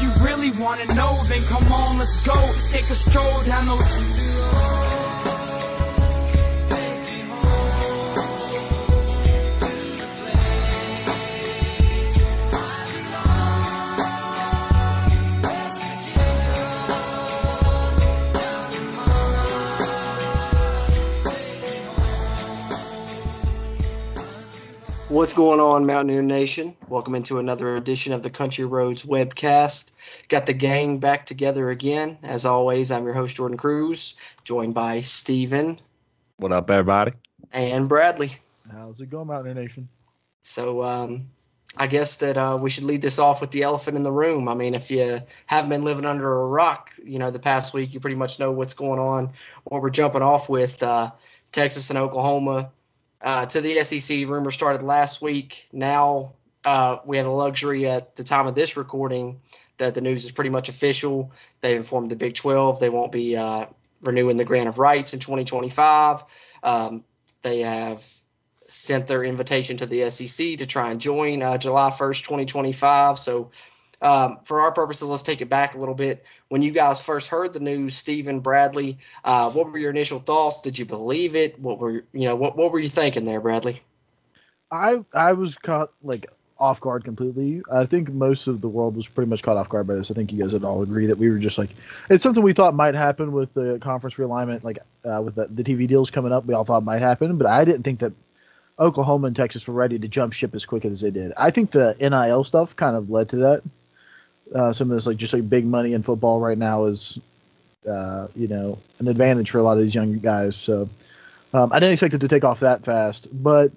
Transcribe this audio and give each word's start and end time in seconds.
If 0.00 0.04
you 0.04 0.24
really 0.24 0.52
wanna 0.52 0.86
know, 0.94 1.24
then 1.24 1.42
come 1.46 1.72
on, 1.72 1.98
let's 1.98 2.20
go. 2.20 2.32
Take 2.70 2.88
a 2.88 2.94
stroll 2.94 3.42
down 3.42 3.66
those. 3.66 4.97
What's 25.18 25.34
going 25.34 25.58
on, 25.58 25.84
Mountaineer 25.84 26.22
Nation? 26.22 26.76
Welcome 26.88 27.16
into 27.16 27.40
another 27.40 27.74
edition 27.76 28.12
of 28.12 28.22
the 28.22 28.30
Country 28.30 28.64
Roads 28.64 29.02
webcast. 29.02 29.90
Got 30.28 30.46
the 30.46 30.54
gang 30.54 31.00
back 31.00 31.26
together 31.26 31.70
again. 31.70 32.16
As 32.22 32.44
always, 32.44 32.92
I'm 32.92 33.02
your 33.02 33.14
host, 33.14 33.34
Jordan 33.34 33.58
Cruz, 33.58 34.14
joined 34.44 34.74
by 34.74 35.00
Steven 35.00 35.76
What 36.36 36.52
up, 36.52 36.70
everybody? 36.70 37.14
and 37.52 37.88
Bradley. 37.88 38.32
How's 38.70 39.00
it 39.00 39.10
going, 39.10 39.26
Mountaineer 39.26 39.60
Nation? 39.60 39.88
So, 40.44 40.84
um, 40.84 41.28
I 41.76 41.88
guess 41.88 42.18
that 42.18 42.36
uh, 42.36 42.56
we 42.56 42.70
should 42.70 42.84
lead 42.84 43.02
this 43.02 43.18
off 43.18 43.40
with 43.40 43.50
the 43.50 43.62
elephant 43.62 43.96
in 43.96 44.04
the 44.04 44.12
room. 44.12 44.48
I 44.48 44.54
mean, 44.54 44.76
if 44.76 44.88
you 44.88 45.18
haven't 45.46 45.70
been 45.70 45.82
living 45.82 46.06
under 46.06 46.42
a 46.42 46.46
rock, 46.46 46.92
you 47.02 47.18
know, 47.18 47.32
the 47.32 47.40
past 47.40 47.74
week, 47.74 47.92
you 47.92 47.98
pretty 47.98 48.16
much 48.16 48.38
know 48.38 48.52
what's 48.52 48.72
going 48.72 49.00
on. 49.00 49.32
What 49.64 49.82
we're 49.82 49.90
jumping 49.90 50.22
off 50.22 50.48
with 50.48 50.80
uh, 50.80 51.10
Texas 51.50 51.90
and 51.90 51.98
Oklahoma 51.98 52.70
uh, 53.22 53.46
to 53.46 53.60
the 53.60 53.82
SEC. 53.84 54.26
Rumor 54.28 54.50
started 54.50 54.82
last 54.82 55.22
week. 55.22 55.66
Now 55.72 56.34
uh, 56.64 56.98
we 57.04 57.16
have 57.16 57.26
the 57.26 57.32
luxury 57.32 57.88
at 57.88 58.16
the 58.16 58.24
time 58.24 58.46
of 58.46 58.54
this 58.54 58.76
recording 58.76 59.40
that 59.78 59.94
the 59.94 60.00
news 60.00 60.24
is 60.24 60.32
pretty 60.32 60.50
much 60.50 60.68
official. 60.68 61.32
They 61.60 61.76
informed 61.76 62.10
the 62.10 62.16
Big 62.16 62.34
12 62.34 62.80
they 62.80 62.90
won't 62.90 63.12
be 63.12 63.36
uh, 63.36 63.66
renewing 64.02 64.36
the 64.36 64.44
grant 64.44 64.68
of 64.68 64.78
rights 64.78 65.14
in 65.14 65.20
2025. 65.20 66.24
Um, 66.62 67.04
they 67.42 67.60
have 67.60 68.04
sent 68.60 69.06
their 69.06 69.24
invitation 69.24 69.76
to 69.78 69.86
the 69.86 70.10
SEC 70.10 70.58
to 70.58 70.66
try 70.66 70.90
and 70.90 71.00
join 71.00 71.42
uh, 71.42 71.56
July 71.56 71.90
1st, 71.90 72.22
2025. 72.24 73.18
So, 73.18 73.50
um, 74.00 74.38
for 74.44 74.60
our 74.60 74.70
purposes, 74.70 75.08
let's 75.08 75.22
take 75.22 75.40
it 75.40 75.48
back 75.48 75.74
a 75.74 75.78
little 75.78 75.94
bit. 75.94 76.24
When 76.48 76.62
you 76.62 76.70
guys 76.70 77.00
first 77.00 77.28
heard 77.28 77.52
the 77.52 77.60
news, 77.60 77.94
Stephen 77.94 78.40
Bradley, 78.40 78.98
uh, 79.24 79.50
what 79.50 79.70
were 79.70 79.78
your 79.78 79.90
initial 79.90 80.18
thoughts? 80.18 80.62
Did 80.62 80.78
you 80.78 80.86
believe 80.86 81.36
it? 81.36 81.58
What 81.60 81.78
were 81.78 82.04
you 82.12 82.26
know 82.26 82.36
what 82.36 82.56
what 82.56 82.72
were 82.72 82.78
you 82.78 82.88
thinking 82.88 83.24
there, 83.24 83.40
Bradley? 83.40 83.82
I 84.70 85.04
I 85.12 85.34
was 85.34 85.56
caught 85.56 85.92
like 86.02 86.30
off 86.58 86.80
guard 86.80 87.04
completely. 87.04 87.62
I 87.72 87.84
think 87.84 88.10
most 88.12 88.46
of 88.46 88.60
the 88.60 88.68
world 88.68 88.96
was 88.96 89.06
pretty 89.06 89.28
much 89.28 89.42
caught 89.42 89.56
off 89.56 89.68
guard 89.68 89.86
by 89.86 89.94
this. 89.94 90.10
I 90.10 90.14
think 90.14 90.32
you 90.32 90.40
guys 90.40 90.52
would 90.52 90.64
all 90.64 90.82
agree 90.82 91.06
that 91.06 91.18
we 91.18 91.30
were 91.30 91.38
just 91.38 91.58
like 91.58 91.70
it's 92.10 92.22
something 92.22 92.42
we 92.42 92.52
thought 92.52 92.74
might 92.74 92.94
happen 92.94 93.32
with 93.32 93.52
the 93.54 93.78
conference 93.80 94.16
realignment, 94.16 94.64
like 94.64 94.78
uh, 95.04 95.22
with 95.22 95.36
the, 95.36 95.46
the 95.48 95.62
TV 95.62 95.86
deals 95.86 96.10
coming 96.10 96.32
up. 96.32 96.46
We 96.46 96.54
all 96.54 96.64
thought 96.64 96.84
might 96.84 97.02
happen, 97.02 97.36
but 97.36 97.46
I 97.46 97.64
didn't 97.64 97.82
think 97.82 98.00
that 98.00 98.12
Oklahoma 98.78 99.28
and 99.28 99.36
Texas 99.36 99.66
were 99.66 99.74
ready 99.74 99.98
to 99.98 100.08
jump 100.08 100.32
ship 100.32 100.54
as 100.54 100.64
quick 100.64 100.84
as 100.84 101.00
they 101.00 101.10
did. 101.10 101.32
I 101.36 101.50
think 101.50 101.72
the 101.72 101.96
NIL 102.00 102.44
stuff 102.44 102.74
kind 102.76 102.96
of 102.96 103.10
led 103.10 103.28
to 103.30 103.36
that. 103.36 103.62
Uh, 104.54 104.72
some 104.72 104.90
of 104.90 104.96
this 104.96 105.06
like 105.06 105.16
just 105.18 105.32
like 105.34 105.48
big 105.48 105.66
money 105.66 105.92
in 105.92 106.02
football 106.02 106.40
right 106.40 106.56
now 106.58 106.84
is, 106.84 107.18
uh, 107.90 108.28
you 108.34 108.48
know, 108.48 108.78
an 108.98 109.08
advantage 109.08 109.50
for 109.50 109.58
a 109.58 109.62
lot 109.62 109.76
of 109.76 109.82
these 109.82 109.94
young 109.94 110.18
guys. 110.18 110.56
So 110.56 110.88
um, 111.52 111.72
I 111.72 111.78
didn't 111.80 111.92
expect 111.92 112.14
it 112.14 112.20
to 112.20 112.28
take 112.28 112.44
off 112.44 112.60
that 112.60 112.84
fast, 112.84 113.28
but 113.42 113.70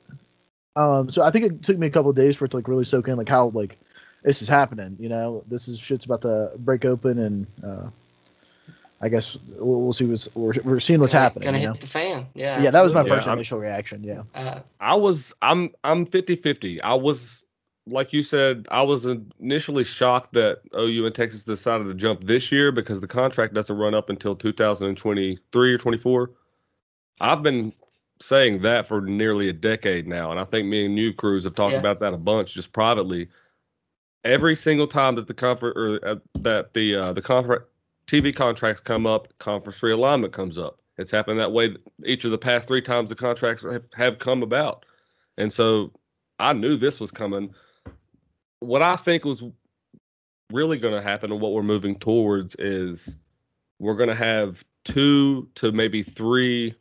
um, 0.75 1.11
so 1.11 1.23
I 1.23 1.31
think 1.31 1.45
it 1.45 1.63
took 1.63 1.77
me 1.77 1.87
a 1.87 1.89
couple 1.89 2.09
of 2.09 2.15
days 2.15 2.37
for 2.37 2.45
it 2.45 2.51
to 2.51 2.57
like 2.57 2.67
really 2.67 2.85
soak 2.85 3.07
in 3.09 3.17
like 3.17 3.27
how 3.29 3.47
like 3.49 3.77
this 4.23 4.41
is 4.41 4.47
happening. 4.47 4.95
You 4.99 5.09
know, 5.09 5.43
this 5.47 5.67
is 5.67 5.77
shit's 5.79 6.05
about 6.05 6.21
to 6.21 6.51
break 6.59 6.85
open, 6.85 7.19
and 7.19 7.47
uh, 7.65 7.89
I 9.01 9.09
guess 9.09 9.37
we'll, 9.57 9.81
we'll 9.81 9.93
see 9.93 10.05
what's 10.05 10.33
we're, 10.35 10.53
we're 10.63 10.79
seeing 10.79 10.99
what's 11.01 11.11
Gonna- 11.13 11.23
happening. 11.23 11.45
Gonna 11.47 11.57
you 11.57 11.67
hit 11.67 11.73
know? 11.73 11.79
the 11.81 11.87
fan. 11.87 12.25
Yeah. 12.33 12.61
Yeah, 12.61 12.71
that 12.71 12.81
was 12.81 12.93
my 12.93 12.99
absolutely. 13.01 13.17
first 13.19 13.27
I'm- 13.27 13.37
initial 13.37 13.59
reaction. 13.59 14.03
Yeah, 14.03 14.23
Uh, 14.35 14.61
I 14.79 14.95
was 14.95 15.33
I'm 15.41 15.71
I'm 15.83 16.05
50-50. 16.05 16.79
I 16.83 16.93
was 16.93 17.43
like 17.87 18.13
you 18.13 18.23
said, 18.23 18.67
I 18.69 18.83
was 18.83 19.05
initially 19.39 19.83
shocked 19.83 20.33
that 20.33 20.59
OU 20.77 21.05
and 21.07 21.15
Texas 21.15 21.43
decided 21.43 21.85
to 21.85 21.93
jump 21.93 22.25
this 22.25 22.51
year 22.51 22.71
because 22.71 23.01
the 23.01 23.07
contract 23.07 23.53
doesn't 23.53 23.75
run 23.75 23.95
up 23.95 24.09
until 24.09 24.35
2023 24.35 25.73
or 25.73 25.77
24. 25.77 26.31
I've 27.19 27.43
been 27.43 27.73
saying 28.21 28.61
that 28.61 28.87
for 28.87 29.01
nearly 29.01 29.49
a 29.49 29.53
decade 29.53 30.07
now, 30.07 30.31
and 30.31 30.39
I 30.39 30.45
think 30.45 30.67
me 30.67 30.85
and 30.85 30.97
you, 30.97 31.13
Cruz, 31.13 31.43
have 31.43 31.55
talked 31.55 31.73
Yeah. 31.73 31.79
about 31.79 31.99
that 32.01 32.13
a 32.13 32.17
bunch 32.17 32.53
just 32.53 32.71
privately. 32.71 33.29
Every 34.23 34.55
single 34.55 34.87
time 34.87 35.15
that 35.15 35.27
the 35.27 35.33
conference 35.33 35.75
or 35.75 36.07
uh, 36.07 36.15
that 36.41 36.73
the 36.73 36.95
uh, 36.95 37.13
the 37.13 37.21
conference 37.23 37.63
TV 38.05 38.35
contracts 38.35 38.81
come 38.81 39.07
up, 39.07 39.27
conference 39.39 39.79
realignment 39.79 40.33
comes 40.33 40.59
up. 40.59 40.79
It's 40.97 41.11
happened 41.11 41.39
that 41.39 41.51
way 41.51 41.75
each 42.05 42.25
of 42.25 42.31
the 42.31 42.37
past 42.37 42.67
three 42.67 42.81
times 42.81 43.09
the 43.09 43.15
contracts 43.15 43.63
have, 43.63 43.83
have 43.95 44.19
come 44.19 44.43
about. 44.43 44.85
And 45.37 45.51
so 45.51 45.91
I 46.37 46.53
knew 46.53 46.77
this 46.77 46.99
was 46.99 47.09
coming. 47.09 47.53
What 48.61 48.81
I 48.81 48.95
think 48.95 49.25
was 49.25 49.43
really 50.51 50.77
going 50.77 50.93
to 50.93 51.01
happen 51.01 51.31
and 51.31 51.41
what 51.41 51.51
we're 51.53 51.63
moving 51.63 51.97
towards 51.99 52.55
is 52.59 53.15
we're 53.79 53.95
going 53.95 54.09
to 54.09 54.15
have 54.15 54.63
two 54.85 55.49
to 55.55 55.71
maybe 55.71 56.03
three. 56.03 56.75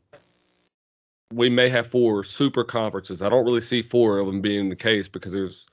We 1.33 1.49
may 1.49 1.69
have 1.69 1.87
four 1.89 2.25
super 2.25 2.65
conferences. 2.65 3.23
I 3.23 3.29
don't 3.29 3.45
really 3.45 3.61
see 3.61 3.83
four 3.83 4.19
of 4.19 4.27
them 4.27 4.41
being 4.41 4.69
the 4.69 4.77
case 4.77 5.09
because 5.09 5.33
there's 5.33 5.67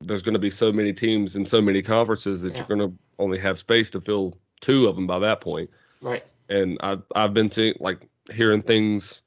there's 0.00 0.22
going 0.22 0.34
to 0.34 0.38
be 0.40 0.50
so 0.50 0.70
many 0.72 0.92
teams 0.92 1.36
and 1.36 1.48
so 1.48 1.60
many 1.62 1.80
conferences 1.80 2.42
that 2.42 2.52
Yeah. 2.52 2.58
you're 2.68 2.76
going 2.76 2.90
to 2.90 2.98
only 3.18 3.38
have 3.38 3.58
space 3.58 3.88
to 3.90 4.00
fill 4.00 4.36
two 4.60 4.86
of 4.86 4.96
them 4.96 5.06
by 5.06 5.18
that 5.20 5.40
point 5.40 5.70
right. 6.02 6.24
and 6.48 6.78
I 6.82 6.98
I've 7.14 7.32
been 7.32 7.50
seeing 7.50 7.74
like 7.80 8.06
hearing 8.32 8.60
things 8.60 9.22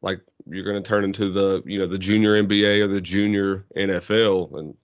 like 0.00 0.20
you're 0.46 0.64
going 0.64 0.82
to 0.82 0.88
turn 0.88 1.04
into 1.04 1.30
the 1.30 1.62
you 1.66 1.78
know 1.78 1.86
the 1.86 1.98
junior 1.98 2.40
NBA 2.42 2.80
or 2.82 2.88
the 2.88 3.00
junior 3.00 3.66
NFL 3.76 4.58
and 4.58 4.74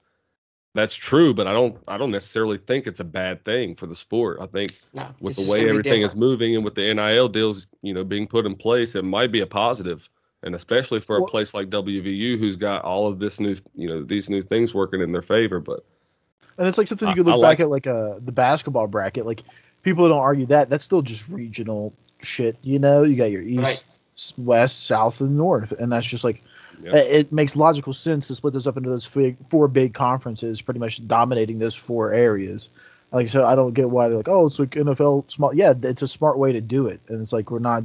that's 0.79 0.95
true 0.97 1.35
but 1.35 1.47
I 1.47 1.53
don't 1.53 1.77
I 1.89 1.99
don't 1.99 2.11
necessarily 2.11 2.57
think 2.59 2.87
it's 2.87 3.01
a 3.01 3.05
bad 3.05 3.45
thing 3.45 3.75
for 3.75 3.87
the 3.87 3.97
sport. 3.97 4.39
I 4.41 4.47
think 4.47 4.77
No, 4.95 5.09
with 5.21 5.37
the 5.37 5.51
way 5.51 5.69
everything 5.69 6.03
is 6.03 6.15
moving 6.15 6.55
and 6.57 6.65
with 6.65 6.75
the 6.75 6.95
NIL 6.95 7.29
deals 7.29 7.67
you 7.83 7.93
know 7.93 8.05
being 8.05 8.27
put 8.27 8.47
in 8.47 8.55
place 8.55 8.95
it 8.95 9.05
might 9.05 9.33
be 9.33 9.41
a 9.41 9.47
positive 9.47 10.09
and 10.45 10.55
especially 10.55 11.01
for 11.01 11.17
a 11.17 11.21
Well- 11.21 11.29
place 11.29 11.53
like 11.55 11.69
WVU 11.71 12.39
who's 12.39 12.57
got 12.57 12.85
all 12.85 13.09
of 13.09 13.19
this 13.19 13.41
new 13.41 13.57
you 13.75 13.89
know 13.89 14.03
these 14.03 14.31
new 14.31 14.43
things 14.43 14.73
working 14.75 15.01
in 15.01 15.13
their 15.13 15.23
favor 15.23 15.61
but 15.61 15.85
and 16.59 16.67
it's 16.67 16.79
like 16.79 16.89
something 16.89 17.09
you 17.09 17.15
could 17.17 17.27
look 17.27 17.39
I 17.45 17.51
back 17.55 17.59
like- 17.59 17.61
at 17.61 17.71
like 17.71 17.87
uh 17.87 18.19
the 18.25 18.33
basketball 18.33 18.87
bracket. 18.87 19.27
Like 19.27 19.43
people 19.83 20.09
don't 20.09 20.19
argue 20.19 20.47
that 20.47 20.71
that's 20.71 20.85
still 20.85 21.03
just 21.03 21.29
regional 21.29 21.93
shit. 22.23 22.57
You 22.63 22.79
know, 22.81 23.05
you 23.05 23.15
got 23.17 23.31
your 23.31 23.43
east, 23.43 23.61
Right. 23.63 23.85
west, 24.39 24.87
south, 24.87 25.21
and 25.21 25.37
north, 25.37 25.71
and 25.73 25.91
that's 25.93 26.07
just 26.07 26.25
like 26.25 26.43
Yeah. 26.83 26.97
it, 26.97 27.33
makes 27.33 27.57
logical 27.57 27.93
sense 27.93 28.29
to 28.29 28.35
split 28.35 28.53
those 28.53 28.67
up 28.67 28.77
into 28.77 28.89
those 28.89 29.05
four 29.49 29.69
big 29.69 29.95
conferences, 29.95 30.61
pretty 30.61 30.81
much 30.81 31.07
dominating 31.07 31.59
those 31.59 31.75
four 31.75 32.13
areas. 32.13 32.69
Like 33.13 33.29
so, 33.29 33.45
I 33.45 33.55
don't 33.55 33.73
get 33.73 33.91
why 33.91 34.09
they're 34.09 34.19
like, 34.19 34.29
oh, 34.29 34.47
it's 34.47 34.59
like 34.59 34.71
NFL 34.71 35.31
small. 35.31 35.55
Yeah, 35.55 35.73
it's 35.83 36.03
a 36.03 36.09
smart 36.09 36.39
way 36.39 36.53
to 36.53 36.61
do 36.61 36.87
it, 36.87 37.01
and 37.09 37.21
it's 37.23 37.33
like 37.33 37.51
we're 37.51 37.59
not 37.59 37.83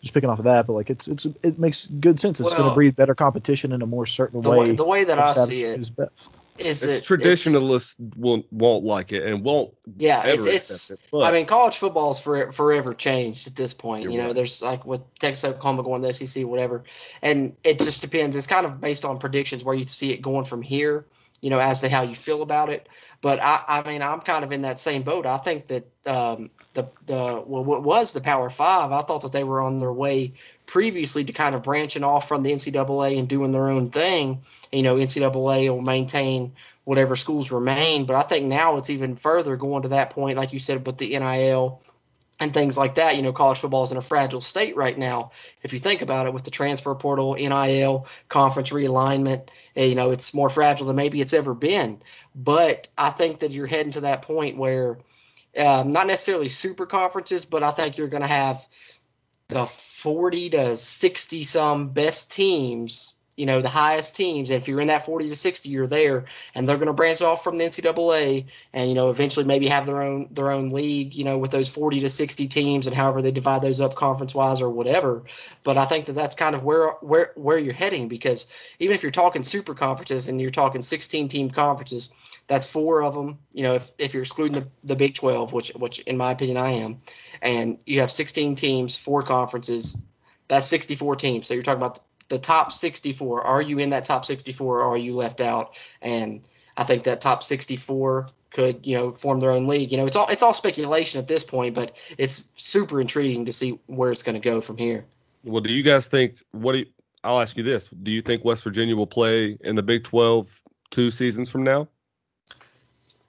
just 0.00 0.14
picking 0.14 0.30
off 0.30 0.38
of 0.38 0.44
that, 0.44 0.66
but 0.66 0.72
like 0.74 0.90
it's 0.90 1.06
it's 1.08 1.26
it 1.42 1.58
makes 1.58 1.86
good 2.00 2.18
sense. 2.20 2.40
It's 2.40 2.54
going 2.54 2.68
to 2.68 2.74
breed 2.74 2.96
better 2.96 3.14
competition 3.14 3.72
in 3.72 3.82
a 3.82 3.86
more 3.86 4.06
certain 4.06 4.40
The 4.42 4.50
way. 4.50 4.58
way, 4.58 4.72
the 4.72 4.84
way 4.84 5.04
that 5.04 5.18
I 5.18 5.34
see 5.34 5.64
it 5.64 5.78
who's 5.78 5.90
best. 5.90 6.36
is 6.58 6.82
it's 6.82 6.92
that 6.92 7.04
traditionalists 7.04 7.96
won't 8.16 8.46
won't 8.52 8.84
like 8.84 9.12
it 9.12 9.24
and 9.24 9.42
won't 9.44 9.72
Yeah, 9.98 10.22
it's 10.24 10.46
ever 10.46 10.56
it's. 10.56 10.70
accept 10.70 11.00
it, 11.02 11.08
but- 11.12 11.24
I 11.24 11.32
mean, 11.32 11.46
college 11.46 11.76
football 11.76 12.10
is 12.12 12.18
for, 12.18 12.50
forever 12.52 12.92
changed 12.94 13.46
at 13.46 13.56
this 13.56 13.72
point. 13.74 14.02
You're 14.04 14.12
you 14.12 14.18
know, 14.18 14.26
right. 14.26 14.34
there's 14.34 14.62
like 14.62 14.84
with 14.86 15.02
Texas, 15.18 15.44
Oklahoma 15.44 15.82
going 15.82 16.02
to 16.02 16.08
the 16.08 16.14
SEC, 16.14 16.46
whatever, 16.46 16.82
and 17.22 17.54
it 17.64 17.78
just 17.78 18.00
depends. 18.00 18.36
It's 18.36 18.46
kind 18.46 18.64
of 18.66 18.80
based 18.80 19.04
on 19.04 19.18
predictions 19.18 19.64
where 19.64 19.74
you 19.74 19.84
see 19.84 20.12
it 20.12 20.22
going 20.22 20.44
from 20.44 20.62
here. 20.62 21.04
You 21.40 21.50
know, 21.50 21.58
as 21.58 21.80
to 21.80 21.88
how 21.88 22.02
you 22.02 22.14
feel 22.14 22.42
about 22.42 22.68
it. 22.68 22.88
But 23.22 23.38
I, 23.40 23.62
I 23.66 23.88
mean, 23.88 24.02
I'm 24.02 24.20
kind 24.20 24.44
of 24.44 24.52
in 24.52 24.62
that 24.62 24.78
same 24.78 25.02
boat. 25.02 25.26
I 25.26 25.38
think 25.38 25.68
that 25.68 25.86
um, 26.06 26.50
the 26.74 26.88
the 27.06 27.42
well, 27.46 27.64
what 27.64 27.82
was 27.82 28.12
the 28.12 28.20
Power 28.20 28.50
Five? 28.50 28.92
I 28.92 29.02
thought 29.02 29.22
that 29.22 29.32
they 29.32 29.44
were 29.44 29.60
on 29.60 29.78
their 29.78 29.92
way 29.92 30.32
previously 30.66 31.24
to 31.24 31.32
kind 31.32 31.54
of 31.54 31.62
branching 31.62 32.04
off 32.04 32.28
from 32.28 32.42
the 32.42 32.52
NCAA 32.52 33.18
and 33.18 33.28
doing 33.28 33.52
their 33.52 33.68
own 33.68 33.90
thing. 33.90 34.40
You 34.72 34.82
know, 34.82 34.96
NCAA 34.96 35.68
will 35.68 35.80
maintain 35.80 36.52
whatever 36.84 37.16
schools 37.16 37.50
remain. 37.50 38.04
But 38.04 38.16
I 38.16 38.22
think 38.22 38.46
now 38.46 38.76
it's 38.76 38.90
even 38.90 39.16
further 39.16 39.56
going 39.56 39.82
to 39.82 39.88
that 39.88 40.10
point, 40.10 40.36
like 40.36 40.52
you 40.52 40.58
said, 40.58 40.86
with 40.86 40.98
the 40.98 41.18
NIL 41.18 41.82
and 42.40 42.54
things 42.54 42.76
like 42.76 42.94
that. 42.94 43.16
You 43.16 43.22
know, 43.22 43.32
college 43.32 43.58
football 43.58 43.84
is 43.84 43.92
in 43.92 43.98
a 43.98 44.02
fragile 44.02 44.40
state 44.40 44.74
right 44.74 44.96
now. 44.96 45.30
If 45.62 45.72
you 45.72 45.78
think 45.78 46.00
about 46.02 46.26
it, 46.26 46.32
with 46.32 46.44
the 46.44 46.50
transfer 46.50 46.94
portal, 46.94 47.34
NIL, 47.34 48.06
conference 48.28 48.70
realignment, 48.70 49.48
eh, 49.76 49.84
you 49.84 49.94
know, 49.94 50.10
it's 50.10 50.34
more 50.34 50.48
fragile 50.48 50.86
than 50.86 50.96
maybe 50.96 51.20
it's 51.20 51.34
ever 51.34 51.54
been. 51.54 52.02
But 52.34 52.88
I 52.96 53.10
think 53.10 53.40
that 53.40 53.52
you're 53.52 53.66
heading 53.66 53.92
to 53.92 54.00
that 54.00 54.22
point 54.22 54.56
where, 54.56 54.98
um, 55.58 55.92
not 55.92 56.06
necessarily 56.06 56.48
super 56.48 56.86
conferences, 56.86 57.44
but 57.44 57.62
I 57.62 57.70
think 57.70 57.98
you're 57.98 58.08
going 58.08 58.22
to 58.22 58.28
have 58.28 58.66
the 59.48 59.66
40 59.66 60.50
to 60.50 60.76
60 60.76 61.44
some 61.44 61.88
best 61.90 62.32
teams 62.32 63.19
you 63.36 63.46
know 63.46 63.62
the 63.62 63.68
highest 63.68 64.14
teams. 64.16 64.50
And 64.50 64.60
If 64.60 64.68
you're 64.68 64.80
in 64.80 64.88
that 64.88 65.06
40 65.06 65.28
to 65.28 65.36
60, 65.36 65.68
you're 65.68 65.86
there, 65.86 66.24
and 66.54 66.68
they're 66.68 66.76
going 66.76 66.88
to 66.88 66.92
branch 66.92 67.22
off 67.22 67.42
from 67.42 67.56
the 67.56 67.64
NCAA, 67.64 68.44
and 68.72 68.88
you 68.88 68.94
know 68.94 69.10
eventually 69.10 69.46
maybe 69.46 69.66
have 69.66 69.86
their 69.86 70.02
own 70.02 70.28
their 70.30 70.50
own 70.50 70.70
league. 70.70 71.14
You 71.14 71.24
know 71.24 71.38
with 71.38 71.50
those 71.50 71.68
40 71.68 72.00
to 72.00 72.10
60 72.10 72.48
teams, 72.48 72.86
and 72.86 72.94
however 72.94 73.22
they 73.22 73.30
divide 73.30 73.62
those 73.62 73.80
up 73.80 73.94
conference 73.94 74.34
wise 74.34 74.60
or 74.60 74.70
whatever. 74.70 75.22
But 75.64 75.78
I 75.78 75.86
think 75.86 76.06
that 76.06 76.12
that's 76.12 76.34
kind 76.34 76.54
of 76.54 76.64
where 76.64 76.90
where 77.00 77.32
where 77.34 77.58
you're 77.58 77.72
heading 77.72 78.08
because 78.08 78.46
even 78.78 78.94
if 78.94 79.02
you're 79.02 79.10
talking 79.10 79.42
super 79.42 79.74
conferences 79.74 80.28
and 80.28 80.40
you're 80.40 80.50
talking 80.50 80.82
16 80.82 81.28
team 81.28 81.50
conferences, 81.50 82.10
that's 82.46 82.66
four 82.66 83.02
of 83.02 83.14
them. 83.14 83.38
You 83.52 83.62
know 83.62 83.74
if, 83.74 83.92
if 83.98 84.12
you're 84.12 84.22
excluding 84.22 84.60
the, 84.60 84.68
the 84.82 84.96
Big 84.96 85.14
12, 85.14 85.52
which 85.52 85.70
which 85.76 86.00
in 86.00 86.16
my 86.16 86.32
opinion 86.32 86.58
I 86.58 86.72
am, 86.72 86.98
and 87.40 87.78
you 87.86 88.00
have 88.00 88.10
16 88.10 88.54
teams, 88.56 88.96
four 88.96 89.22
conferences. 89.22 89.96
That's 90.48 90.66
64 90.66 91.14
teams. 91.14 91.46
So 91.46 91.54
you're 91.54 91.62
talking 91.62 91.80
about 91.80 92.00
the 92.30 92.38
top 92.38 92.72
64. 92.72 93.42
Are 93.42 93.60
you 93.60 93.78
in 93.78 93.90
that 93.90 94.06
top 94.06 94.24
64 94.24 94.80
or 94.80 94.82
are 94.82 94.96
you 94.96 95.12
left 95.12 95.42
out? 95.42 95.74
And 96.00 96.40
I 96.78 96.84
think 96.84 97.04
that 97.04 97.20
top 97.20 97.42
64 97.42 98.28
could, 98.52 98.84
you 98.86 98.96
know, 98.96 99.12
form 99.12 99.40
their 99.40 99.50
own 99.50 99.66
league. 99.66 99.92
You 99.92 99.98
know, 99.98 100.06
it's 100.06 100.16
all 100.16 100.28
it's 100.28 100.42
all 100.42 100.54
speculation 100.54 101.20
at 101.20 101.26
this 101.26 101.44
point, 101.44 101.74
but 101.74 101.96
it's 102.16 102.50
super 102.56 103.00
intriguing 103.00 103.44
to 103.44 103.52
see 103.52 103.78
where 103.86 104.10
it's 104.10 104.22
going 104.22 104.40
to 104.40 104.40
go 104.40 104.60
from 104.62 104.78
here. 104.78 105.04
Well, 105.44 105.60
do 105.60 105.72
you 105.72 105.82
guys 105.82 106.06
think 106.06 106.36
what 106.52 106.72
do 106.72 106.78
you, 106.78 106.86
I'll 107.22 107.40
ask 107.40 107.56
you 107.56 107.62
this. 107.62 107.88
Do 108.02 108.10
you 108.10 108.22
think 108.22 108.44
West 108.44 108.64
Virginia 108.64 108.96
will 108.96 109.06
play 109.06 109.58
in 109.60 109.76
the 109.76 109.82
Big 109.82 110.04
12 110.04 110.48
two 110.90 111.10
seasons 111.10 111.50
from 111.50 111.64
now? 111.64 111.88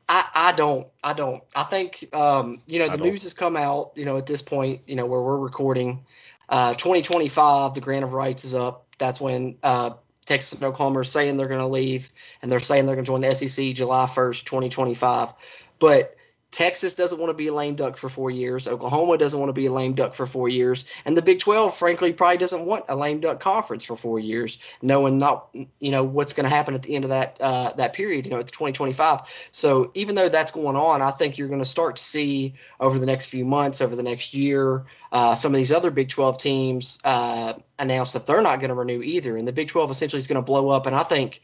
I, 0.07 0.25
I 0.35 0.51
don't. 0.53 0.87
I 1.03 1.13
don't. 1.13 1.43
I 1.55 1.63
think 1.63 2.07
um, 2.13 2.61
you 2.67 2.79
know 2.79 2.89
the 2.89 2.97
news 2.97 3.23
has 3.23 3.33
come 3.33 3.57
out. 3.57 3.93
You 3.95 4.05
know 4.05 4.17
at 4.17 4.27
this 4.27 4.41
point, 4.41 4.81
you 4.85 4.95
know 4.95 5.05
where 5.05 5.21
we're 5.21 5.37
recording, 5.37 6.05
uh, 6.51 6.73
2025, 6.73 7.73
the 7.73 7.81
grant 7.81 8.03
of 8.03 8.11
rights 8.11 8.43
is 8.43 8.53
up 8.53 8.85
that's 9.01 9.19
when 9.19 9.57
uh, 9.63 9.91
Texas 10.25 10.53
and 10.53 10.63
Oklahoma 10.63 10.99
are 10.99 11.03
saying 11.03 11.35
they're 11.35 11.47
going 11.47 11.59
to 11.59 11.67
leave, 11.67 12.11
and 12.41 12.51
they're 12.51 12.59
saying 12.59 12.85
they're 12.85 12.95
going 12.95 13.05
to 13.05 13.09
join 13.09 13.21
the 13.21 13.35
SEC 13.35 13.73
July 13.73 14.05
1st, 14.05 14.45
2025. 14.45 15.33
But 15.79 16.15
Texas 16.51 16.93
doesn't 16.93 17.17
want 17.17 17.29
to 17.29 17.33
be 17.33 17.47
a 17.47 17.53
lame 17.53 17.75
duck 17.75 17.95
for 17.95 18.09
four 18.09 18.29
years. 18.29 18.67
Oklahoma 18.67 19.17
doesn't 19.17 19.39
want 19.39 19.49
to 19.49 19.53
be 19.53 19.67
a 19.67 19.71
lame 19.71 19.93
duck 19.93 20.13
for 20.13 20.25
four 20.25 20.49
years, 20.49 20.83
and 21.05 21.15
the 21.15 21.21
Big 21.21 21.39
Twelve, 21.39 21.77
frankly, 21.77 22.11
probably 22.11 22.37
doesn't 22.37 22.65
want 22.65 22.83
a 22.89 22.95
lame 22.95 23.21
duck 23.21 23.39
conference 23.39 23.85
for 23.85 23.95
four 23.95 24.19
years, 24.19 24.57
knowing 24.81 25.17
not 25.17 25.47
you 25.79 25.91
know 25.91 26.03
what's 26.03 26.33
going 26.33 26.43
to 26.43 26.53
happen 26.53 26.75
at 26.75 26.83
the 26.83 26.93
end 26.93 27.05
of 27.05 27.09
that 27.09 27.37
uh, 27.39 27.71
that 27.73 27.93
period. 27.93 28.25
You 28.25 28.31
know, 28.31 28.39
it's 28.39 28.51
2025. 28.51 29.21
So 29.53 29.91
even 29.93 30.15
though 30.15 30.27
that's 30.27 30.51
going 30.51 30.75
on, 30.75 31.01
I 31.01 31.11
think 31.11 31.37
you're 31.37 31.47
going 31.47 31.63
to 31.63 31.65
start 31.65 31.95
to 31.95 32.03
see 32.03 32.53
over 32.81 32.99
the 32.99 33.05
next 33.05 33.27
few 33.27 33.45
months, 33.45 33.79
over 33.79 33.95
the 33.95 34.03
next 34.03 34.33
year, 34.33 34.83
uh, 35.13 35.35
some 35.35 35.53
of 35.53 35.57
these 35.57 35.71
other 35.71 35.89
Big 35.89 36.09
12 36.09 36.37
teams 36.37 36.99
uh, 37.05 37.53
announce 37.79 38.11
that 38.11 38.27
they're 38.27 38.41
not 38.41 38.59
going 38.59 38.69
to 38.69 38.75
renew 38.75 39.01
either, 39.01 39.37
and 39.37 39.47
the 39.47 39.53
Big 39.53 39.69
12 39.69 39.89
essentially 39.89 40.19
is 40.19 40.27
going 40.27 40.35
to 40.35 40.41
blow 40.41 40.69
up. 40.69 40.85
And 40.85 40.95
I 40.95 41.03
think 41.03 41.41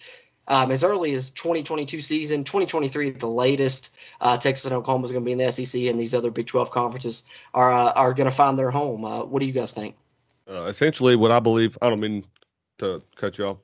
um, 0.48 0.72
as 0.72 0.84
early 0.84 1.14
as 1.14 1.30
2022 1.32 2.02
season, 2.02 2.44
2023 2.44 3.10
at 3.10 3.20
the 3.20 3.28
latest. 3.28 3.96
Uh, 4.22 4.38
Texas 4.38 4.66
and 4.66 4.74
Oklahoma 4.74 5.06
is 5.06 5.12
going 5.12 5.24
to 5.24 5.26
be 5.26 5.32
in 5.34 5.38
the 5.38 5.52
SEC, 5.52 5.84
and 5.84 6.00
these 6.00 6.14
other 6.14 6.32
Big 6.32 6.48
12 6.48 6.72
conferences 6.72 7.24
are 7.54 7.72
uh, 7.72 7.92
are 7.94 8.14
going 8.14 8.30
to 8.30 8.36
find 8.36 8.58
their 8.58 8.72
home. 8.72 9.04
Uh, 9.04 9.26
what 9.26 9.40
do 9.40 9.46
you 9.46 9.54
guys 9.54 9.74
think? 9.74 9.96
Uh, 10.50 10.66
essentially, 10.66 11.16
what 11.16 11.32
I 11.32 11.40
believe, 11.40 11.78
I 11.82 11.90
don't 11.90 12.00
mean 12.00 12.26
to 12.80 13.02
cut 13.16 13.38
you 13.38 13.46
off 13.46 13.58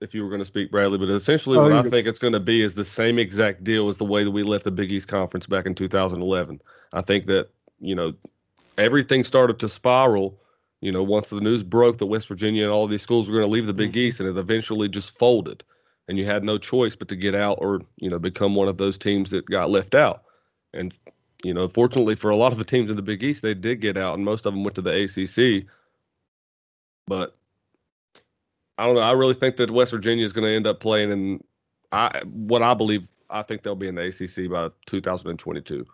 if 0.00 0.14
you 0.14 0.22
were 0.22 0.28
going 0.28 0.40
to 0.40 0.46
speak, 0.46 0.70
Bradley, 0.70 0.98
but 0.98 1.08
essentially, 1.08 1.58
oh, 1.58 1.64
what 1.64 1.72
I 1.72 1.82
good. 1.82 1.90
think 1.90 2.06
it's 2.06 2.20
going 2.20 2.32
to 2.32 2.40
be 2.40 2.62
is 2.62 2.74
the 2.74 2.84
same 2.84 3.18
exact 3.18 3.64
deal 3.64 3.88
as 3.88 3.98
the 3.98 4.04
way 4.04 4.22
that 4.22 4.30
we 4.30 4.44
left 4.44 4.64
the 4.64 4.70
Big 4.70 4.92
East 4.92 5.08
Conference 5.08 5.46
back 5.46 5.66
in 5.66 5.74
2011. 5.74 6.60
I 6.92 7.02
think 7.02 7.26
that 7.26 7.48
you 7.80 7.94
know 7.94 8.14
everything 8.76 9.24
started 9.24 9.58
to 9.58 9.68
spiral. 9.68 10.40
You 10.80 10.92
know, 10.92 11.02
once 11.02 11.28
the 11.28 11.40
news 11.40 11.64
broke 11.64 11.98
that 11.98 12.06
West 12.06 12.28
Virginia 12.28 12.62
and 12.62 12.70
all 12.70 12.86
these 12.86 13.02
schools 13.02 13.28
were 13.28 13.34
going 13.34 13.48
to 13.48 13.50
leave 13.50 13.66
the 13.66 13.74
Big 13.74 13.90
mm-hmm. 13.90 13.98
East, 13.98 14.20
and 14.20 14.28
it 14.28 14.38
eventually 14.38 14.88
just 14.88 15.18
folded 15.18 15.64
and 16.08 16.18
you 16.18 16.24
had 16.24 16.42
no 16.42 16.58
choice 16.58 16.96
but 16.96 17.08
to 17.08 17.16
get 17.16 17.34
out 17.34 17.58
or 17.60 17.80
you 17.98 18.10
know 18.10 18.18
become 18.18 18.54
one 18.54 18.68
of 18.68 18.78
those 18.78 18.98
teams 18.98 19.30
that 19.30 19.46
got 19.46 19.70
left 19.70 19.94
out. 19.94 20.22
And 20.72 20.96
you 21.44 21.54
know, 21.54 21.68
fortunately 21.68 22.16
for 22.16 22.30
a 22.30 22.36
lot 22.36 22.52
of 22.52 22.58
the 22.58 22.64
teams 22.64 22.90
in 22.90 22.96
the 22.96 23.02
Big 23.02 23.22
East, 23.22 23.42
they 23.42 23.54
did 23.54 23.80
get 23.80 23.96
out, 23.96 24.14
and 24.14 24.24
most 24.24 24.46
of 24.46 24.52
them 24.52 24.64
went 24.64 24.74
to 24.76 24.82
the 24.82 25.04
ACC. 25.04 25.66
But 27.06 27.36
I 28.76 28.86
don't 28.86 28.94
know. 28.94 29.00
I 29.00 29.12
really 29.12 29.34
think 29.34 29.56
that 29.56 29.70
West 29.70 29.92
Virginia 29.92 30.24
is 30.24 30.32
going 30.32 30.46
to 30.46 30.54
end 30.54 30.66
up 30.66 30.80
playing 30.80 31.10
in 31.12 31.44
I 31.92 32.22
what 32.24 32.62
I 32.62 32.74
believe. 32.74 33.06
I 33.30 33.42
think 33.42 33.62
they'll 33.62 33.76
be 33.76 33.88
in 33.88 33.94
the 33.94 34.06
ACC 34.06 34.50
by 34.50 34.70
2022. 34.86 35.86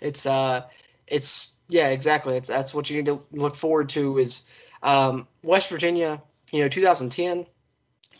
It's 0.00 0.26
uh, 0.26 0.62
it's 1.06 1.56
yeah, 1.68 1.88
exactly. 1.88 2.36
It's 2.36 2.48
that's 2.48 2.72
what 2.74 2.88
you 2.88 2.96
need 2.96 3.06
to 3.06 3.22
look 3.32 3.56
forward 3.56 3.88
to. 3.90 4.18
Is 4.18 4.48
um, 4.82 5.28
West 5.42 5.68
Virginia. 5.68 6.22
You 6.52 6.60
know, 6.60 6.68
2010 6.68 7.44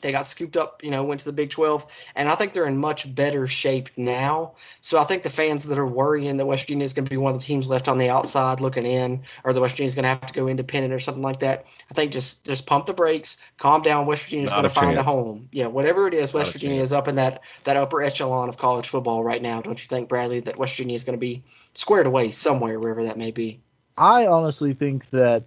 they 0.00 0.12
got 0.12 0.26
scooped 0.26 0.56
up, 0.56 0.82
you 0.84 0.90
know, 0.90 1.04
went 1.04 1.20
to 1.20 1.26
the 1.26 1.32
Big 1.32 1.50
12, 1.50 1.86
and 2.14 2.28
I 2.28 2.34
think 2.34 2.52
they're 2.52 2.66
in 2.66 2.78
much 2.78 3.14
better 3.14 3.46
shape 3.46 3.88
now. 3.96 4.54
So 4.80 4.98
I 4.98 5.04
think 5.04 5.22
the 5.22 5.30
fans 5.30 5.64
that 5.64 5.78
are 5.78 5.86
worrying 5.86 6.36
that 6.36 6.46
West 6.46 6.64
Virginia 6.64 6.84
is 6.84 6.92
going 6.92 7.04
to 7.04 7.10
be 7.10 7.16
one 7.16 7.34
of 7.34 7.40
the 7.40 7.44
teams 7.44 7.68
left 7.68 7.88
on 7.88 7.98
the 7.98 8.08
outside 8.08 8.60
looking 8.60 8.86
in, 8.86 9.22
or 9.44 9.52
the 9.52 9.60
West 9.60 9.72
Virginia 9.72 9.88
is 9.88 9.94
going 9.94 10.04
to 10.04 10.08
have 10.08 10.26
to 10.26 10.32
go 10.32 10.48
independent 10.48 10.92
or 10.92 10.98
something 10.98 11.22
like 11.22 11.40
that, 11.40 11.66
I 11.90 11.94
think 11.94 12.12
just 12.12 12.44
just 12.44 12.66
pump 12.66 12.86
the 12.86 12.94
brakes, 12.94 13.38
calm 13.58 13.82
down. 13.82 14.06
West 14.06 14.24
Virginia 14.24 14.46
is 14.46 14.52
going 14.52 14.64
to 14.64 14.70
find 14.70 14.98
a 14.98 15.02
home. 15.02 15.48
Yeah, 15.52 15.66
whatever 15.66 16.06
it 16.06 16.14
is, 16.14 16.32
West 16.32 16.48
Not 16.48 16.52
Virginia 16.54 16.80
is 16.80 16.92
up 16.92 17.08
in 17.08 17.14
that 17.16 17.42
that 17.64 17.76
upper 17.76 18.02
echelon 18.02 18.48
of 18.48 18.58
college 18.58 18.88
football 18.88 19.24
right 19.24 19.42
now. 19.42 19.60
Don't 19.60 19.80
you 19.80 19.88
think, 19.88 20.08
Bradley, 20.08 20.40
that 20.40 20.58
West 20.58 20.74
Virginia 20.74 20.94
is 20.94 21.04
going 21.04 21.16
to 21.16 21.20
be 21.20 21.42
squared 21.74 22.06
away 22.06 22.30
somewhere, 22.30 22.78
wherever 22.78 23.04
that 23.04 23.16
may 23.16 23.30
be? 23.30 23.60
I 23.98 24.26
honestly 24.26 24.74
think 24.74 25.10
that 25.10 25.44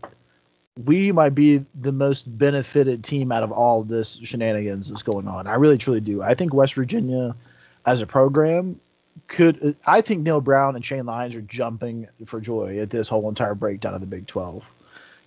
we 0.86 1.12
might 1.12 1.36
be 1.36 1.66
the 1.82 1.92
most 1.92 2.38
benefited 2.38 3.04
team 3.04 3.32
out 3.32 3.44
of 3.44 3.52
all 3.52 3.84
this 3.84 4.20
shenanigans 4.24 4.88
that's 4.88 5.04
going 5.04 5.28
on. 5.28 5.48
I 5.48 5.56
really 5.56 5.78
truly 5.78 6.00
do. 6.00 6.22
I 6.22 6.34
think 6.34 6.54
West 6.54 6.74
Virginia 6.76 7.36
as 7.86 8.02
a 8.02 8.08
program 8.08 8.80
could 9.28 9.76
I 9.86 10.02
think 10.02 10.22
Neal 10.22 10.42
Brown 10.42 10.76
and 10.76 10.86
Shane 10.86 11.06
Lyons 11.06 11.36
are 11.36 11.42
jumping 11.42 12.08
for 12.26 12.40
joy 12.40 12.80
at 12.80 12.90
this 12.90 13.10
whole 13.10 13.28
entire 13.28 13.56
breakdown 13.56 13.94
of 13.94 14.02
the 14.02 14.08
Big 14.08 14.28
12. 14.28 14.64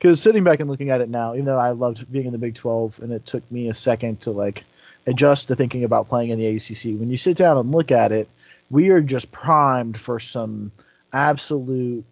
Cuz 0.01 0.21
sitting 0.21 0.43
back 0.43 0.61
and 0.61 0.71
looking 0.71 0.91
at 0.91 1.01
it 1.01 1.11
now, 1.11 1.35
even 1.35 1.45
though 1.45 1.59
I 1.59 1.71
loved 1.71 2.11
being 2.11 2.27
in 2.27 2.33
the 2.33 2.39
Big 2.39 2.55
12 2.55 3.01
and 3.03 3.13
it 3.13 3.27
took 3.27 3.49
me 3.53 3.69
a 3.69 3.75
second 3.75 4.21
to 4.23 4.31
like 4.31 4.65
adjust 5.07 5.49
to 5.49 5.55
thinking 5.55 5.85
about 5.85 6.09
playing 6.09 6.31
in 6.31 6.39
the 6.39 6.47
ACC, 6.47 6.99
when 6.99 7.11
you 7.11 7.19
sit 7.19 7.37
down 7.37 7.59
and 7.59 7.71
look 7.71 7.91
at 7.91 8.11
it, 8.11 8.29
we 8.71 8.89
are 8.89 9.03
just 9.03 9.31
primed 9.33 10.01
for 10.01 10.19
some 10.19 10.73
absolute 11.13 12.05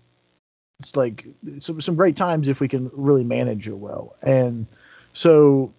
it's 0.81 0.97
like 0.97 1.27
some 1.59 1.81
some 1.81 1.95
great 1.95 2.17
times 2.17 2.49
if 2.49 2.59
we 2.59 2.69
can 2.69 2.91
really 2.93 3.25
manage 3.25 3.69
it 3.69 3.77
well. 3.77 4.17
And 4.23 4.67
so 5.13 5.73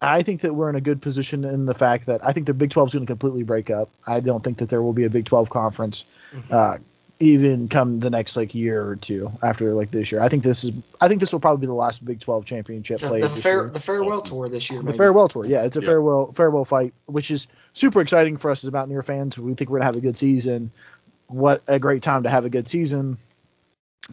I 0.00 0.22
think 0.22 0.40
that 0.42 0.54
we're 0.54 0.70
in 0.70 0.76
a 0.76 0.80
good 0.80 1.02
position 1.02 1.44
in 1.44 1.66
the 1.66 1.74
fact 1.74 2.06
that 2.06 2.24
I 2.24 2.32
think 2.32 2.46
the 2.46 2.54
Big 2.54 2.70
12 2.70 2.88
is 2.88 2.94
going 2.94 3.06
to 3.06 3.10
completely 3.10 3.42
break 3.42 3.70
up. 3.70 3.90
I 4.06 4.20
don't 4.20 4.44
think 4.44 4.58
that 4.58 4.68
there 4.68 4.82
will 4.82 4.92
be 4.92 5.04
a 5.04 5.10
Big 5.10 5.24
12 5.24 5.50
conference 5.50 6.04
mm-hmm. 6.32 6.54
uh, 6.54 6.76
even 7.18 7.66
come 7.68 8.00
the 8.00 8.10
next 8.10 8.36
like 8.36 8.54
year 8.54 8.86
or 8.86 8.96
two 8.96 9.32
after 9.42 9.72
like 9.74 9.90
this 9.90 10.12
year. 10.12 10.20
I 10.20 10.28
think 10.28 10.42
this 10.42 10.64
is 10.64 10.72
I 11.00 11.08
think 11.08 11.20
this 11.20 11.32
will 11.32 11.40
probably 11.40 11.62
be 11.62 11.66
the 11.66 11.74
last 11.74 12.04
Big 12.04 12.20
12 12.20 12.44
championship 12.44 13.00
the, 13.00 13.08
play. 13.08 13.20
The, 13.20 13.28
the 13.72 13.80
farewell 13.80 14.22
tour 14.22 14.48
this 14.48 14.70
year. 14.70 14.82
The 14.82 14.92
farewell 14.92 15.28
tour, 15.28 15.44
yeah, 15.46 15.64
it's 15.64 15.76
a 15.76 15.80
yeah. 15.80 15.86
farewell 15.86 16.32
farewell 16.32 16.64
fight, 16.64 16.92
which 17.06 17.30
is 17.30 17.48
super 17.72 18.00
exciting 18.00 18.36
for 18.36 18.50
us 18.50 18.62
as 18.62 18.70
Mountaineer 18.70 19.02
fans. 19.02 19.38
We 19.38 19.54
think 19.54 19.70
we're 19.70 19.78
gonna 19.78 19.86
have 19.86 19.96
a 19.96 20.00
good 20.00 20.18
season. 20.18 20.70
What 21.28 21.62
a 21.66 21.78
great 21.78 22.02
time 22.02 22.22
to 22.22 22.30
have 22.30 22.44
a 22.44 22.50
good 22.50 22.68
season 22.68 23.16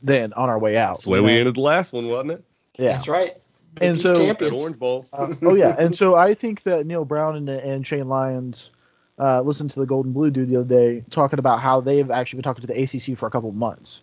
then 0.02 0.34
on 0.34 0.50
our 0.50 0.60
way 0.60 0.78
out. 0.78 0.96
That's 0.96 1.04
the 1.06 1.10
way 1.12 1.20
we 1.20 1.32
ended 1.32 1.56
the 1.56 1.62
last 1.62 1.94
one, 1.94 2.08
wasn't 2.08 2.32
it? 2.32 2.44
Yeah, 2.78 2.94
that's 2.94 3.08
right. 3.08 3.34
Big 3.76 3.90
and 3.90 4.02
so 4.02 4.16
Orange 4.52 4.78
Bowl. 4.78 5.08
uh, 5.14 5.34
oh 5.44 5.56
yeah, 5.56 5.76
and 5.80 5.96
so 5.96 6.16
I 6.28 6.34
think 6.34 6.64
that 6.64 6.86
Neal 6.86 7.06
Brown 7.06 7.36
and, 7.36 7.50
and 7.50 7.86
Shane 7.86 8.08
Lyons 8.08 8.72
uh, 9.20 9.42
listened 9.42 9.72
to 9.72 9.80
the 9.80 9.86
Golden 9.86 10.14
Blue 10.14 10.30
dude 10.30 10.50
the 10.50 10.58
other 10.58 10.68
day 10.68 11.04
talking 11.10 11.40
about 11.40 11.60
how 11.60 11.82
they've 11.82 12.10
actually 12.12 12.38
been 12.38 12.44
talking 12.44 12.66
to 12.66 12.68
the 12.68 12.82
ACC 12.82 13.18
for 13.18 13.28
a 13.28 13.32
couple 13.32 13.52
months, 13.52 14.02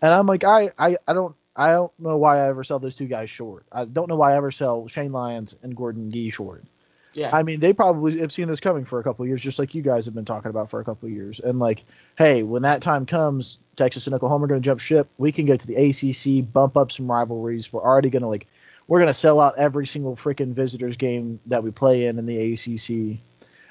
and 0.00 0.12
I'm 0.12 0.26
like, 0.26 0.44
I, 0.44 0.70
I, 0.78 0.96
I 1.06 1.12
don't. 1.12 1.36
I 1.54 1.72
don't 1.72 1.92
know 2.00 2.16
why 2.16 2.38
I 2.38 2.48
ever 2.48 2.64
sell 2.64 2.78
those 2.78 2.94
two 2.94 3.06
guys 3.06 3.28
short. 3.28 3.66
I 3.70 3.84
don't 3.84 4.08
know 4.08 4.16
why 4.16 4.32
I 4.32 4.36
ever 4.36 4.50
sell 4.50 4.88
Shane 4.88 5.12
Lyons 5.12 5.54
and 5.62 5.76
Gordon 5.76 6.10
Gee 6.10 6.30
short. 6.30 6.64
Yeah. 7.14 7.30
I 7.34 7.42
mean, 7.42 7.60
they 7.60 7.72
probably 7.72 8.18
have 8.20 8.32
seen 8.32 8.48
this 8.48 8.60
coming 8.60 8.84
for 8.84 8.98
a 8.98 9.02
couple 9.02 9.26
years, 9.26 9.42
just 9.42 9.58
like 9.58 9.74
you 9.74 9.82
guys 9.82 10.04
have 10.06 10.14
been 10.14 10.24
talking 10.24 10.50
about 10.50 10.70
for 10.70 10.80
a 10.80 10.84
couple 10.84 11.08
years. 11.08 11.40
And 11.40 11.58
like, 11.58 11.84
hey, 12.16 12.42
when 12.42 12.62
that 12.62 12.80
time 12.80 13.04
comes, 13.06 13.58
Texas 13.76 14.06
and 14.06 14.14
Oklahoma 14.14 14.44
are 14.44 14.48
going 14.48 14.60
to 14.60 14.64
jump 14.64 14.80
ship. 14.80 15.08
We 15.18 15.32
can 15.32 15.46
go 15.46 15.56
to 15.56 15.66
the 15.66 15.76
ACC, 15.76 16.50
bump 16.52 16.76
up 16.76 16.92
some 16.92 17.10
rivalries. 17.10 17.72
We're 17.72 17.82
already 17.82 18.10
going 18.10 18.22
to 18.22 18.28
like, 18.28 18.46
we're 18.88 18.98
going 18.98 19.08
to 19.08 19.14
sell 19.14 19.40
out 19.40 19.54
every 19.58 19.86
single 19.86 20.16
freaking 20.16 20.54
visitors 20.54 20.96
game 20.96 21.38
that 21.46 21.62
we 21.62 21.70
play 21.70 22.06
in 22.06 22.18
in 22.18 22.26
the 22.26 22.52
ACC. 22.52 23.18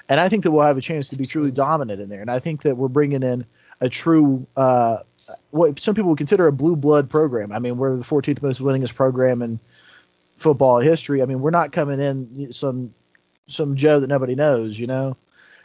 And 0.08 0.20
I 0.20 0.28
think 0.28 0.44
that 0.44 0.50
we'll 0.50 0.64
have 0.64 0.78
a 0.78 0.82
chance 0.82 1.08
to 1.08 1.16
be 1.16 1.26
truly 1.26 1.50
dominant 1.50 2.00
in 2.00 2.08
there. 2.08 2.20
And 2.20 2.30
I 2.30 2.38
think 2.38 2.62
that 2.62 2.76
we're 2.76 2.88
bringing 2.88 3.22
in 3.22 3.46
a 3.80 3.88
true, 3.88 4.46
uh, 4.56 4.98
what 5.50 5.78
some 5.80 5.94
people 5.94 6.10
would 6.10 6.18
consider 6.18 6.46
a 6.46 6.52
blue 6.52 6.76
blood 6.76 7.08
program. 7.08 7.52
I 7.52 7.58
mean, 7.58 7.76
we're 7.76 7.96
the 7.96 8.04
14th 8.04 8.42
most 8.42 8.60
winningest 8.60 8.94
program 8.94 9.42
in 9.42 9.60
football 10.36 10.80
history. 10.80 11.22
I 11.22 11.26
mean, 11.26 11.40
we're 11.40 11.50
not 11.50 11.72
coming 11.72 12.00
in 12.00 12.52
some 12.52 12.92
some 13.52 13.76
Joe 13.76 14.00
that 14.00 14.08
nobody 14.08 14.34
knows, 14.34 14.78
you 14.78 14.86
know 14.86 15.16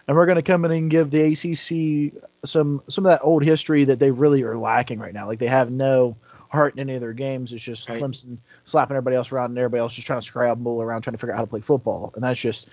and 0.07 0.15
we're 0.15 0.25
going 0.25 0.37
to 0.37 0.41
come 0.41 0.63
in 0.65 0.71
and 0.71 0.89
give 0.89 1.11
the 1.11 1.21
ACC 1.21 2.23
some 2.45 2.81
some 2.87 3.05
of 3.05 3.09
that 3.09 3.19
old 3.23 3.43
history 3.43 3.83
that 3.83 3.99
they 3.99 4.11
really 4.11 4.41
are 4.41 4.57
lacking 4.57 4.99
right 4.99 5.13
now. 5.13 5.27
Like 5.27 5.39
they 5.39 5.47
have 5.47 5.69
no 5.69 6.15
heart 6.49 6.73
in 6.73 6.79
any 6.79 6.95
of 6.95 7.01
their 7.01 7.13
games. 7.13 7.51
It's 7.51 7.63
just 7.63 7.89
Right. 7.89 8.01
Clemson 8.01 8.37
slapping 8.63 8.95
everybody 8.95 9.17
else 9.17 9.31
around 9.31 9.51
and 9.51 9.57
everybody 9.57 9.81
else 9.81 9.93
just 9.93 10.07
trying 10.07 10.21
to 10.21 10.25
scramble 10.25 10.81
around 10.81 11.01
trying 11.01 11.13
to 11.13 11.17
figure 11.17 11.33
out 11.33 11.37
how 11.37 11.43
to 11.43 11.49
play 11.49 11.59
football. 11.59 12.13
And 12.15 12.23
that's 12.23 12.39
just 12.39 12.69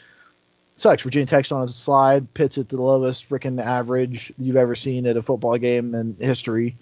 sucks. 0.76 1.02
Virginia 1.02 1.26
Tech's 1.26 1.50
on 1.50 1.64
a 1.64 1.68
slide, 1.68 2.32
Pitt's 2.34 2.56
at 2.56 2.68
the 2.68 2.80
lowest 2.80 3.28
freaking 3.28 3.60
average 3.60 4.32
you've 4.38 4.56
ever 4.56 4.76
seen 4.76 5.06
at 5.06 5.16
a 5.16 5.22
football 5.22 5.58
game 5.58 5.94
in 5.94 6.16
history. 6.20 6.76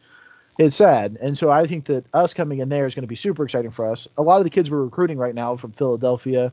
It's 0.58 0.76
sad. 0.76 1.16
And 1.22 1.36
so 1.36 1.50
I 1.50 1.66
think 1.66 1.86
that 1.86 2.04
us 2.12 2.34
coming 2.34 2.58
in 2.58 2.68
there 2.68 2.84
is 2.84 2.94
going 2.94 3.04
to 3.04 3.08
be 3.08 3.16
super 3.16 3.44
exciting 3.44 3.70
for 3.70 3.90
us. 3.90 4.06
A 4.18 4.22
lot 4.22 4.36
of 4.36 4.44
the 4.44 4.50
kids 4.50 4.70
we're 4.70 4.84
recruiting 4.84 5.16
right 5.16 5.34
now 5.34 5.56
from 5.56 5.72
Philadelphia, 5.72 6.52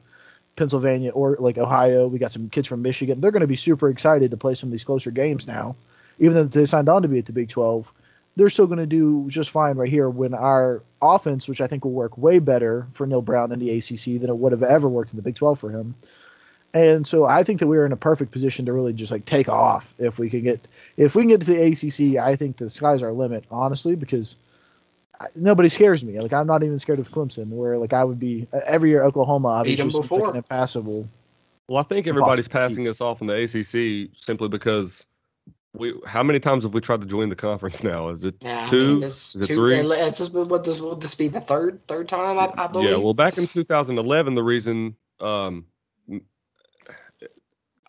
Pennsylvania, 0.59 1.11
or 1.11 1.37
like 1.39 1.57
Ohio, 1.57 2.07
we 2.07 2.19
got 2.19 2.31
some 2.31 2.49
kids 2.49 2.67
from 2.67 2.81
Michigan. 2.81 3.21
They're 3.21 3.31
going 3.31 3.41
to 3.41 3.47
be 3.47 3.55
super 3.55 3.89
excited 3.89 4.29
to 4.29 4.37
play 4.37 4.53
some 4.53 4.67
of 4.67 4.71
these 4.71 4.83
closer 4.83 5.09
games 5.09 5.47
now. 5.47 5.75
Even 6.19 6.35
though 6.35 6.43
they 6.43 6.65
signed 6.65 6.89
on 6.89 7.01
to 7.01 7.07
be 7.07 7.17
at 7.17 7.25
the 7.25 7.31
Big 7.31 7.47
12, 7.47 7.89
they're 8.35 8.49
still 8.49 8.67
going 8.67 8.79
to 8.79 8.85
do 8.85 9.25
just 9.29 9.49
fine 9.49 9.77
right 9.77 9.89
here 9.89 10.09
when 10.09 10.33
our 10.33 10.83
offense, 11.01 11.47
which 11.47 11.61
I 11.61 11.67
think 11.67 11.85
will 11.85 11.93
work 11.93 12.17
way 12.17 12.39
better 12.39 12.85
for 12.91 13.07
Neal 13.07 13.21
Brown 13.21 13.53
in 13.53 13.59
the 13.59 13.71
ACC 13.77 14.19
than 14.19 14.29
it 14.29 14.37
would 14.37 14.51
have 14.51 14.61
ever 14.61 14.89
worked 14.89 15.11
in 15.11 15.15
the 15.15 15.23
Big 15.23 15.35
12 15.35 15.57
for 15.57 15.69
him. 15.69 15.95
And 16.73 17.07
so 17.07 17.23
I 17.23 17.43
think 17.43 17.61
that 17.61 17.67
we're 17.67 17.85
in 17.85 17.93
a 17.93 17.97
perfect 17.97 18.31
position 18.31 18.65
to 18.65 18.73
really 18.73 18.93
just 18.93 19.11
like 19.11 19.25
take 19.25 19.47
off 19.47 19.93
if 19.97 20.19
we 20.19 20.29
can 20.29 20.43
get 20.43 20.67
if 20.97 21.15
we 21.15 21.23
can 21.23 21.29
get 21.29 21.41
to 21.41 21.47
the 21.47 21.63
ACC. 21.63 22.21
I 22.21 22.35
think 22.35 22.57
the 22.57 22.69
sky's 22.69 23.01
our 23.01 23.13
limit, 23.13 23.45
honestly, 23.49 23.95
because 23.95 24.35
nobody 25.35 25.69
scares 25.69 26.03
me. 26.03 26.19
Like 26.19 26.33
I'm 26.33 26.47
not 26.47 26.63
even 26.63 26.79
scared 26.79 26.99
of 26.99 27.09
Clemson, 27.09 27.47
where 27.49 27.77
like 27.77 27.93
I 27.93 28.03
would 28.03 28.19
be 28.19 28.47
uh, 28.53 28.59
every 28.65 28.89
year 28.89 29.03
Oklahoma. 29.03 29.61
Beat 29.63 29.79
'em 29.79 29.87
Obviously, 29.87 29.91
seems 29.91 29.95
like 29.95 30.03
before. 30.03 30.29
an 30.31 30.35
impassable. 30.37 31.09
Well, 31.67 31.77
I 31.79 31.83
think 31.83 32.07
everybody's 32.07 32.47
passing 32.47 32.87
us 32.87 32.99
off 32.99 33.21
in 33.21 33.27
the 33.27 33.33
ACC 33.43 34.09
simply 34.17 34.47
because 34.47 35.05
we. 35.73 35.93
How 36.07 36.23
many 36.23 36.39
times 36.39 36.63
have 36.63 36.73
we 36.73 36.81
tried 36.81 37.01
to 37.01 37.07
join 37.07 37.29
the 37.29 37.35
conference 37.35 37.83
now? 37.83 38.09
Is 38.09 38.23
it 38.23 38.35
Yeah, 38.41 38.65
I 38.65 38.69
two? 38.69 38.87
mean, 38.87 38.99
this 39.01 39.35
Is 39.35 39.43
it 39.43 39.47
two, 39.47 39.55
three? 39.55 39.75
It's 39.75 40.17
just, 40.17 40.33
what 40.33 40.63
this 40.63 40.79
will 40.81 40.95
this 40.95 41.13
be 41.15 41.27
the 41.27 41.41
third 41.41 41.85
third 41.87 42.07
time 42.07 42.39
I, 42.39 42.51
I 42.57 42.67
believe. 42.67 42.89
Yeah, 42.89 42.95
well, 42.97 43.13
back 43.13 43.37
in 43.37 43.45
2011, 43.45 44.33
the 44.35 44.43
reason 44.43 44.95
um, 45.19 45.65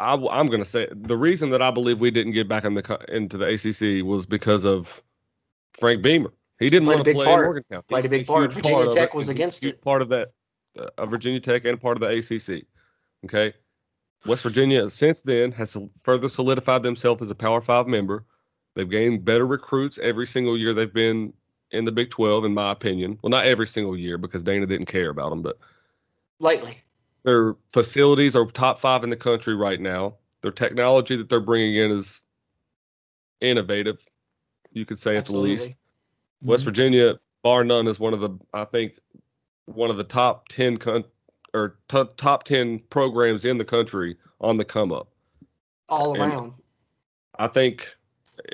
I, 0.00 0.14
I'm 0.14 0.46
going 0.48 0.62
to 0.62 0.68
say 0.68 0.88
the 0.92 1.16
reason 1.16 1.50
that 1.50 1.62
I 1.62 1.70
believe 1.70 2.00
we 2.00 2.10
didn't 2.10 2.32
get 2.32 2.48
back 2.48 2.64
in 2.64 2.74
the 2.74 2.98
into 3.08 3.36
the 3.36 3.46
ACC 3.46 4.04
was 4.04 4.26
because 4.26 4.64
of 4.64 5.02
Frank 5.78 6.02
Beamer. 6.02 6.32
He 6.60 6.68
didn't 6.68 6.86
want 6.86 6.98
to 6.98 7.04
big 7.04 7.14
play 7.14 7.26
part. 7.26 7.40
in 7.40 7.44
Morgantown. 7.46 7.82
Played 7.88 8.04
a 8.04 8.08
big 8.08 8.26
part. 8.26 8.52
Virginia 8.52 8.86
of 8.86 8.94
Tech 8.94 9.14
was 9.14 9.28
against 9.28 9.64
it. 9.64 9.82
Part 9.82 10.02
of 10.02 10.10
that, 10.10 10.32
uh, 10.78 10.90
of 10.98 11.10
Virginia 11.10 11.40
Tech 11.40 11.64
and 11.64 11.80
part 11.80 11.96
of 11.96 12.00
the 12.02 12.18
ACC. 12.18 12.64
Okay, 13.24 13.54
West 14.26 14.42
Virginia 14.42 14.88
since 14.90 15.22
then 15.22 15.50
has 15.52 15.76
further 16.02 16.28
solidified 16.28 16.82
themselves 16.82 17.22
as 17.22 17.30
a 17.30 17.34
Power 17.34 17.60
Five 17.60 17.86
member. 17.86 18.24
They've 18.74 18.88
gained 18.88 19.24
better 19.24 19.46
recruits 19.46 19.98
every 19.98 20.26
single 20.26 20.56
year 20.56 20.74
they've 20.74 20.92
been 20.92 21.32
in 21.72 21.84
the 21.84 21.92
Big 21.92 22.10
12, 22.10 22.44
in 22.44 22.54
my 22.54 22.72
opinion. 22.72 23.18
Well, 23.22 23.30
not 23.30 23.46
every 23.46 23.66
single 23.66 23.96
year 23.96 24.18
because 24.18 24.42
Dana 24.42 24.66
didn't 24.66 24.86
care 24.86 25.10
about 25.10 25.30
them, 25.30 25.42
but 25.42 25.58
lately. 26.38 26.78
their 27.24 27.56
facilities 27.72 28.36
are 28.36 28.44
top 28.46 28.80
five 28.80 29.02
in 29.02 29.10
the 29.10 29.16
country 29.16 29.54
right 29.54 29.80
now. 29.80 30.16
Their 30.42 30.52
technology 30.52 31.16
that 31.16 31.28
they're 31.28 31.40
bringing 31.40 31.76
in 31.76 31.90
is 31.90 32.22
innovative, 33.40 33.98
you 34.72 34.84
could 34.84 34.98
say 34.98 35.16
at 35.16 35.26
the 35.26 35.36
least. 35.36 35.70
West 36.42 36.64
Virginia, 36.64 37.18
bar 37.42 37.64
none, 37.64 37.86
is 37.88 37.98
one 38.00 38.14
of 38.14 38.20
the 38.20 38.30
I 38.54 38.64
think 38.64 38.98
one 39.66 39.90
of 39.90 39.96
the 39.96 40.04
top 40.04 40.48
ten 40.48 40.76
con- 40.76 41.04
or 41.54 41.76
t- 41.88 42.02
top 42.16 42.44
ten 42.44 42.78
programs 42.90 43.44
in 43.44 43.58
the 43.58 43.64
country 43.64 44.16
on 44.40 44.56
the 44.56 44.64
come 44.64 44.92
up. 44.92 45.08
All 45.88 46.14
And- 46.14 46.32
around. 46.32 46.54
I 47.38 47.46
think 47.48 47.86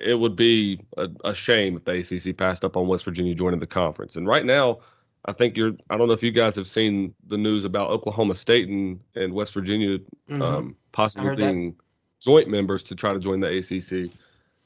it 0.00 0.14
would 0.14 0.36
be 0.36 0.80
a, 0.96 1.08
a 1.24 1.34
shame 1.34 1.76
if 1.76 1.84
the 1.84 1.92
ACC 2.30 2.36
passed 2.36 2.64
up 2.64 2.76
on 2.76 2.86
West 2.86 3.04
Virginia 3.04 3.34
joining 3.34 3.58
the 3.60 3.66
conference. 3.66 4.14
And 4.16 4.26
right 4.26 4.44
now, 4.44 4.78
I 5.24 5.32
think 5.32 5.56
you're. 5.56 5.72
I 5.90 5.96
don't 5.96 6.06
know 6.06 6.14
if 6.14 6.22
you 6.22 6.30
guys 6.30 6.54
have 6.56 6.68
seen 6.68 7.12
the 7.26 7.36
news 7.36 7.64
about 7.64 7.90
Oklahoma 7.90 8.34
State 8.36 8.68
and, 8.68 9.00
and 9.16 9.32
West 9.32 9.52
Virginia 9.54 9.98
Mhm. 10.28 10.40
um, 10.42 10.76
possibly 10.92 11.26
heard 11.26 11.38
that. 11.38 11.52
being 11.52 11.74
joint 12.20 12.48
members 12.48 12.82
to 12.84 12.94
try 12.94 13.12
to 13.12 13.18
join 13.18 13.40
the 13.40 13.48
ACC. 13.58 14.10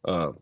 Uh, 0.04 0.32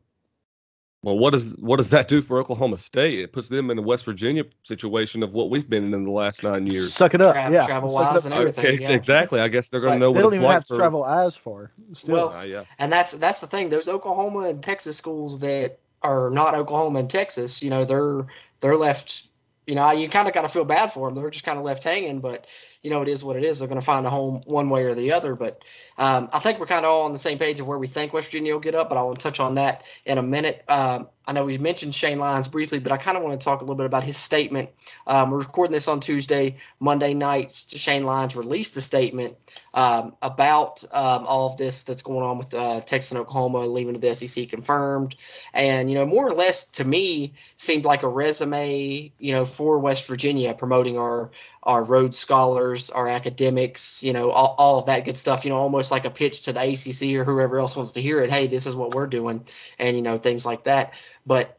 well, 1.09 1.19
what 1.19 1.33
does 1.33 1.55
what 1.59 1.77
does 1.79 1.91
that 1.91 2.07
do 2.09 2.23
for 2.23 2.39
Oklahoma 2.39 2.79
State? 2.79 3.19
It 3.19 3.33
puts 3.33 3.49
them 3.49 3.71
in 3.71 3.77
the 3.77 3.83
West 3.83 4.05
Virginia 4.05 4.45
situation 4.65 5.23
of 5.23 5.33
what 5.33 5.51
we've 5.51 5.69
been 5.69 5.85
in 5.85 5.95
in 5.95 6.05
the 6.05 6.11
last 6.11 6.43
nine 6.43 6.67
years. 6.67 6.93
Suck 6.93 7.15
it 7.15 7.21
up, 7.21 7.35
Tra- 7.35 7.51
yeah. 7.53 7.67
travel 7.67 7.93
wise 7.95 8.25
and 8.25 8.35
everything. 8.35 8.65
Okay, 8.67 8.79
yeah. 8.83 8.91
exactly. 8.93 9.41
I 9.41 9.49
guess 9.49 9.69
they're 9.69 9.81
going 9.81 9.93
Right. 9.93 9.97
to 9.97 10.01
know 10.01 10.13
They 10.13 10.17
what 10.17 10.23
don't 10.23 10.33
it's 10.33 10.37
even 10.37 10.45
like 10.47 10.55
have 10.55 10.67
to 10.67 10.75
for- 10.75 10.79
travel 10.79 11.07
as 11.07 11.35
far. 11.37 11.73
Still, 11.93 12.15
Well, 12.15 12.29
Uh, 12.35 12.43
yeah. 12.45 12.65
And 12.79 12.93
that's 12.93 13.13
that's 13.13 13.41
the 13.41 13.47
thing. 13.47 13.71
Those 13.71 13.89
Oklahoma 13.89 14.49
and 14.49 14.63
Texas 14.63 14.97
schools 14.97 15.39
that 15.41 15.79
are 16.03 16.31
not 16.31 16.55
Oklahoma 16.55 17.01
and 17.01 17.11
Texas, 17.11 17.63
you 17.63 17.71
know, 17.71 17.85
they're 17.85 18.27
they're 18.61 18.77
left. 18.77 19.25
You 19.67 19.75
know, 19.75 19.91
you 19.91 20.09
kind 20.09 20.27
of 20.29 20.33
got 20.35 20.43
to 20.43 20.49
feel 20.49 20.65
bad 20.65 20.93
for 20.93 21.09
them. 21.09 21.15
They're 21.21 21.31
just 21.31 21.45
kind 21.45 21.59
of 21.59 21.65
left 21.65 21.85
hanging. 21.85 22.21
But 22.21 22.47
you 22.83 22.91
know, 22.91 23.03
it 23.03 23.09
is 23.09 23.25
what 23.25 23.37
it 23.37 23.45
is. 23.45 23.59
They're 23.59 23.69
going 23.69 23.81
to 23.81 23.85
find 23.85 24.07
a 24.07 24.11
home 24.11 24.41
one 24.47 24.71
way 24.71 24.85
or 24.85 24.95
the 24.95 25.13
other. 25.13 25.35
But 25.35 25.65
um, 25.97 26.29
I 26.33 26.39
think 26.39 26.59
we're 26.61 26.67
kind 26.67 26.85
of 26.85 26.91
all 26.91 27.03
on 27.03 27.13
the 27.13 27.19
same 27.19 27.39
page 27.39 27.61
of 27.61 27.67
where 27.67 27.79
we 27.79 27.87
think 27.87 28.13
West 28.13 28.29
Virginia 28.29 28.53
will 28.53 28.61
get 28.61 28.75
up. 28.75 28.89
But 28.89 28.99
I 28.99 29.03
want 29.03 29.19
to 29.19 29.23
touch 29.23 29.41
on 29.41 29.57
that 29.57 29.83
in 30.05 30.19
a 30.19 30.23
minute. 30.23 30.65
Um, 30.69 31.09
I 31.29 31.33
know 31.33 31.45
we 31.45 31.59
mentioned 31.59 31.95
Shane 31.95 32.19
Lyons 32.19 32.49
briefly, 32.49 32.79
but 32.79 32.91
I 32.91 32.97
kind 32.97 33.19
of 33.19 33.23
want 33.23 33.39
to 33.39 33.45
talk 33.45 33.61
a 33.61 33.63
little 33.63 33.77
bit 33.77 33.85
about 33.85 34.03
his 34.03 34.17
statement. 34.17 34.71
Um, 35.07 35.31
we're 35.31 35.41
recording 35.41 35.73
this 35.73 35.87
on 35.87 36.01
Tuesday, 36.01 36.57
Monday 36.81 37.13
night. 37.13 37.53
Shane 37.53 38.05
Lyons 38.05 38.35
released 38.35 38.75
a 38.79 38.81
statement 38.81 39.37
um, 39.75 40.17
about 40.23 40.83
um, 40.91 41.27
all 41.27 41.51
of 41.53 41.59
this 41.59 41.85
that's 41.85 42.01
going 42.01 42.25
on 42.25 42.39
with 42.39 42.55
uh, 42.55 42.81
Texas 42.81 43.11
and 43.11 43.21
Oklahoma 43.21 43.59
leaving 43.59 44.01
the 44.01 44.15
SEC 44.15 44.49
confirmed, 44.49 45.17
and 45.53 45.91
you 45.91 45.97
know 45.97 46.07
more 46.07 46.27
or 46.27 46.33
less 46.33 46.65
to 46.65 46.87
me 46.87 47.35
seemed 47.57 47.85
like 47.85 48.03
a 48.05 48.09
resume, 48.09 49.13
you 49.19 49.33
know, 49.33 49.45
for 49.45 49.79
West 49.79 50.07
Virginia 50.07 50.55
promoting 50.55 50.97
our 50.97 51.31
our 51.65 51.85
Rhodes 51.85 52.17
scholars, 52.17 52.89
our 52.91 53.09
academics, 53.09 54.03
you 54.03 54.13
know, 54.13 54.31
all, 54.31 54.55
all 54.57 54.79
of 54.79 54.87
that 54.87 55.05
good 55.05 55.19
stuff. 55.19 55.45
You 55.45 55.51
know, 55.51 55.59
almost 55.59 55.91
like 55.91 56.07
a 56.07 56.11
pitch 56.11 56.43
to 56.43 56.53
the 56.53 56.61
ACC 56.61 57.15
or 57.15 57.25
whoever 57.25 57.59
else 57.59 57.77
wants 57.77 57.93
to 57.93 58.01
hear 58.01 58.21
it. 58.21 58.31
Hey, 58.31 58.47
this 58.47 58.65
is 58.65 58.75
what 58.75 58.95
we're 58.95 59.07
doing, 59.07 59.45
and 59.79 59.95
you 59.95 60.03
know 60.03 60.17
things 60.17 60.47
like 60.47 60.65
that. 60.65 60.95
But 61.27 61.59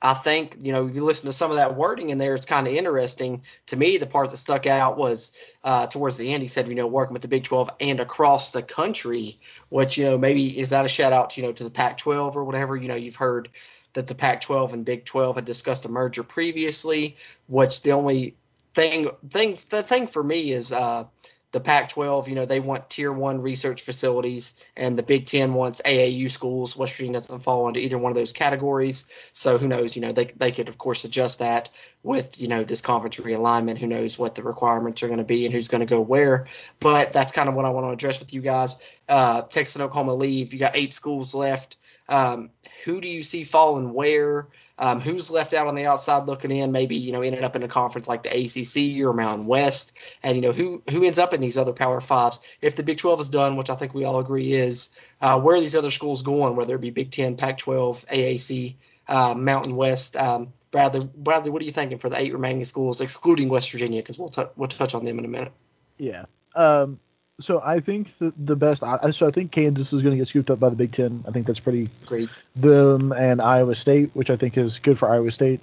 I 0.00 0.14
think 0.14 0.56
you 0.60 0.70
know 0.70 0.86
you 0.86 1.02
listen 1.02 1.26
to 1.26 1.36
some 1.36 1.50
of 1.50 1.56
that 1.56 1.74
wording 1.74 2.10
in 2.10 2.18
there. 2.18 2.34
It's 2.34 2.46
kind 2.46 2.66
of 2.68 2.72
interesting 2.72 3.42
to 3.66 3.76
me. 3.76 3.96
The 3.96 4.06
part 4.06 4.30
that 4.30 4.36
stuck 4.36 4.66
out 4.66 4.96
was 4.96 5.32
uh, 5.64 5.88
towards 5.88 6.16
the 6.16 6.32
end. 6.32 6.42
He 6.42 6.48
said, 6.48 6.68
you 6.68 6.74
know, 6.74 6.86
working 6.86 7.14
with 7.14 7.22
the 7.22 7.28
Big 7.28 7.44
12 7.44 7.70
and 7.80 7.98
across 7.98 8.52
the 8.52 8.62
country. 8.62 9.40
Which 9.70 9.98
you 9.98 10.04
know 10.04 10.16
maybe 10.16 10.58
is 10.58 10.70
that 10.70 10.84
a 10.84 10.88
shout 10.88 11.12
out, 11.12 11.36
you 11.36 11.42
know, 11.42 11.52
to 11.52 11.64
the 11.64 11.70
Pac-12 11.70 12.36
or 12.36 12.44
whatever. 12.44 12.76
You 12.76 12.88
know, 12.88 12.94
you've 12.94 13.16
heard 13.16 13.48
that 13.94 14.06
the 14.06 14.14
Pac-12 14.14 14.72
and 14.72 14.84
Big 14.84 15.04
12 15.04 15.36
had 15.36 15.44
discussed 15.44 15.84
a 15.84 15.88
merger 15.88 16.22
previously. 16.22 17.16
Which 17.48 17.82
the 17.82 17.92
only 17.92 18.36
thing 18.74 19.08
thing 19.30 19.58
the 19.70 19.82
thing 19.82 20.06
for 20.06 20.22
me 20.22 20.52
is 20.52 20.72
uh, 20.72 21.04
the 21.52 21.60
Pac-12. 21.60 22.28
You 22.28 22.34
know, 22.34 22.44
they 22.44 22.60
want 22.60 22.90
tier 22.90 23.12
one 23.12 23.40
research 23.40 23.82
facilities, 23.82 24.54
and 24.76 24.98
the 24.98 25.02
Big 25.02 25.26
Ten 25.26 25.54
wants 25.54 25.80
AAU 25.84 26.30
schools. 26.30 26.76
West 26.76 26.94
Virginia 26.94 27.14
doesn't 27.20 27.40
fall 27.40 27.68
into 27.68 27.80
either 27.80 27.98
one 27.98 28.12
of 28.12 28.16
those 28.16 28.32
categories. 28.32 29.06
So 29.32 29.58
who 29.58 29.68
knows? 29.68 29.96
You 29.96 30.02
know, 30.02 30.12
they 30.12 30.26
they 30.26 30.52
could 30.52 30.68
of 30.68 30.78
course 30.78 31.04
adjust 31.04 31.38
that 31.38 31.70
with 32.02 32.40
you 32.40 32.48
know 32.48 32.64
this 32.64 32.80
conference 32.80 33.16
realignment. 33.16 33.78
Who 33.78 33.86
knows 33.86 34.18
what 34.18 34.34
the 34.34 34.42
requirements 34.42 35.02
are 35.02 35.08
going 35.08 35.18
to 35.18 35.24
be 35.24 35.44
and 35.44 35.54
who's 35.54 35.68
going 35.68 35.80
to 35.80 35.86
go 35.86 36.00
where? 36.00 36.46
But 36.80 37.12
that's 37.12 37.32
kind 37.32 37.48
of 37.48 37.54
what 37.54 37.64
I 37.64 37.70
want 37.70 37.86
to 37.86 37.90
address 37.90 38.18
with 38.18 38.32
you 38.32 38.40
guys. 38.40 38.76
Uh, 39.08 39.42
Texas 39.42 39.76
and 39.76 39.82
Oklahoma 39.82 40.14
leave. 40.14 40.52
You 40.52 40.58
got 40.58 40.76
eight 40.76 40.92
schools 40.92 41.34
left. 41.34 41.76
Um, 42.08 42.50
who 42.84 43.00
do 43.00 43.08
you 43.08 43.22
see 43.22 43.44
falling 43.44 43.92
where? 43.92 44.48
Um, 44.78 45.00
who's 45.00 45.30
left 45.30 45.54
out 45.54 45.66
on 45.66 45.74
the 45.74 45.86
outside 45.86 46.24
looking 46.26 46.50
in? 46.50 46.70
Maybe 46.70 46.94
you 46.96 47.12
know 47.12 47.22
ended 47.22 47.42
up 47.42 47.56
in 47.56 47.62
a 47.62 47.68
conference 47.68 48.06
like 48.06 48.22
the 48.22 48.30
ACC 48.30 49.04
or 49.04 49.12
Mountain 49.12 49.46
West, 49.46 49.92
and 50.22 50.36
you 50.36 50.42
know 50.42 50.52
who 50.52 50.82
who 50.90 51.04
ends 51.04 51.18
up 51.18 51.34
in 51.34 51.40
these 51.40 51.56
other 51.56 51.72
Power 51.72 52.00
Fives? 52.00 52.40
If 52.62 52.76
the 52.76 52.82
Big 52.82 52.98
12 52.98 53.20
is 53.20 53.28
done, 53.28 53.56
which 53.56 53.70
I 53.70 53.74
think 53.74 53.94
we 53.94 54.04
all 54.04 54.20
agree 54.20 54.52
is, 54.52 54.90
uh, 55.20 55.40
where 55.40 55.56
are 55.56 55.60
these 55.60 55.74
other 55.74 55.90
schools 55.90 56.22
going? 56.22 56.56
Whether 56.56 56.76
it 56.76 56.80
be 56.80 56.90
Big 56.90 57.10
10, 57.10 57.36
Pac-12, 57.36 58.06
AAC, 58.06 58.74
uh, 59.08 59.34
Mountain 59.34 59.76
West. 59.76 60.16
Um, 60.16 60.52
Bradley, 60.70 61.08
Bradley, 61.16 61.50
what 61.50 61.62
are 61.62 61.64
you 61.64 61.72
thinking 61.72 61.98
for 61.98 62.10
the 62.10 62.20
eight 62.20 62.32
remaining 62.32 62.64
schools, 62.64 63.00
excluding 63.00 63.48
West 63.48 63.70
Virginia? 63.72 64.02
Because 64.02 64.18
we'll 64.18 64.28
t- 64.28 64.44
we'll 64.56 64.68
touch 64.68 64.94
on 64.94 65.04
them 65.04 65.18
in 65.18 65.24
a 65.24 65.28
minute. 65.28 65.52
Yeah. 65.96 66.26
Um, 66.54 67.00
so 67.40 67.60
I 67.64 67.80
think 67.80 68.18
the 68.18 68.32
the 68.36 68.56
best. 68.56 68.82
I, 68.82 69.10
so 69.10 69.26
I 69.26 69.30
think 69.30 69.52
Kansas 69.52 69.92
is 69.92 70.02
going 70.02 70.12
to 70.12 70.18
get 70.18 70.28
scooped 70.28 70.50
up 70.50 70.58
by 70.58 70.68
the 70.68 70.76
Big 70.76 70.92
Ten. 70.92 71.22
I 71.26 71.30
think 71.30 71.46
that's 71.46 71.60
pretty 71.60 71.88
great. 72.06 72.28
them 72.56 73.12
and 73.12 73.40
Iowa 73.40 73.74
State, 73.74 74.10
which 74.14 74.30
I 74.30 74.36
think 74.36 74.56
is 74.58 74.78
good 74.78 74.98
for 74.98 75.08
Iowa 75.08 75.30
State. 75.30 75.60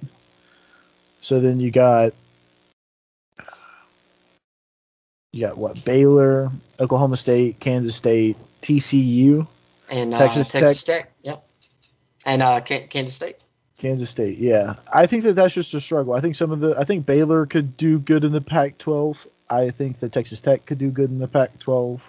So 1.20 1.40
then 1.40 1.60
you 1.60 1.70
got 1.70 2.12
you 5.32 5.42
got 5.42 5.58
what 5.58 5.84
Baylor, 5.84 6.50
Oklahoma 6.80 7.16
State, 7.16 7.60
Kansas 7.60 7.94
State, 7.94 8.36
TCU, 8.62 9.46
And 9.90 10.14
uh, 10.14 10.18
Texas 10.18 10.48
Texas, 10.48 10.82
Tech. 10.82 11.12
Yep. 11.22 11.46
And 12.24 12.42
uh, 12.42 12.60
Kan- 12.60 12.88
Kansas 12.88 13.14
State. 13.14 13.36
Kansas 13.76 14.08
State. 14.08 14.38
Yeah, 14.38 14.76
I 14.94 15.06
think 15.06 15.24
that 15.24 15.34
that's 15.34 15.52
just 15.52 15.74
a 15.74 15.80
struggle. 15.80 16.14
I 16.14 16.20
think 16.20 16.36
some 16.36 16.50
of 16.50 16.60
the 16.60 16.74
I 16.78 16.84
think 16.84 17.04
Baylor 17.04 17.44
could 17.44 17.76
do 17.76 17.98
good 17.98 18.24
in 18.24 18.32
the 18.32 18.40
Pac-12. 18.40 19.26
I 19.48 19.70
think 19.70 20.00
that 20.00 20.12
Texas 20.12 20.40
Tech 20.40 20.66
could 20.66 20.78
do 20.78 20.90
good 20.90 21.10
in 21.10 21.18
the 21.18 21.28
Pac-12. 21.28 22.00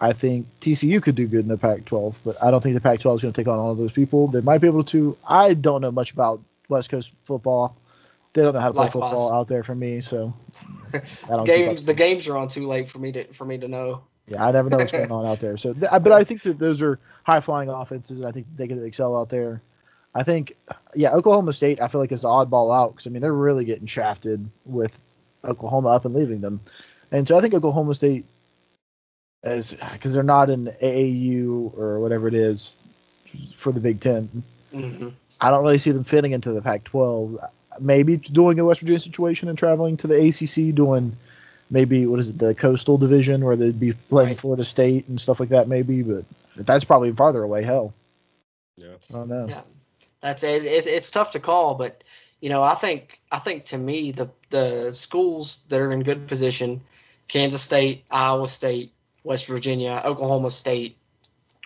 I 0.00 0.12
think 0.12 0.46
TCU 0.60 1.02
could 1.02 1.14
do 1.14 1.26
good 1.26 1.40
in 1.40 1.48
the 1.48 1.56
Pac-12, 1.56 2.14
but 2.24 2.42
I 2.42 2.50
don't 2.50 2.60
think 2.60 2.74
the 2.74 2.80
Pac-12 2.80 3.16
is 3.16 3.22
going 3.22 3.32
to 3.32 3.40
take 3.40 3.48
on 3.48 3.58
all 3.58 3.72
of 3.72 3.78
those 3.78 3.92
people. 3.92 4.28
They 4.28 4.40
might 4.40 4.58
be 4.58 4.66
able 4.66 4.84
to. 4.84 5.16
I 5.26 5.54
don't 5.54 5.80
know 5.80 5.90
much 5.90 6.12
about 6.12 6.40
West 6.68 6.90
Coast 6.90 7.12
football, 7.24 7.76
They 8.32 8.42
don't 8.42 8.54
know 8.54 8.60
how 8.60 8.68
to 8.68 8.74
play 8.74 8.84
Likewise. 8.86 9.10
football 9.10 9.32
out 9.32 9.48
there 9.48 9.62
for 9.62 9.74
me, 9.74 10.00
so 10.00 10.34
I 10.94 11.00
don't 11.28 11.46
keep 11.46 11.56
games 11.56 11.84
the 11.84 11.94
games 11.94 12.26
are 12.28 12.36
on 12.36 12.48
too 12.48 12.66
late 12.66 12.88
for 12.88 12.98
me 12.98 13.12
to 13.12 13.24
for 13.32 13.44
me 13.44 13.58
to 13.58 13.68
know. 13.68 14.02
Yeah, 14.26 14.46
I 14.46 14.52
never 14.52 14.70
know 14.70 14.78
what's 14.78 14.92
going 14.92 15.12
on 15.12 15.26
out 15.26 15.40
there. 15.40 15.58
So, 15.58 15.74
th- 15.74 15.90
but 15.90 16.10
I 16.12 16.24
think 16.24 16.42
that 16.42 16.58
those 16.58 16.80
are 16.80 16.98
high 17.24 17.40
flying 17.40 17.68
offenses, 17.68 18.20
and 18.20 18.26
I 18.26 18.32
think 18.32 18.46
they 18.56 18.66
can 18.66 18.84
excel 18.84 19.14
out 19.14 19.28
there. 19.28 19.60
I 20.14 20.22
think, 20.22 20.56
yeah, 20.94 21.10
Oklahoma 21.10 21.52
State. 21.52 21.82
I 21.82 21.88
feel 21.88 22.00
like 22.00 22.12
is 22.12 22.22
the 22.22 22.28
oddball 22.28 22.74
out 22.74 22.92
because 22.92 23.06
I 23.06 23.10
mean 23.10 23.20
they're 23.20 23.32
really 23.32 23.64
getting 23.64 23.86
shafted 23.86 24.48
with 24.64 24.98
Oklahoma 25.44 25.88
up 25.88 26.04
and 26.04 26.14
leaving 26.14 26.40
them, 26.40 26.60
and 27.12 27.26
so 27.26 27.36
I 27.36 27.40
think 27.40 27.54
Oklahoma 27.54 27.94
State, 27.94 28.24
as 29.42 29.74
because 29.92 30.14
they're 30.14 30.22
not 30.22 30.50
in 30.50 30.66
AAU 30.82 31.76
or 31.76 32.00
whatever 32.00 32.28
it 32.28 32.34
is 32.34 32.76
for 33.54 33.72
the 33.72 33.80
Big 33.80 34.00
10 34.00 34.42
hmm 34.72 35.08
I 35.40 35.50
don't 35.50 35.62
really 35.62 35.78
see 35.78 35.90
them 35.90 36.04
fitting 36.04 36.32
into 36.32 36.52
the 36.52 36.62
Pac-12. 36.62 37.50
Maybe 37.80 38.16
doing 38.16 38.58
a 38.60 38.64
West 38.64 38.80
Virginia 38.80 39.00
situation 39.00 39.48
and 39.48 39.58
traveling 39.58 39.96
to 39.98 40.06
the 40.06 40.28
ACC, 40.28 40.74
doing 40.74 41.14
maybe 41.70 42.06
what 42.06 42.20
is 42.20 42.30
it, 42.30 42.38
the 42.38 42.54
Coastal 42.54 42.96
Division, 42.96 43.44
where 43.44 43.56
they'd 43.56 43.78
be 43.78 43.92
playing 43.92 44.30
Right. 44.30 44.40
Florida 44.40 44.64
State 44.64 45.06
and 45.08 45.20
stuff 45.20 45.40
like 45.40 45.48
that. 45.50 45.68
Maybe, 45.68 46.02
but 46.02 46.24
that's 46.56 46.84
probably 46.84 47.12
farther 47.12 47.42
away. 47.42 47.62
Hell, 47.62 47.92
Yeah. 48.78 48.94
I 49.10 49.12
don't 49.12 49.28
know. 49.28 49.46
Yeah, 49.48 49.62
that's 50.20 50.42
it, 50.44 50.64
it. 50.64 50.86
It's 50.86 51.10
tough 51.10 51.32
to 51.32 51.40
call, 51.40 51.74
but 51.74 52.02
you 52.40 52.48
know, 52.48 52.62
I 52.62 52.74
think 52.74 53.20
I 53.32 53.38
think 53.38 53.64
to 53.66 53.78
me 53.78 54.12
the 54.12 54.30
the 54.50 54.92
schools 54.92 55.60
that 55.68 55.80
are 55.80 55.90
in 55.90 56.02
good 56.02 56.26
position, 56.26 56.80
Kansas 57.28 57.62
State, 57.62 58.04
Iowa 58.10 58.48
State, 58.48 58.92
West 59.24 59.46
Virginia, 59.46 60.02
Oklahoma 60.04 60.50
State. 60.50 60.96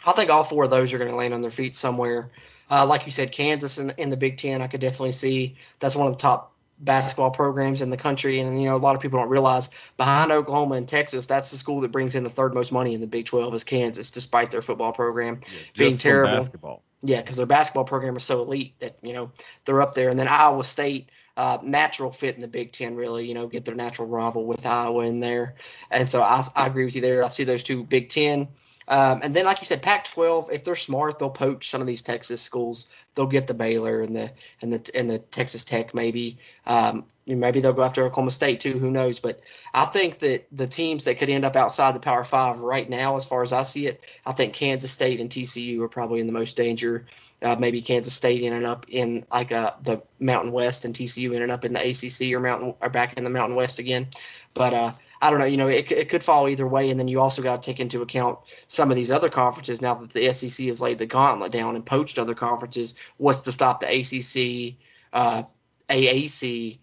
I 0.06 0.12
think 0.12 0.30
all 0.30 0.44
four 0.44 0.64
of 0.64 0.70
those 0.70 0.92
are 0.92 0.98
going 0.98 1.10
to 1.10 1.16
land 1.16 1.34
on 1.34 1.42
their 1.42 1.50
feet 1.50 1.75
somewhere. 1.75 2.30
Uh, 2.70 2.87
like 2.87 3.04
you 3.04 3.12
said, 3.12 3.32
Kansas 3.32 3.78
in, 3.78 3.90
in 3.98 4.10
the 4.10 4.16
Big 4.16 4.38
Ten, 4.38 4.62
I 4.62 4.68
could 4.68 4.80
definitely 4.80 5.12
see 5.12 5.56
that's 5.80 5.96
one 5.96 6.06
of 6.06 6.12
the 6.12 6.18
top 6.18 6.52
basketball 6.80 7.30
programs 7.30 7.82
in 7.82 7.90
the 7.90 7.97
country. 7.97 8.40
And, 8.40 8.61
you 8.61 8.68
know, 8.68 8.76
a 8.76 8.78
lot 8.78 8.94
of 8.94 9.02
people 9.02 9.18
don't 9.18 9.28
realize 9.28 9.68
behind 9.97 10.30
Oklahoma 10.32 10.76
and 10.76 10.88
Texas, 10.88 11.26
that's 11.26 11.50
the 11.50 11.56
school 11.56 11.80
that 11.80 11.92
brings 11.92 12.14
in 12.14 12.25
the 12.25 12.30
third 12.30 12.54
most 12.54 12.73
money 12.73 12.94
in 12.94 13.00
the 13.00 13.06
Big 13.06 13.26
12 13.26 13.54
is 13.54 13.64
Kansas, 13.64 14.11
despite 14.11 14.50
their 14.50 14.62
football 14.62 14.92
program. 14.92 15.40
Yeah, 15.42 15.58
Being 15.76 15.99
terrible. 15.99 16.37
Basketball. 16.37 16.82
Yeah, 17.02 17.20
because 17.20 17.37
their 17.37 17.47
basketball 17.47 17.85
program 17.85 18.16
is 18.16 18.25
so 18.25 18.42
elite 18.42 18.75
that 18.80 18.99
you 19.02 19.12
know 19.12 19.30
they're 19.64 19.80
up 19.80 19.94
there. 19.94 20.08
And 20.08 20.18
then 20.18 20.26
Iowa 20.26 20.64
State, 20.64 21.11
uh, 21.37 21.58
natural 21.62 22.11
fit 22.11 22.35
in 22.35 22.40
the 22.40 22.49
Big 22.49 22.73
Ten, 22.73 22.97
really. 22.97 23.25
You 23.26 23.35
know, 23.35 23.47
get 23.47 23.64
their 23.64 23.76
natural 23.76 24.08
rival 24.08 24.47
with 24.47 24.66
Iowa 24.66 25.06
in 25.06 25.20
there. 25.20 25.54
And 25.92 26.11
so 26.11 26.23
I, 26.23 26.44
I 26.56 26.66
agree 26.66 26.85
with 26.85 26.97
you 26.97 27.00
there. 27.00 27.23
I 27.23 27.28
see 27.28 27.44
those 27.44 27.62
two 27.62 27.85
Big 27.85 28.08
Ten. 28.08 28.49
Um, 28.88 29.21
and 29.23 29.37
then, 29.37 29.45
like 29.45 29.61
you 29.61 29.66
said, 29.66 29.83
Pac-12. 29.83 30.50
If 30.50 30.64
they're 30.64 30.75
smart, 30.75 31.18
they'll 31.18 31.30
poach 31.30 31.68
some 31.68 31.80
of 31.83 31.87
these 31.87 32.00
Texas 32.00 32.40
schools. 32.40 32.87
They'll 33.14 33.26
get 33.26 33.47
the 33.47 33.54
Baylor 33.54 34.00
and 34.00 34.16
the 34.16 34.33
and 34.62 34.73
the 34.73 34.90
and 34.95 35.11
the 35.11 35.18
Texas 35.18 35.62
Tech 35.62 35.95
maybe. 35.95 36.38
Um, 36.66 37.04
maybe 37.26 37.61
they'll 37.61 37.75
go 37.75 37.83
after 37.83 38.02
Oklahoma 38.04 38.30
State 38.30 38.61
too. 38.61 38.78
Who 38.78 38.90
knows? 38.90 39.21
But 39.21 39.40
I 39.75 39.85
think 39.85 40.21
that 40.21 40.47
the 40.52 40.66
teams 40.66 41.04
that 41.04 41.18
could 41.18 41.28
end 41.28 41.45
up 41.45 41.54
outside 41.54 41.95
the 41.95 42.00
Power 42.00 42.25
Five 42.25 42.61
right 42.61 42.88
now, 42.88 43.16
as 43.16 43.26
far 43.26 43.42
as 43.42 43.52
I 43.52 43.62
see 43.62 43.87
it, 43.87 44.02
I 44.25 44.33
think 44.33 44.54
Kansas 44.54 44.90
State 44.90 45.21
and 45.21 45.28
TCU 45.28 45.80
are 45.80 45.88
probably 45.88 46.21
in 46.21 46.26
the 46.26 46.33
most 46.33 46.57
danger. 46.57 47.04
Uh, 47.42 47.57
maybe 47.59 47.83
Kansas 47.83 48.14
State 48.14 48.42
ended 48.42 48.64
up 48.64 48.87
in 48.88 49.26
like 49.30 49.52
uh, 49.52 49.73
the 49.83 50.02
Mountain 50.18 50.52
West, 50.52 50.87
and 50.87 50.95
TCU 50.95 51.35
ended 51.35 51.50
up 51.50 51.64
in 51.66 51.75
the 51.75 51.80
ACC 51.80 52.33
or 52.33 52.40
Mountain 52.40 52.75
or 52.80 52.88
back 52.88 53.18
in 53.18 53.25
the 53.25 53.30
Mountain 53.30 53.57
West 53.57 53.78
again. 53.78 54.09
But 54.54 54.73
uh, 54.73 54.92
I 55.20 55.30
don't 55.30 55.38
know. 55.38 55.44
You 55.44 55.56
know, 55.56 55.68
it, 55.68 55.90
it 55.90 56.08
could 56.08 56.22
fall 56.22 56.48
either 56.48 56.66
way, 56.66 56.90
and 56.90 56.98
then 56.98 57.08
you 57.08 57.20
also 57.20 57.42
got 57.42 57.62
to 57.62 57.66
take 57.66 57.80
into 57.80 58.02
account 58.02 58.38
some 58.66 58.90
of 58.90 58.96
these 58.96 59.10
other 59.10 59.28
conferences. 59.28 59.82
Now 59.82 59.94
that 59.94 60.12
the 60.12 60.32
SEC 60.32 60.66
has 60.66 60.80
laid 60.80 60.98
the 60.98 61.06
gauntlet 61.06 61.52
down 61.52 61.75
and 61.75 61.84
poached 61.84 62.18
other 62.18 62.34
conferences, 62.34 62.94
what's 63.16 63.40
to 63.40 63.52
stop 63.52 63.80
the 63.80 63.87
ACC, 63.87 64.76
uh, 65.12 65.42
AAC, 65.88 66.78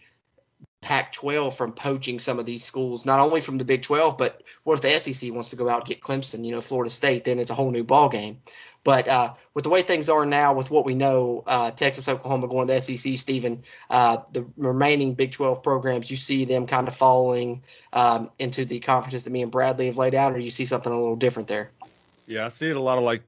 Pac-12 0.86 1.56
from 1.56 1.72
poaching 1.72 2.20
some 2.20 2.38
of 2.38 2.46
these 2.46 2.64
schools, 2.64 3.08
not 3.08 3.20
only 3.20 3.42
from 3.42 3.58
the 3.58 3.66
Big 3.66 3.82
12, 3.82 4.20
but 4.20 4.44
what 4.66 4.76
if 4.76 4.82
the 4.82 5.00
SEC 5.00 5.34
wants 5.34 5.50
to 5.50 5.56
go 5.56 5.68
out 5.68 5.80
and 5.80 5.88
get 5.88 6.00
Clemson, 6.00 6.46
you 6.46 6.52
know, 6.52 6.62
Florida 6.62 6.92
State? 6.92 7.24
Then 7.24 7.40
it's 7.40 7.50
a 7.50 7.56
whole 7.56 7.72
new 7.72 7.84
ball 7.84 8.08
game. 8.08 8.40
But 8.84 9.08
uh, 9.08 9.34
with 9.56 9.64
the 9.64 9.72
way 9.72 9.82
things 9.82 10.10
are 10.10 10.28
now, 10.28 10.54
with 10.54 10.70
what 10.70 10.86
we 10.86 10.94
know, 10.94 11.44
uh, 11.48 11.72
Texas, 11.72 12.08
Oklahoma 12.08 12.48
going 12.48 12.68
to 12.68 12.74
the 12.76 12.80
SEC, 12.80 13.18
Stephen, 13.18 13.64
uh, 13.90 14.18
the 14.32 14.46
remaining 14.58 15.16
Big 15.16 15.32
12 15.32 15.64
programs, 15.64 16.12
you 16.12 16.18
see 16.18 16.46
them 16.46 16.68
kind 16.68 16.88
of 16.88 16.96
falling 16.96 17.64
um, 17.94 18.30
into 18.38 18.64
the 18.64 18.80
conferences 18.80 19.24
that 19.24 19.32
me 19.32 19.42
and 19.42 19.52
Bradley 19.52 19.88
have 19.88 19.98
laid 19.98 20.14
out, 20.14 20.34
or 20.34 20.38
you 20.38 20.52
see 20.52 20.66
something 20.66 20.94
a 20.94 20.96
little 20.96 21.16
different 21.16 21.48
there? 21.48 21.72
Yeah, 22.28 22.46
I 22.46 22.50
see 22.50 22.70
it 22.70 22.76
a 22.76 22.80
lot 22.80 23.00
of 23.00 23.04
like 23.04 23.24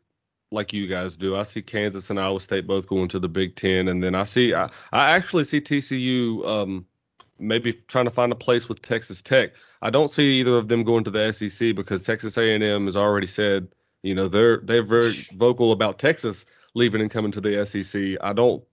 like 0.52 0.74
you 0.74 0.88
guys 0.88 1.18
do. 1.18 1.36
I 1.36 1.42
see 1.42 1.64
Kansas 1.64 2.12
and 2.12 2.20
Iowa 2.20 2.40
State 2.40 2.68
both 2.68 2.88
going 2.88 3.08
to 3.10 3.20
the 3.20 3.28
Big 3.28 3.56
Ten, 3.56 3.88
and 3.88 4.04
then 4.04 4.14
I 4.14 4.26
see 4.26 4.54
I, 4.54 4.66
I 4.92 5.10
actually 5.16 5.44
see 5.46 5.60
TCU 5.60 6.46
um, 6.46 6.86
maybe 7.40 7.74
trying 7.88 8.06
to 8.06 8.12
find 8.12 8.32
a 8.32 8.36
place 8.36 8.68
with 8.68 8.82
Texas 8.82 9.22
Tech. 9.22 9.52
I 9.82 9.90
don't 9.90 10.12
see 10.12 10.40
either 10.40 10.58
of 10.58 10.68
them 10.68 10.84
going 10.84 11.04
to 11.04 11.12
the 11.12 11.32
SEC 11.32 11.76
because 11.76 12.04
Texas 12.04 12.38
A&M 12.38 12.86
has 12.86 12.98
already 12.98 13.28
said 13.28 13.68
you 14.04 14.16
know 14.16 14.28
they're 14.28 14.58
they're 14.60 14.84
very 14.84 15.12
vocal 15.34 15.72
about 15.72 16.00
Texas 16.00 16.46
leaving 16.74 17.02
and 17.02 17.12
coming 17.12 17.32
to 17.32 17.42
the 17.42 17.66
SEC. 17.66 18.18
I 18.22 18.34
don't 18.34 18.64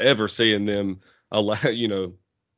ever 0.00 0.28
seeing 0.28 0.66
them 0.66 1.00
allow 1.32 1.60
you 1.68 1.88
know 1.88 2.14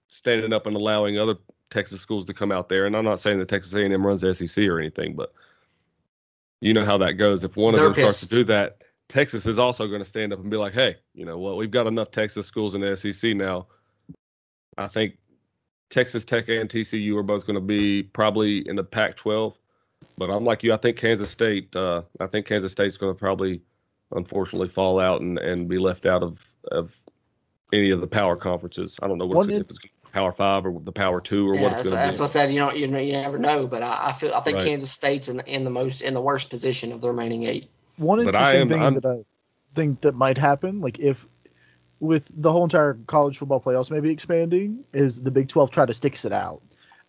standing 0.09 0.53
up 0.53 0.67
and 0.67 0.77
allowing 0.77 1.19
other 1.19 1.37
Texas 1.71 2.01
schools 2.01 2.25
to 2.27 2.35
come 2.35 2.53
out 2.53 2.69
there. 2.69 2.87
And 2.87 2.97
I'm 2.97 3.05
not 3.05 3.21
saying 3.21 3.39
that 3.41 3.49
Texas 3.49 3.75
A&M 3.75 4.07
runs 4.07 4.21
the 4.21 4.33
SEC 4.33 4.65
or 4.67 4.79
anything, 4.79 5.15
but 5.17 5.33
you 6.61 6.73
know 6.73 6.85
how 6.85 6.97
that 6.99 7.15
goes. 7.15 7.43
If 7.43 7.57
one 7.57 7.75
of 7.75 7.81
They're 7.81 7.91
them 7.91 7.95
starts 7.95 8.21
to 8.21 8.29
do 8.29 8.45
that, 8.45 8.83
Texas 9.09 9.47
is 9.47 9.59
also 9.59 9.87
going 9.89 10.03
to 10.03 10.09
stand 10.09 10.33
up 10.33 10.41
and 10.41 10.51
be 10.51 10.57
like, 10.57 10.73
"Hey, 10.73 10.97
you 11.15 11.25
know 11.25 11.39
what? 11.39 11.57
We've 11.57 11.71
got 11.71 11.87
enough 11.87 12.11
Texas 12.11 12.47
schools 12.47 12.75
in 12.75 12.81
the 12.81 12.97
SEC 12.97 13.35
now." 13.35 13.67
I 14.79 14.87
think 14.89 15.17
Texas 15.91 16.25
Tech 16.25 16.49
and 16.49 16.69
TCU 16.69 17.17
are 17.17 17.23
both 17.23 17.47
going 17.47 17.55
to 17.55 17.61
be 17.61 18.03
probably 18.03 18.67
in 18.69 18.77
the 18.77 18.85
Pac-12, 18.85 19.55
but 20.19 20.31
I'm 20.31 20.45
like 20.45 20.63
you. 20.63 20.73
I 20.73 20.77
think 20.77 20.97
Kansas 20.97 21.31
State. 21.31 21.75
Uh, 21.75 22.03
I 22.21 22.27
think 22.27 22.47
Kansas 22.47 22.73
State's 22.73 22.97
going 22.97 23.15
to 23.15 23.19
probably, 23.19 23.63
unfortunately, 24.13 24.69
fall 24.69 24.99
out 25.01 25.21
and, 25.21 25.39
and 25.39 25.69
be 25.69 25.79
left 25.79 26.07
out 26.07 26.23
of 26.23 26.39
of 26.73 26.99
any 27.73 27.91
of 27.91 28.01
the 28.01 28.07
power 28.07 28.37
conferences. 28.37 28.97
I 29.03 29.09
don't 29.09 29.19
know 29.19 29.27
what 29.27 29.37
One 29.37 29.51
it's, 29.51 29.61
if 29.61 29.71
it's 29.71 29.79
Power 30.13 30.33
Five 30.33 30.67
or 30.67 30.81
the 30.81 30.93
Power 30.93 31.21
Two 31.21 31.49
or 31.49 31.55
yeah, 31.55 31.63
what 31.63 31.69
that's, 31.73 31.81
it's 31.83 31.91
going 31.91 32.03
that's 32.07 32.17
to 32.17 32.23
what 32.23 32.31
I 32.31 32.33
said. 32.33 32.51
You 32.51 32.61
know, 32.61 32.73
you 32.73 32.87
know, 32.89 32.99
you 32.99 33.13
never 33.13 33.39
know. 33.39 33.67
But 33.67 33.83
I, 33.83 34.09
I 34.09 34.13
feel 34.13 34.33
I 34.35 34.41
think 34.41 34.57
Right. 34.59 34.67
Kansas 34.67 34.91
State's 34.91 35.29
in 35.29 35.37
the, 35.39 35.47
in 35.47 35.65
the 35.65 35.71
most 35.71 36.01
in 36.03 36.15
the 36.15 36.21
worst 36.21 36.51
position 36.51 36.93
of 36.93 37.01
the 37.01 37.09
remaining 37.09 37.45
eight. 37.45 37.71
One 37.97 38.19
But 38.25 38.35
interesting 38.35 38.61
am- 38.63 38.69
thing 38.69 38.83
I'm- 38.83 38.95
that 38.95 39.07
I 39.07 39.25
think 39.75 40.01
that 40.03 40.15
might 40.15 40.39
happen, 40.39 40.81
like 40.81 40.99
if 40.99 41.27
with 42.01 42.25
the 42.37 42.53
whole 42.53 42.65
entire 42.65 42.95
college 43.07 43.39
football 43.39 43.61
playoffs 43.61 43.91
maybe 43.91 44.11
expanding, 44.11 44.85
is 44.93 45.23
the 45.23 45.31
Big 45.31 45.49
Twelve 45.49 45.71
try 45.71 45.87
to 45.87 45.95
sticks 45.95 46.25
it 46.25 46.33
out. 46.33 46.63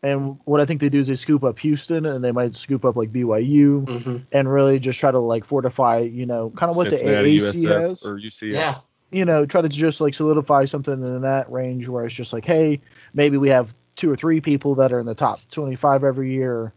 And 0.04 0.40
what 0.46 0.62
I 0.62 0.66
think 0.66 0.80
they 0.80 0.90
do 0.90 1.00
is 1.00 1.08
they 1.08 1.16
scoop 1.16 1.44
up 1.44 1.58
Houston 1.60 2.06
and 2.06 2.24
they 2.24 2.32
might 2.32 2.56
scoop 2.56 2.86
up 2.86 2.96
like 2.96 3.12
BYU 3.12 4.04
hmm 4.04 4.18
and 4.32 4.52
really 4.52 4.78
just 4.78 5.00
try 5.00 5.10
to 5.10 5.20
like 5.20 5.46
fortify, 5.46 6.00
you 6.00 6.26
know, 6.26 6.52
kind 6.52 6.70
of 6.70 6.76
what 6.76 6.90
Cincinnati, 6.90 7.38
the 7.38 7.46
AAC 7.46 7.64
USF, 7.64 7.82
has. 7.82 8.04
or 8.04 8.20
UCF. 8.20 8.54
Yeah, 8.54 8.76
you 9.12 9.26
know, 9.26 9.46
try 9.46 9.62
to 9.62 9.70
just 9.70 10.02
like 10.02 10.14
solidify 10.14 10.66
something 10.66 10.94
in 10.94 11.22
that 11.22 11.52
range 11.52 11.88
where 11.88 12.06
it's 12.06 12.14
just 12.14 12.34
like, 12.34 12.46
hey, 12.46 12.82
maybe 13.14 13.38
we 13.38 13.50
have 13.50 13.74
two 13.96 14.12
or 14.12 14.16
three 14.16 14.42
people 14.42 14.76
that 14.76 14.94
are 14.94 15.00
in 15.00 15.06
the 15.06 15.16
top 15.16 15.40
25 15.52 16.04
every 16.04 16.34
year. 16.34 16.74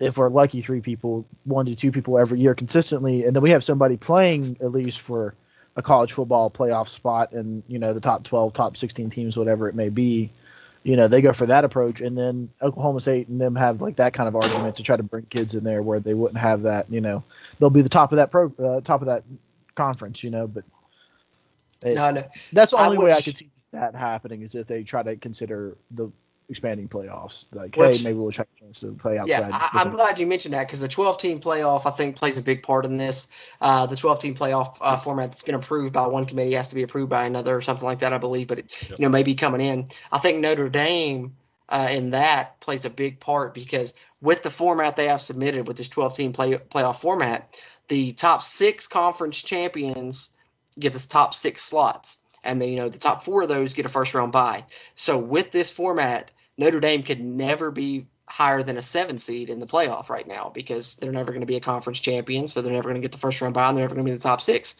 If 0.00 0.16
we're 0.16 0.30
lucky, 0.30 0.60
three 0.60 0.80
people, 0.80 1.26
one 1.44 1.66
to 1.66 1.76
two 1.76 1.92
people 1.92 2.18
every 2.18 2.40
year 2.40 2.54
consistently. 2.54 3.24
And 3.24 3.36
then 3.36 3.42
we 3.42 3.50
have 3.50 3.62
somebody 3.62 3.96
playing 3.96 4.56
at 4.60 4.72
least 4.72 5.00
for 5.00 5.34
a 5.76 5.82
college 5.82 6.12
football 6.12 6.50
playoff 6.50 6.88
spot 6.88 7.32
and, 7.32 7.62
you 7.66 7.78
know, 7.78 7.92
the 7.92 8.00
top 8.00 8.24
12, 8.24 8.52
top 8.52 8.76
16 8.76 9.08
teams, 9.10 9.36
whatever 9.36 9.68
it 9.68 9.74
may 9.74 9.88
be. 9.88 10.30
You 10.84 10.96
know, 10.96 11.06
they 11.08 11.22
go 11.22 11.32
for 11.32 11.46
that 11.46 11.64
approach. 11.64 12.00
And 12.00 12.18
then 12.18 12.50
Oklahoma 12.60 13.00
State 13.00 13.28
and 13.28 13.40
them 13.40 13.54
have 13.56 13.80
like 13.80 13.96
that 13.96 14.12
kind 14.12 14.28
of 14.28 14.34
argument 14.36 14.76
to 14.76 14.82
try 14.82 14.96
to 14.96 15.02
bring 15.02 15.24
kids 15.26 15.54
in 15.54 15.62
there 15.64 15.80
where 15.82 16.00
they 16.00 16.12
wouldn't 16.14 16.38
have 16.40 16.62
that, 16.62 16.90
you 16.90 17.00
know, 17.00 17.22
they'll 17.58 17.70
be 17.70 17.82
the 17.82 17.88
top 17.88 18.12
of 18.12 18.16
that 18.16 18.30
pro, 18.30 18.52
uh, 18.58 18.80
top 18.80 19.00
of 19.00 19.06
that 19.06 19.22
conference, 19.76 20.22
you 20.24 20.30
know, 20.30 20.46
but 20.46 20.64
it- 21.82 21.94
no, 21.94 22.10
no. 22.10 22.24
that's 22.52 22.72
the 22.72 22.76
I 22.78 22.86
only 22.86 22.98
way 22.98 23.12
I 23.12 23.16
wish- 23.16 23.24
could 23.24 23.36
see 23.36 23.50
that 23.70 23.94
happening 23.94 24.42
is 24.42 24.54
if 24.54 24.66
they 24.66 24.82
try 24.82 25.02
to 25.02 25.16
consider 25.16 25.76
the 25.92 26.10
expanding 26.48 26.88
playoffs. 26.88 27.46
Like, 27.52 27.76
Which- 27.76 27.98
hey, 27.98 28.04
maybe 28.04 28.18
we'll 28.18 28.30
try 28.32 28.44
a 28.56 28.60
chance 28.60 28.80
to 28.80 28.92
play 28.92 29.18
outside. 29.18 29.48
Yeah, 29.48 29.48
I, 29.52 29.70
I'm 29.80 29.90
glad 29.90 30.18
you 30.18 30.26
mentioned 30.26 30.54
that 30.54 30.66
because 30.66 30.80
the 30.80 30.88
12 30.88 31.18
team 31.18 31.40
playoff, 31.40 31.86
I 31.86 31.90
think, 31.90 32.16
plays 32.16 32.36
a 32.36 32.42
big 32.42 32.62
part 32.62 32.84
in 32.84 32.96
this. 32.96 33.28
Uh, 33.60 33.86
the 33.86 33.96
12 33.96 34.18
team 34.18 34.34
playoff 34.34 34.76
uh, 34.80 34.96
format 34.96 35.30
that's 35.30 35.42
been 35.42 35.54
approved 35.54 35.92
by 35.92 36.06
one 36.06 36.26
committee 36.26 36.52
has 36.52 36.68
to 36.68 36.74
be 36.74 36.82
approved 36.82 37.10
by 37.10 37.24
another 37.26 37.56
or 37.56 37.60
something 37.60 37.84
like 37.86 38.00
that, 38.00 38.12
I 38.12 38.18
believe. 38.18 38.48
But 38.48 38.60
it, 38.60 38.76
Yep. 38.88 38.98
you 38.98 39.02
know, 39.04 39.10
maybe 39.10 39.34
coming 39.34 39.60
in, 39.60 39.88
I 40.10 40.18
think 40.18 40.38
Notre 40.38 40.68
Dame 40.68 41.34
uh, 41.68 41.88
in 41.90 42.10
that 42.10 42.60
plays 42.60 42.84
a 42.84 42.90
big 42.90 43.18
part 43.20 43.54
because 43.54 43.94
with 44.20 44.42
the 44.42 44.50
format 44.50 44.96
they 44.96 45.08
have 45.08 45.20
submitted 45.20 45.66
with 45.66 45.76
this 45.76 45.88
12 45.88 46.14
team 46.14 46.32
play, 46.32 46.52
playoff 46.52 46.96
format, 47.00 47.56
the 47.88 48.12
top 48.12 48.42
six 48.42 48.86
conference 48.86 49.42
champions 49.42 50.30
get 50.78 50.92
the 50.92 50.98
top 50.98 51.34
six 51.34 51.62
slots, 51.62 52.18
and 52.44 52.60
then 52.60 52.68
you 52.68 52.76
know 52.76 52.88
the 52.88 52.98
top 52.98 53.24
four 53.24 53.42
of 53.42 53.48
those 53.48 53.72
get 53.72 53.86
a 53.86 53.88
first 53.88 54.14
round 54.14 54.32
bye. 54.32 54.64
So 54.94 55.18
with 55.18 55.52
this 55.52 55.70
format, 55.70 56.30
Notre 56.58 56.80
Dame 56.80 57.02
could 57.02 57.20
never 57.20 57.70
be 57.70 58.06
higher 58.28 58.62
than 58.62 58.76
a 58.76 58.82
seven 58.82 59.18
seed 59.18 59.50
in 59.50 59.58
the 59.58 59.66
playoff 59.66 60.08
right 60.08 60.26
now 60.26 60.50
because 60.54 60.96
they're 60.96 61.12
never 61.12 61.32
going 61.32 61.40
to 61.42 61.46
be 61.46 61.56
a 61.56 61.60
conference 61.60 62.00
champion, 62.00 62.48
so 62.48 62.62
they're 62.62 62.72
never 62.72 62.88
going 62.88 63.00
to 63.00 63.04
get 63.04 63.12
the 63.12 63.18
first 63.18 63.40
round 63.40 63.54
bye, 63.54 63.68
and 63.68 63.76
they're 63.76 63.84
never 63.84 63.94
going 63.94 64.04
to 64.04 64.08
be 64.08 64.12
in 64.12 64.18
the 64.18 64.22
top 64.22 64.40
six. 64.40 64.76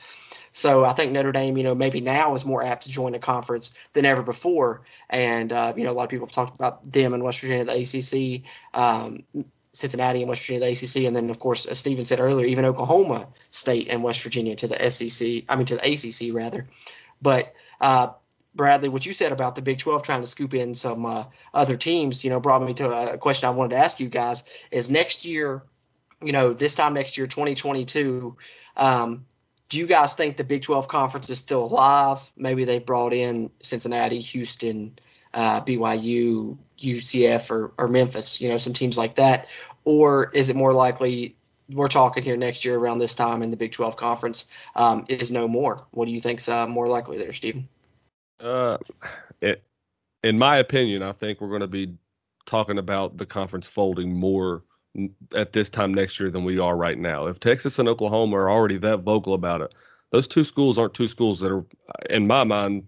So 0.53 0.85
I 0.85 0.93
think 0.93 1.13
Notre 1.13 1.33
Dame, 1.33 1.57
you 1.57 1.63
know, 1.63 1.75
maybe 1.75 2.01
now 2.01 2.35
is 2.35 2.45
more 2.45 2.63
apt 2.63 2.85
to 2.85 2.91
join 2.91 3.15
a 3.15 3.19
conference 3.19 3.75
than 3.95 4.05
ever 4.05 4.23
before. 4.23 4.83
And 5.11 5.53
uh, 5.53 5.73
you 5.77 5.85
know, 5.85 5.91
a 5.91 5.95
lot 5.95 6.05
of 6.05 6.11
people 6.11 6.27
have 6.27 6.33
talked 6.33 6.55
about 6.55 6.91
them 6.91 7.15
in 7.15 7.25
West 7.25 7.41
Virginia, 7.41 7.65
the 7.65 7.81
ACC. 7.83 8.43
Um, 8.75 9.25
Cincinnati 9.75 10.21
and 10.21 10.29
West 10.29 10.43
Virginia, 10.43 10.61
the 10.61 10.73
ACC, 10.73 11.07
and 11.07 11.17
then 11.17 11.31
of 11.31 11.39
course, 11.39 11.65
as 11.65 11.79
Steven 11.79 12.05
said 12.05 12.21
earlier, 12.21 12.47
even 12.47 12.67
Oklahoma 12.67 13.27
State 13.51 13.89
and 13.89 14.03
West 14.03 14.23
Virginia 14.23 14.55
to 14.57 14.69
the 14.69 14.91
SEC. 14.91 15.45
I 15.49 15.57
mean, 15.57 15.65
to 15.67 15.77
the 15.77 15.93
ACC 15.93 16.35
rather. 16.35 16.67
But 17.23 17.55
uh, 17.81 18.09
Bradley, 18.55 18.89
what 18.89 19.07
you 19.07 19.13
said 19.13 19.33
about 19.33 19.55
the 19.55 19.63
Big 19.63 19.79
12 19.79 20.03
trying 20.03 20.21
to 20.21 20.27
scoop 20.27 20.53
in 20.53 20.75
some 20.75 21.07
uh, 21.07 21.25
other 21.55 21.77
teams, 21.77 22.23
you 22.23 22.31
know, 22.31 22.41
brought 22.41 22.63
me 22.63 22.75
to 22.75 23.13
a 23.13 23.17
question 23.17 23.47
I 23.47 23.51
wanted 23.51 23.71
to 23.71 23.77
ask 23.77 23.99
you 23.99 24.09
guys. 24.09 24.45
Is 24.71 24.91
next 24.91 25.25
year, 25.25 25.63
you 26.21 26.33
know, 26.33 26.53
this 26.53 26.75
time 26.75 26.95
next 26.95 27.17
year, 27.17 27.27
2022, 27.27 28.37
um, 28.77 29.25
do 29.69 29.79
you 29.79 29.87
guys 29.87 30.15
think 30.15 30.37
the 30.37 30.45
Big 30.45 30.63
12 30.63 30.87
conference 30.89 31.31
is 31.31 31.39
still 31.39 31.65
alive? 31.65 32.19
Maybe 32.37 32.65
they've 32.65 32.85
brought 32.85 33.15
in 33.15 33.51
Cincinnati, 33.63 34.21
Houston, 34.21 34.99
uh, 35.33 35.63
BYU, 35.63 36.59
UCF, 36.79 37.51
or, 37.51 37.73
or 37.79 37.89
Memphis, 37.89 38.39
you 38.39 38.51
know, 38.51 38.59
some 38.59 38.75
teams 38.75 38.99
like 38.99 39.15
that. 39.15 39.47
Or 39.85 40.31
is 40.35 40.51
it 40.51 40.57
more 40.57 40.75
likely 40.75 41.37
we're 41.71 41.89
talking 41.89 42.23
here 42.23 42.37
next 42.37 42.65
year 42.65 42.77
around 42.77 42.99
this 42.99 43.15
time 43.15 43.43
in 43.43 43.51
the 43.51 43.57
Big 43.57 43.73
12 43.73 43.97
conference 43.97 44.47
um, 44.77 45.05
is 45.09 45.31
no 45.31 45.49
more? 45.49 45.87
What 45.93 46.07
do 46.07 46.11
you 46.11 46.21
think's 46.21 46.49
uh, 46.49 46.67
more 46.67 46.87
likely 46.87 47.19
there, 47.19 47.33
Steven? 47.33 47.69
Uh, 48.41 48.79
it, 49.41 49.63
in 50.23 50.39
my 50.39 50.59
opinion, 50.59 51.03
I 51.03 51.13
think 51.13 51.41
we're 51.41 51.49
going 51.49 51.61
to 51.61 51.67
be 51.67 51.95
talking 52.47 52.79
about 52.79 53.17
the 53.17 53.27
conference 53.27 53.67
folding 53.67 54.13
more 54.13 54.63
at 55.35 55.53
this 55.53 55.71
time 55.71 55.95
next 55.95 56.21
year 56.21 56.31
than 56.31 56.45
we 56.45 56.59
are 56.59 56.77
right 56.77 56.99
now. 56.99 57.27
If 57.27 57.41
Texas 57.41 57.79
and 57.79 57.89
Oklahoma 57.89 58.37
are 58.37 58.51
already 58.51 58.79
that 58.79 59.01
vocal 59.01 59.35
about 59.35 59.63
it, 59.63 59.75
those 60.11 60.29
two 60.29 60.45
schools 60.45 60.79
aren't 60.79 60.95
two 60.95 61.09
schools 61.09 61.41
that 61.41 61.51
are, 61.51 61.65
in 62.11 62.27
my 62.27 62.45
mind, 62.45 62.85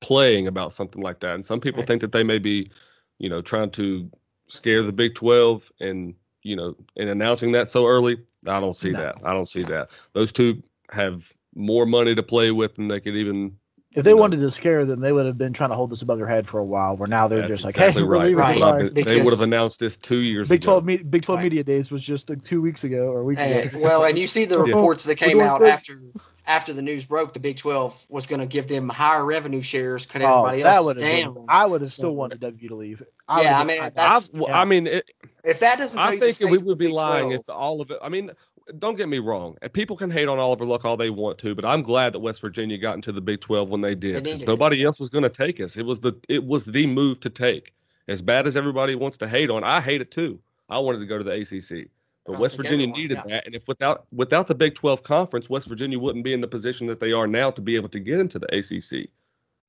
playing 0.00 0.46
about 0.46 0.72
something 0.72 1.02
like 1.02 1.20
that. 1.20 1.34
And 1.34 1.46
some 1.46 1.60
people 1.60 1.80
right. 1.80 1.86
think 1.86 2.00
that 2.00 2.12
they 2.12 2.24
may 2.24 2.38
be, 2.38 2.70
you 3.18 3.28
know, 3.28 3.40
trying 3.40 3.70
to 3.72 4.10
scare 4.48 4.82
the 4.82 4.92
Big 4.92 5.14
12 5.14 5.70
and, 5.80 6.14
you 6.48 6.56
know, 6.56 6.74
and 6.96 7.10
announcing 7.10 7.52
that 7.52 7.68
so 7.68 7.86
early. 7.86 8.16
I 8.46 8.58
don't 8.58 8.76
see 8.76 8.90
no. 8.90 9.00
that. 9.00 9.18
I 9.22 9.32
don't 9.32 9.48
see 9.48 9.62
that. 9.64 9.90
Those 10.14 10.32
two 10.32 10.62
have 10.90 11.30
more 11.54 11.84
money 11.84 12.14
to 12.14 12.22
play 12.22 12.50
with 12.50 12.76
than 12.76 12.88
they 12.88 13.00
could 13.00 13.16
even 13.16 13.56
if 13.92 14.04
they 14.04 14.12
wanted 14.12 14.40
to 14.40 14.50
scare 14.50 14.84
them, 14.84 15.00
they 15.00 15.12
would 15.12 15.24
have 15.24 15.38
been 15.38 15.54
trying 15.54 15.70
to 15.70 15.76
hold 15.76 15.90
this 15.90 16.02
above 16.02 16.18
their 16.18 16.26
head 16.26 16.46
for 16.46 16.58
a 16.58 16.64
while. 16.64 16.96
Where 16.96 17.08
now 17.08 17.26
they're 17.26 17.48
just 17.48 17.64
like, 17.64 17.76
"Hey, 17.76 18.00
right. 18.02 18.36
right. 18.36 18.92
Been, 18.92 19.04
they 19.04 19.22
would 19.22 19.32
have 19.32 19.40
announced 19.40 19.80
this 19.80 19.96
two 19.96 20.18
years. 20.18 20.46
Big 20.46 20.60
Twelve, 20.60 20.84
me- 20.84 20.98
Big 20.98 21.22
Twelve 21.22 21.38
right. 21.38 21.44
Media 21.44 21.64
Days 21.64 21.90
was 21.90 22.02
just 22.02 22.28
like 22.28 22.42
two 22.42 22.60
weeks 22.60 22.84
ago 22.84 23.08
or 23.08 23.20
a 23.20 23.24
week 23.24 23.38
hey, 23.38 23.62
ago. 23.62 23.78
well, 23.78 24.04
and 24.04 24.18
you 24.18 24.26
see 24.26 24.44
the 24.44 24.58
reports 24.58 25.04
that 25.04 25.16
came 25.16 25.40
out 25.40 25.62
after 25.62 26.00
after 26.46 26.74
the 26.74 26.82
news 26.82 27.06
broke. 27.06 27.32
The 27.32 27.40
Big 27.40 27.56
Twelve 27.56 28.04
was 28.10 28.26
going 28.26 28.40
to 28.40 28.46
give 28.46 28.68
them 28.68 28.90
higher 28.90 29.24
revenue 29.24 29.62
shares, 29.62 30.04
cut 30.04 30.20
oh, 30.20 30.44
everybody 30.44 30.62
else 30.62 30.94
down. 30.96 31.34
Been, 31.34 31.44
I 31.48 31.64
would 31.64 31.80
have 31.80 31.92
still 31.92 32.14
wanted 32.14 32.40
W 32.40 32.68
to 32.68 32.74
leave. 32.74 33.02
I 33.26 33.42
yeah, 33.42 33.58
I 33.58 33.64
mean, 33.64 33.90
that's, 33.94 34.34
I, 34.34 34.62
I 34.62 34.64
mean, 34.66 34.86
it, 34.86 35.10
if 35.44 35.60
that 35.60 35.78
doesn't, 35.78 35.98
I 35.98 36.18
think 36.18 36.38
we 36.50 36.58
would 36.58 36.78
be 36.78 36.88
lying 36.88 37.28
12. 37.28 37.40
if 37.40 37.48
all 37.48 37.80
of 37.80 37.90
it. 37.90 37.98
I 38.02 38.10
mean, 38.10 38.32
don't 38.78 38.96
get 38.96 39.08
me 39.08 39.18
wrong. 39.18 39.56
People 39.72 39.96
can 39.96 40.10
hate 40.10 40.28
on 40.28 40.38
Oliver 40.38 40.64
Luck 40.64 40.84
all 40.84 40.96
they 40.96 41.10
want 41.10 41.38
to, 41.38 41.54
but 41.54 41.64
I'm 41.64 41.82
glad 41.82 42.12
that 42.12 42.18
West 42.18 42.40
Virginia 42.40 42.76
got 42.76 42.94
into 42.94 43.12
the 43.12 43.20
Big 43.20 43.40
12 43.40 43.68
when 43.68 43.80
they 43.80 43.94
did 43.94 44.46
nobody 44.46 44.84
else 44.84 44.98
was 44.98 45.08
going 45.08 45.22
to 45.22 45.30
take 45.30 45.60
us. 45.60 45.76
It 45.76 45.86
was 45.86 46.00
the 46.00 46.14
it 46.28 46.44
was 46.44 46.66
the 46.66 46.86
move 46.86 47.20
to 47.20 47.30
take. 47.30 47.72
As 48.08 48.22
bad 48.22 48.46
as 48.46 48.56
everybody 48.56 48.94
wants 48.94 49.18
to 49.18 49.28
hate 49.28 49.50
on, 49.50 49.64
I 49.64 49.80
hate 49.80 50.00
it 50.00 50.10
too. 50.10 50.38
I 50.68 50.78
wanted 50.78 50.98
to 51.00 51.06
go 51.06 51.18
to 51.18 51.24
the 51.24 51.32
ACC, 51.32 51.88
but 52.26 52.38
West 52.38 52.56
Virginia 52.56 52.86
needed 52.86 53.18
yeah. 53.18 53.34
that. 53.36 53.46
And 53.46 53.54
if 53.54 53.66
without 53.68 54.06
without 54.12 54.48
the 54.48 54.54
Big 54.54 54.74
12 54.74 55.02
conference, 55.02 55.48
West 55.48 55.68
Virginia 55.68 55.98
wouldn't 55.98 56.24
be 56.24 56.32
in 56.32 56.40
the 56.40 56.48
position 56.48 56.86
that 56.88 57.00
they 57.00 57.12
are 57.12 57.26
now 57.26 57.50
to 57.50 57.60
be 57.60 57.76
able 57.76 57.88
to 57.90 58.00
get 58.00 58.18
into 58.18 58.38
the 58.38 58.46
ACC, 58.54 59.08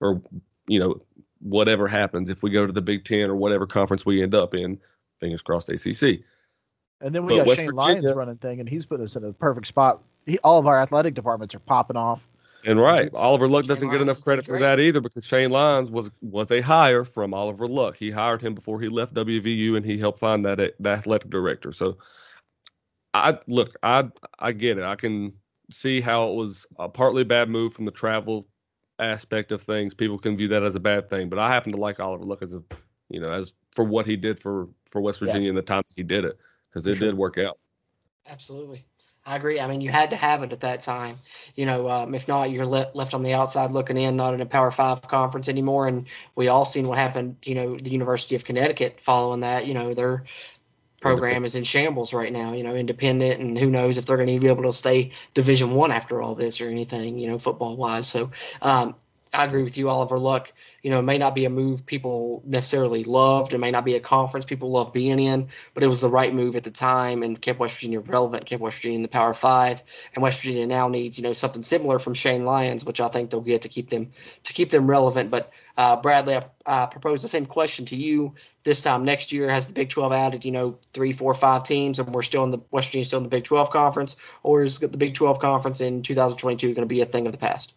or 0.02 0.22
you 0.68 0.80
know 0.80 1.02
whatever 1.42 1.88
happens 1.88 2.30
if 2.30 2.44
we 2.44 2.50
go 2.50 2.66
to 2.66 2.74
the 2.74 2.82
Big 2.82 3.06
10 3.06 3.30
or 3.30 3.36
whatever 3.36 3.66
conference 3.66 4.06
we 4.06 4.22
end 4.22 4.36
up 4.36 4.54
in. 4.54 4.80
Fingers 5.20 5.42
crossed, 5.42 5.70
ACC. 5.70 6.22
And 7.02 7.16
then 7.16 7.26
we 7.26 7.34
but 7.34 7.38
got 7.38 7.48
West 7.48 7.60
Shane 7.60 7.68
Virginia, 7.68 8.02
Lyons 8.02 8.14
running 8.14 8.38
thing, 8.38 8.60
and 8.60 8.68
he's 8.68 8.86
put 8.86 9.00
us 9.00 9.16
in 9.16 9.24
a 9.24 9.34
perfect 9.34 9.68
spot. 9.68 10.02
He, 10.26 10.38
all 10.40 10.60
of 10.60 10.68
our 10.68 10.82
athletic 10.82 11.14
departments 11.14 11.56
are 11.56 11.60
popping 11.60 11.98
off. 11.98 12.28
And 12.66 12.80
right, 12.80 13.06
it's, 13.08 13.18
Oliver 13.18 13.48
Luck 13.48 13.66
doesn't 13.66 13.88
Lyons 13.88 14.00
get 14.00 14.04
enough 14.04 14.24
credit 14.24 14.46
for 14.46 14.60
that 14.60 14.82
either 14.82 15.00
because 15.00 15.26
Shane 15.26 15.50
Lyons 15.50 15.90
was 15.90 16.12
was 16.22 16.52
a 16.52 16.60
hire 16.60 17.06
from 17.06 17.34
Oliver 17.34 17.68
Luck. 17.68 17.96
He 17.96 18.12
hired 18.12 18.42
him 18.42 18.54
before 18.54 18.82
he 18.82 18.90
left 18.90 19.14
WVU, 19.14 19.78
and 19.78 19.86
he 19.86 19.98
helped 19.98 20.20
find 20.20 20.44
that 20.46 20.58
the 20.58 20.90
athletic 20.90 21.30
director. 21.30 21.72
So, 21.72 21.98
I 23.14 23.40
look, 23.48 23.78
I 23.82 24.10
I 24.40 24.52
get 24.52 24.78
it. 24.78 24.84
I 24.84 24.96
can 24.96 25.34
see 25.72 26.02
how 26.02 26.30
it 26.32 26.36
was 26.36 26.68
a 26.78 26.90
partly 26.90 27.24
bad 27.24 27.50
move 27.50 27.74
from 27.74 27.86
the 27.86 27.92
travel 27.92 28.46
aspect 29.00 29.54
of 29.54 29.62
things. 29.62 29.94
People 29.94 30.20
can 30.20 30.36
view 30.36 30.50
that 30.50 30.64
as 30.64 30.76
a 30.76 30.82
bad 30.82 31.10
thing, 31.10 31.30
but 31.30 31.40
I 31.40 31.50
happen 31.50 31.72
to 31.72 31.78
like 31.78 32.02
Oliver 32.02 32.26
Luck 32.26 32.42
as 32.42 32.56
a 32.56 32.64
you 33.08 33.22
know 33.22 33.32
as 33.32 33.54
for 33.74 33.86
what 33.86 34.06
he 34.06 34.18
did 34.18 34.38
for 34.38 34.68
for 34.92 35.00
West 35.00 35.20
Virginia 35.20 35.44
yeah. 35.44 35.50
in 35.50 35.56
the 35.56 35.62
time 35.62 35.84
he 35.96 36.04
did 36.04 36.26
it 36.26 36.38
because 36.70 36.86
it 36.88 36.96
sure. 36.96 37.08
did 37.08 37.18
work 37.18 37.38
out. 37.38 37.58
Absolutely. 38.30 38.86
I 39.26 39.36
agree. 39.36 39.60
I 39.60 39.68
mean, 39.68 39.82
you 39.82 39.90
had 39.90 40.10
to 40.10 40.16
have 40.16 40.44
it 40.44 40.54
at 40.54 40.62
that 40.62 40.82
time. 40.82 41.18
You 41.56 41.66
know, 41.66 41.90
um, 41.90 42.16
if 42.16 42.28
not, 42.28 42.52
you're 42.52 42.66
le- 42.66 42.90
left 42.96 43.14
on 43.14 43.22
the 43.22 43.34
outside 43.34 43.72
looking 43.72 43.98
in, 43.98 44.16
not 44.16 44.34
in 44.34 44.42
a 44.42 44.46
Power 44.46 44.72
Five 44.72 45.02
conference 45.04 45.48
anymore. 45.48 45.88
And 45.88 46.08
we 46.36 46.48
all 46.48 46.66
seen 46.66 46.88
what 46.88 46.98
happened. 46.98 47.36
You 47.44 47.56
know, 47.56 47.78
the 47.78 47.92
University 47.92 48.36
of 48.36 48.46
Connecticut 48.46 49.00
following 49.00 49.42
that. 49.42 49.68
You 49.68 49.74
know, 49.74 49.94
their 49.94 50.24
program 51.02 51.46
is 51.46 51.56
in 51.56 51.64
shambles 51.64 52.14
right 52.14 52.32
now. 52.32 52.54
You 52.54 52.64
know, 52.64 52.76
independent, 52.76 53.40
and 53.40 53.58
who 53.58 53.70
knows 53.70 53.98
if 53.98 54.06
they're 54.06 54.18
going 54.18 54.30
to 54.30 54.40
be 54.40 54.48
able 54.48 54.64
to 54.64 54.74
stay 54.74 55.12
Division 55.34 55.72
One 55.72 55.92
after 55.92 56.22
all 56.22 56.34
this 56.34 56.60
or 56.60 56.70
anything. 56.70 57.20
You 57.20 57.28
know, 57.28 57.38
football 57.38 57.78
wise. 57.78 58.08
So, 58.08 58.32
um, 58.62 58.96
I 59.32 59.46
agree 59.46 59.62
with 59.62 59.78
you, 59.78 59.90
Oliver 59.90 60.18
Luck. 60.18 60.52
You 60.82 60.90
know, 60.90 61.00
it 61.00 61.04
may 61.04 61.20
not 61.20 61.36
be 61.36 61.46
a 61.46 61.52
move 61.52 61.86
people 61.86 62.42
necessarily 62.46 63.04
loved. 63.04 63.54
It 63.54 63.60
may 63.60 63.70
not 63.70 63.86
be 63.86 63.94
a 63.94 64.00
conference 64.00 64.44
people 64.44 64.72
love 64.72 64.92
being 64.92 65.20
in, 65.20 65.50
but 65.76 65.84
it 65.84 65.88
was 65.88 66.02
the 66.02 66.10
right 66.10 66.34
move 66.34 66.56
at 66.56 66.64
the 66.64 66.72
time 66.72 67.22
and 67.22 67.40
kept 67.40 67.60
West 67.60 67.76
Virginia 67.76 68.00
relevant, 68.00 68.48
kept 68.48 68.62
West 68.62 68.78
Virginia 68.78 68.96
in 68.96 69.02
the 69.04 69.08
Power 69.08 69.36
Five. 69.36 69.84
And 70.16 70.24
West 70.24 70.40
Virginia 70.40 70.66
now 70.66 70.88
needs, 70.88 71.20
you 71.20 71.24
know, 71.24 71.34
something 71.34 71.62
similar 71.62 72.00
from 72.00 72.16
Shane 72.16 72.44
Lyons, 72.44 72.84
which 72.84 73.00
I 73.00 73.08
think 73.08 73.30
they'll 73.30 73.42
get 73.42 73.62
to 73.62 73.70
keep 73.70 73.92
them 73.92 74.10
to 74.46 74.54
keep 74.54 74.72
them 74.72 74.90
relevant. 74.90 75.30
But 75.30 75.52
uh, 75.78 76.02
Bradley, 76.02 76.36
I 76.36 76.46
uh, 76.66 76.88
propose 76.88 77.22
the 77.22 77.28
same 77.28 77.46
question 77.46 77.86
to 77.86 77.96
you 77.96 78.34
this 78.64 78.82
time 78.82 79.06
next 79.06 79.32
year. 79.32 79.48
Has 79.48 79.68
the 79.68 79.74
Big 79.74 79.90
12 79.90 80.12
added, 80.12 80.44
you 80.44 80.52
know, 80.52 80.80
three, 80.94 81.14
four, 81.14 81.36
five 81.36 81.64
teams, 81.64 82.00
and 82.00 82.12
we're 82.16 82.24
still 82.24 82.44
in 82.44 82.50
the 82.50 82.60
West 82.72 82.88
Virginia 82.88 83.06
still 83.06 83.18
in 83.18 83.24
the 83.24 83.30
Big 83.30 83.44
12 83.44 83.70
conference, 83.70 84.16
or 84.42 84.64
is 84.64 84.80
the 84.80 84.88
Big 84.88 85.14
12 85.14 85.38
conference 85.38 85.82
in 85.82 86.02
2022 86.02 86.74
going 86.74 86.78
to 86.78 86.88
be 86.88 87.02
a 87.02 87.06
thing 87.06 87.28
of 87.28 87.32
the 87.32 87.38
past? 87.38 87.74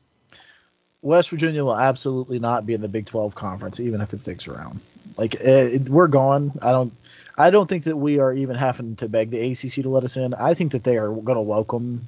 West 1.02 1.30
Virginia 1.30 1.64
will 1.64 1.76
absolutely 1.76 2.38
not 2.38 2.64
be 2.64 2.74
in 2.74 2.80
the 2.80 2.88
Big 2.88 3.06
12 3.06 3.34
conference, 3.34 3.80
even 3.80 4.00
if 4.00 4.12
it 4.12 4.20
sticks 4.20 4.46
around. 4.46 4.80
Like 5.16 5.34
it, 5.34 5.88
we're 5.88 6.08
gone. 6.08 6.52
I 6.62 6.72
don't. 6.72 6.92
I 7.38 7.50
don't 7.50 7.66
think 7.66 7.84
that 7.84 7.96
we 7.96 8.18
are 8.18 8.32
even 8.34 8.56
having 8.56 8.94
to 8.96 9.08
beg 9.08 9.30
the 9.30 9.52
ACC 9.52 9.82
to 9.82 9.88
let 9.88 10.04
us 10.04 10.16
in. 10.16 10.34
I 10.34 10.52
think 10.52 10.70
that 10.72 10.84
they 10.84 10.98
are 10.98 11.08
going 11.08 11.36
to 11.36 11.40
welcome 11.40 12.06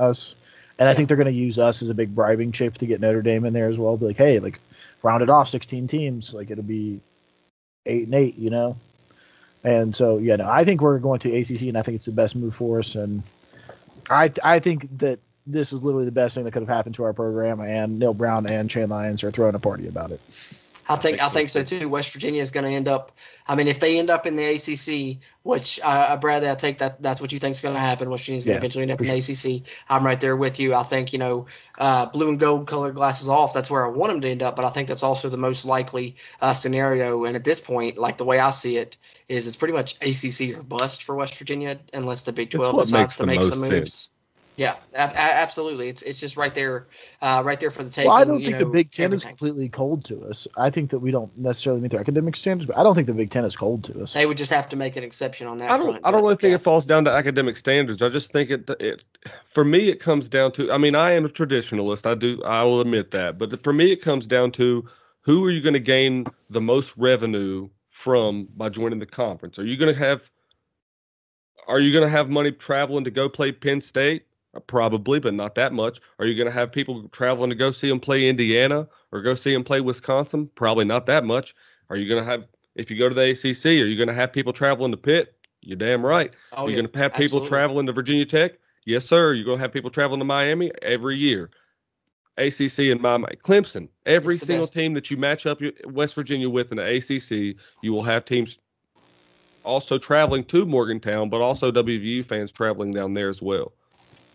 us, 0.00 0.34
and 0.78 0.88
I 0.88 0.94
think 0.94 1.08
they're 1.08 1.16
going 1.16 1.32
to 1.32 1.32
use 1.32 1.58
us 1.58 1.80
as 1.80 1.88
a 1.88 1.94
big 1.94 2.14
bribing 2.14 2.50
chip 2.50 2.78
to 2.78 2.86
get 2.86 3.00
Notre 3.00 3.22
Dame 3.22 3.44
in 3.44 3.52
there 3.52 3.68
as 3.68 3.78
well. 3.78 3.96
Be 3.96 4.06
like, 4.06 4.16
hey, 4.16 4.40
like 4.40 4.60
round 5.02 5.22
it 5.22 5.30
off, 5.30 5.48
16 5.48 5.86
teams. 5.86 6.34
Like 6.34 6.50
it'll 6.50 6.64
be 6.64 7.00
eight 7.86 8.04
and 8.04 8.14
eight, 8.14 8.36
you 8.36 8.50
know. 8.50 8.76
And 9.62 9.96
so, 9.96 10.18
yeah, 10.18 10.36
no, 10.36 10.48
I 10.48 10.64
think 10.64 10.82
we're 10.82 10.98
going 10.98 11.20
to 11.20 11.34
ACC, 11.34 11.62
and 11.62 11.78
I 11.78 11.82
think 11.82 11.96
it's 11.96 12.04
the 12.04 12.12
best 12.12 12.36
move 12.36 12.54
for 12.54 12.80
us. 12.80 12.94
And 12.94 13.22
I, 14.10 14.30
I 14.42 14.58
think 14.58 14.98
that 14.98 15.18
this 15.46 15.72
is 15.72 15.82
literally 15.82 16.06
the 16.06 16.12
best 16.12 16.34
thing 16.34 16.44
that 16.44 16.52
could 16.52 16.62
have 16.62 16.68
happened 16.68 16.94
to 16.96 17.04
our 17.04 17.12
program, 17.12 17.60
and 17.60 17.98
Neal 17.98 18.14
Brown 18.14 18.46
and 18.46 18.70
Shane 18.70 18.88
Lyons 18.88 19.22
are 19.24 19.30
throwing 19.30 19.54
a 19.54 19.58
party 19.58 19.88
about 19.88 20.10
it. 20.10 20.20
I 20.88 20.96
think 20.96 21.22
I 21.22 21.28
think 21.30 21.48
so 21.48 21.62
too. 21.62 21.88
West 21.88 22.12
Virginia 22.12 22.42
is 22.42 22.50
going 22.50 22.64
to 22.64 22.70
end 22.70 22.88
up. 22.88 23.12
I 23.46 23.54
mean, 23.54 23.68
if 23.68 23.80
they 23.80 23.98
end 23.98 24.10
up 24.10 24.26
in 24.26 24.36
the 24.36 24.44
ACC, 24.44 25.18
which 25.42 25.80
uh, 25.82 26.16
Bradley, 26.18 26.50
I 26.50 26.54
take 26.54 26.78
that 26.78 27.00
that's 27.00 27.20
what 27.20 27.32
you 27.32 27.38
think 27.38 27.54
is 27.54 27.62
going 27.62 27.74
to 27.74 27.80
happen. 27.80 28.10
West 28.10 28.24
Virginia 28.24 28.38
is 28.38 28.44
going 28.44 28.52
to 28.52 28.56
yeah, 28.56 28.58
eventually 28.58 28.82
end 28.82 28.90
up 28.90 29.00
in 29.00 29.06
the 29.06 29.60
ACC. 29.60 29.66
I'm 29.88 30.04
right 30.04 30.20
there 30.20 30.36
with 30.36 30.60
you. 30.60 30.74
I 30.74 30.82
think 30.82 31.12
you 31.12 31.18
know, 31.18 31.46
uh, 31.78 32.06
blue 32.06 32.28
and 32.28 32.38
gold 32.38 32.66
colored 32.66 32.94
glasses 32.96 33.28
off. 33.28 33.54
That's 33.54 33.70
where 33.70 33.86
I 33.86 33.88
want 33.88 34.12
them 34.12 34.20
to 34.20 34.28
end 34.28 34.42
up. 34.42 34.56
But 34.56 34.66
I 34.66 34.70
think 34.70 34.88
that's 34.88 35.02
also 35.02 35.30
the 35.30 35.38
most 35.38 35.64
likely 35.64 36.16
uh, 36.42 36.52
scenario. 36.52 37.24
And 37.24 37.34
at 37.34 37.44
this 37.44 37.60
point, 37.60 37.96
like 37.96 38.18
the 38.18 38.24
way 38.24 38.38
I 38.38 38.50
see 38.50 38.76
it, 38.76 38.96
is 39.28 39.46
it's 39.46 39.56
pretty 39.56 39.72
much 39.72 39.96
ACC 40.02 40.58
or 40.58 40.62
bust 40.62 41.02
for 41.02 41.14
West 41.14 41.38
Virginia 41.38 41.78
unless 41.94 42.24
the 42.24 42.32
Big 42.32 42.50
12 42.50 42.84
decides 42.84 43.16
to 43.16 43.26
make 43.26 43.42
some 43.42 43.60
moves. 43.60 43.70
Sense. 43.70 44.08
Yeah, 44.56 44.76
absolutely. 44.94 45.88
It's 45.88 46.02
it's 46.02 46.20
just 46.20 46.36
right 46.36 46.54
there, 46.54 46.86
uh, 47.22 47.42
right 47.44 47.58
there 47.58 47.72
for 47.72 47.82
the 47.82 47.90
taking. 47.90 48.08
Well, 48.08 48.20
I 48.20 48.24
don't 48.24 48.42
think 48.44 48.52
know, 48.52 48.60
the 48.60 48.66
Big 48.66 48.92
Ten 48.92 49.06
everything. 49.06 49.26
is 49.26 49.28
completely 49.28 49.68
cold 49.68 50.04
to 50.04 50.24
us. 50.26 50.46
I 50.56 50.70
think 50.70 50.90
that 50.90 51.00
we 51.00 51.10
don't 51.10 51.36
necessarily 51.36 51.80
meet 51.80 51.90
their 51.90 51.98
academic 51.98 52.36
standards, 52.36 52.68
but 52.68 52.78
I 52.78 52.84
don't 52.84 52.94
think 52.94 53.08
the 53.08 53.14
Big 53.14 53.30
Ten 53.30 53.44
is 53.44 53.56
cold 53.56 53.82
to 53.84 54.02
us. 54.02 54.12
They 54.12 54.26
would 54.26 54.36
just 54.36 54.52
have 54.52 54.68
to 54.68 54.76
make 54.76 54.94
an 54.94 55.02
exception 55.02 55.48
on 55.48 55.58
that. 55.58 55.70
I 55.70 55.76
don't. 55.76 55.90
Front, 55.90 56.06
I 56.06 56.12
don't 56.12 56.22
really 56.22 56.36
think 56.36 56.50
yeah. 56.50 56.56
it 56.56 56.62
falls 56.62 56.86
down 56.86 57.04
to 57.04 57.10
academic 57.10 57.56
standards. 57.56 58.00
I 58.00 58.08
just 58.08 58.30
think 58.30 58.50
it. 58.50 58.70
It 58.78 59.02
for 59.52 59.64
me, 59.64 59.88
it 59.88 59.98
comes 59.98 60.28
down 60.28 60.52
to. 60.52 60.70
I 60.70 60.78
mean, 60.78 60.94
I 60.94 61.12
am 61.12 61.24
a 61.24 61.28
traditionalist. 61.28 62.06
I 62.08 62.14
do. 62.14 62.40
I 62.44 62.62
will 62.62 62.80
admit 62.80 63.10
that. 63.10 63.38
But 63.38 63.60
for 63.64 63.72
me, 63.72 63.90
it 63.90 64.02
comes 64.02 64.24
down 64.24 64.52
to 64.52 64.88
who 65.22 65.44
are 65.44 65.50
you 65.50 65.62
going 65.62 65.74
to 65.74 65.80
gain 65.80 66.26
the 66.50 66.60
most 66.60 66.96
revenue 66.96 67.68
from 67.90 68.46
by 68.56 68.68
joining 68.68 69.00
the 69.00 69.06
conference? 69.06 69.58
Are 69.58 69.64
you 69.64 69.76
going 69.76 69.92
to 69.92 69.98
have? 69.98 70.30
Are 71.66 71.80
you 71.80 71.92
going 71.92 72.04
to 72.04 72.10
have 72.10 72.28
money 72.28 72.52
traveling 72.52 73.02
to 73.02 73.10
go 73.10 73.28
play 73.28 73.50
Penn 73.50 73.80
State? 73.80 74.26
Uh, 74.54 74.60
probably, 74.60 75.18
but 75.18 75.34
not 75.34 75.54
that 75.56 75.72
much. 75.72 76.00
Are 76.18 76.26
you 76.26 76.34
going 76.34 76.46
to 76.46 76.52
have 76.52 76.72
people 76.72 77.08
traveling 77.08 77.50
to 77.50 77.56
go 77.56 77.72
see 77.72 77.88
them 77.88 78.00
play 78.00 78.28
Indiana 78.28 78.88
or 79.12 79.22
go 79.22 79.34
see 79.34 79.52
them 79.52 79.64
play 79.64 79.80
Wisconsin? 79.80 80.50
Probably 80.54 80.84
not 80.84 81.06
that 81.06 81.24
much. 81.24 81.54
Are 81.90 81.96
you 81.96 82.08
going 82.08 82.24
to 82.24 82.30
have, 82.30 82.44
if 82.74 82.90
you 82.90 82.98
go 82.98 83.08
to 83.08 83.14
the 83.14 83.30
ACC, 83.30 83.66
are 83.66 83.86
you 83.86 83.96
going 83.96 84.08
to 84.08 84.14
have 84.14 84.32
people 84.32 84.52
traveling 84.52 84.90
to 84.92 84.96
Pitt? 84.96 85.34
You're 85.60 85.76
damn 85.76 86.04
right. 86.04 86.32
Oh, 86.52 86.62
You're 86.62 86.70
yeah, 86.70 86.82
going 86.82 86.92
to 86.92 86.98
have 86.98 87.12
people 87.12 87.38
absolutely. 87.38 87.48
traveling 87.48 87.86
to 87.86 87.92
Virginia 87.92 88.26
Tech? 88.26 88.52
Yes, 88.84 89.06
sir. 89.06 89.32
You're 89.32 89.46
going 89.46 89.58
to 89.58 89.62
have 89.62 89.72
people 89.72 89.90
traveling 89.90 90.20
to 90.20 90.24
Miami 90.24 90.70
every 90.82 91.16
year. 91.16 91.50
ACC 92.36 92.90
and 92.90 93.00
Miami, 93.00 93.26
Clemson. 93.42 93.88
Every 94.06 94.36
single 94.36 94.64
best. 94.64 94.74
team 94.74 94.92
that 94.94 95.10
you 95.10 95.16
match 95.16 95.46
up 95.46 95.60
West 95.86 96.14
Virginia 96.14 96.50
with 96.50 96.72
in 96.72 96.78
the 96.78 96.96
ACC, 96.96 97.56
you 97.82 97.92
will 97.92 98.02
have 98.02 98.24
teams 98.24 98.58
also 99.62 99.98
traveling 99.98 100.44
to 100.44 100.66
Morgantown, 100.66 101.30
but 101.30 101.40
also 101.40 101.70
WVU 101.70 102.26
fans 102.26 102.52
traveling 102.52 102.92
down 102.92 103.14
there 103.14 103.28
as 103.28 103.40
well. 103.40 103.72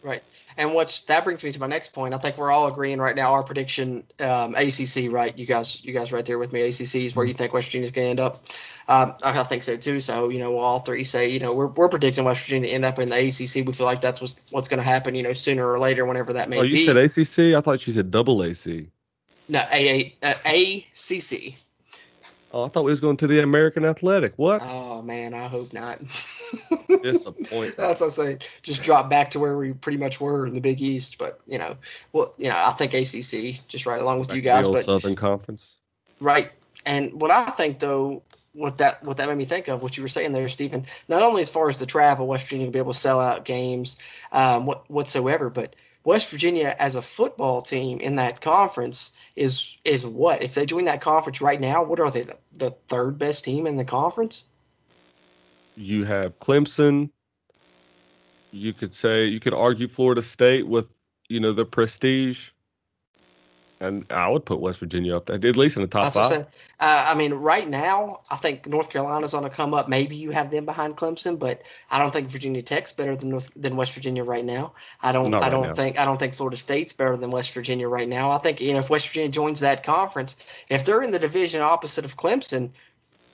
Right. 0.02 0.24
And 0.58 0.74
what's 0.74 1.02
that 1.02 1.24
brings 1.24 1.44
me 1.44 1.52
to 1.52 1.60
my 1.60 1.68
next 1.68 1.94
point. 1.94 2.14
I 2.14 2.18
think 2.18 2.38
we're 2.38 2.52
all 2.52 2.68
agreeing 2.68 3.00
right 3.00 3.16
now. 3.16 3.32
Our 3.34 3.44
prediction, 3.44 4.04
um, 4.20 4.56
ACC, 4.56 5.10
right? 5.12 5.38
You 5.38 5.46
guys, 5.46 5.84
you 5.84 5.94
guys, 5.94 6.12
right 6.12 6.26
there 6.26 6.38
with 6.38 6.52
me. 6.54 6.62
ACC 6.62 6.96
is 6.96 7.16
where 7.16 7.26
you 7.26 7.34
think 7.34 7.54
West 7.54 7.68
Virginia's 7.68 7.92
going 7.92 8.06
to 8.06 8.10
end 8.12 8.20
up. 8.20 8.44
Um, 8.88 9.14
I 9.24 9.44
think 9.44 9.64
so 9.64 9.78
too. 9.78 10.00
So 10.00 10.30
you 10.30 10.40
know, 10.40 10.58
all 10.58 10.80
three 10.80 11.04
say, 11.04 11.30
you 11.30 11.40
know, 11.40 11.54
we're, 11.54 11.68
we're 11.68 11.90
predicting 11.90 12.24
West 12.26 12.42
Virginia 12.42 12.70
to 12.70 12.74
end 12.76 12.86
up 12.86 12.98
in 13.00 13.10
the 13.10 13.16
ACC. 13.28 13.66
We 13.68 13.74
feel 13.74 13.86
like 13.86 14.02
that's 14.02 14.20
what's 14.22 14.36
what's 14.52 14.68
going 14.68 14.80
to 14.80 14.84
happen. 14.84 15.16
You 15.16 15.24
know, 15.24 15.34
sooner 15.34 15.70
or 15.70 15.80
later, 15.80 16.06
whenever 16.06 16.34
that 16.34 16.50
may 16.50 16.60
Oh, 16.60 16.64
you 16.64 16.74
be. 16.74 16.86
said 16.86 16.98
ACC? 16.98 17.56
I 17.56 17.62
thought 17.62 17.86
you 17.86 17.94
said 17.94 18.10
double 18.10 18.44
AC. 18.44 18.88
no, 19.48 19.64
A 19.72 20.14
A 20.24 20.28
uh, 20.28 20.34
ACC. 20.46 21.56
Oh, 22.52 22.64
I 22.64 22.68
thought 22.68 22.84
we 22.84 22.92
was 22.92 23.00
going 23.00 23.18
to 23.18 23.28
the 23.28 23.44
American 23.44 23.86
Athletic. 23.86 24.34
What? 24.38 24.62
Oh 24.64 25.02
man, 25.04 25.34
I 25.34 25.48
hope 25.48 25.72
not. 25.72 26.00
Disappointing. 27.04 27.74
That's 27.78 28.02
what 28.02 28.08
I 28.08 28.10
say. 28.10 28.38
Just 28.64 28.82
drop 28.82 29.10
back 29.10 29.30
to 29.32 29.40
where 29.40 29.58
we 29.58 29.74
pretty 29.74 30.00
much 30.00 30.20
were 30.20 30.48
in 30.48 30.56
the 30.56 30.62
Big 30.62 30.82
East. 30.82 31.18
But 31.20 31.40
you 31.46 31.60
know, 31.60 31.78
well, 32.14 32.34
you 32.38 32.50
know, 32.50 32.56
I 32.58 32.72
think 32.72 32.94
ACC 32.94 33.68
just 33.68 33.86
right 33.86 34.02
along 34.02 34.20
with 34.20 34.34
you 34.34 34.42
guys. 34.42 34.68
But 34.68 34.86
Southern 34.86 35.16
Conference. 35.16 35.78
Right. 36.20 36.52
And 36.86 37.14
what 37.14 37.30
I 37.30 37.52
think 37.52 37.80
though, 37.80 38.24
what 38.54 38.80
that 38.80 39.04
what 39.04 39.18
that 39.18 39.30
made 39.30 39.38
me 39.38 39.46
think 39.46 39.68
of, 39.68 39.84
what 39.84 39.96
you 39.96 40.02
were 40.02 40.10
saying 40.10 40.32
there, 40.32 40.50
Stephen, 40.50 40.86
not 41.08 41.22
only 41.22 41.44
as 41.44 41.50
far 41.50 41.70
as 41.70 41.78
the 41.78 41.86
travel, 41.86 42.28
West 42.28 42.46
Virginia 42.46 42.66
will 42.66 42.74
be 42.74 42.80
able 42.80 42.94
to 42.94 43.00
sell 43.00 43.20
out 43.20 43.46
games, 43.46 43.98
um, 44.32 44.66
what, 44.66 44.90
whatsoever, 44.90 45.50
but 45.52 45.76
West 46.04 46.30
Virginia 46.30 46.76
as 46.80 46.96
a 46.96 47.02
football 47.02 47.62
team 47.62 48.00
in 48.00 48.16
that 48.16 48.42
conference 48.42 49.12
is 49.36 49.78
is 49.84 50.06
what? 50.06 50.42
If 50.42 50.56
they 50.56 50.66
join 50.66 50.86
that 50.86 51.02
conference 51.02 51.42
right 51.42 51.60
now, 51.60 51.84
what 51.84 52.00
are 52.00 52.10
they? 52.10 52.24
The, 52.24 52.38
the 52.54 52.72
third 52.88 53.18
best 53.18 53.44
team 53.44 53.68
in 53.68 53.76
the 53.76 53.86
conference? 53.86 54.46
You 55.76 56.06
have 56.06 56.40
Clemson. 56.40 57.10
You 58.52 58.74
could 58.74 58.94
say 58.94 59.26
you 59.26 59.40
could 59.40 59.54
argue 59.54 59.88
Florida 59.88 60.22
State 60.22 60.68
with 60.68 60.88
you 61.28 61.40
know 61.40 61.54
the 61.54 61.66
prestige, 61.66 62.50
and 63.80 64.06
I 64.10 64.28
would 64.28 64.46
put 64.46 64.60
West 64.60 64.80
Virginia 64.80 65.16
up 65.16 65.26
there 65.26 65.36
at 65.36 65.56
least 65.56 65.78
in 65.78 65.82
the 65.82 65.88
top 65.88 66.14
five. 66.14 66.30
saying. 66.30 66.46
Uh, 66.80 67.06
I 67.10 67.16
mean, 67.16 67.34
right 67.34 67.68
now, 67.68 68.22
I 68.30 68.36
think 68.36 68.68
North 68.68 68.90
Carolina's 68.90 69.34
on 69.34 69.44
to 69.44 69.50
come 69.50 69.74
up. 69.74 69.88
Maybe 69.88 70.16
you 70.16 70.32
have 70.32 70.52
them 70.52 70.66
behind 70.66 70.98
Clemson, 70.98 71.40
but 71.40 71.62
I 71.90 71.98
don't 71.98 72.12
think 72.12 72.30
Virginia 72.30 72.62
Tech's 72.62 72.92
better 72.92 73.16
than 73.16 73.30
North, 73.30 73.52
than 73.56 73.78
West 73.78 73.94
Virginia 73.94 74.24
right 74.24 74.44
now. 74.44 74.74
I 75.02 75.12
don't. 75.12 75.32
Not 75.32 75.44
I 75.44 75.50
don't 75.50 75.76
think. 75.76 75.98
I 75.98 76.06
don't 76.06 76.18
think 76.18 76.34
Florida 76.34 76.58
State's 76.58 76.94
better 76.94 77.16
than 77.16 77.32
West 77.32 77.52
Virginia 77.52 77.88
right 77.88 78.08
now. 78.08 78.32
I 78.32 78.38
think 78.38 78.60
you 78.60 78.74
know 78.74 78.80
if 78.80 78.90
West 78.90 79.08
Virginia 79.08 79.30
joins 79.30 79.62
that 79.62 79.84
conference, 79.84 80.36
if 80.70 80.86
they're 80.86 81.02
in 81.02 81.12
the 81.12 81.20
division 81.20 81.62
opposite 81.62 82.06
of 82.06 82.18
Clemson. 82.18 82.72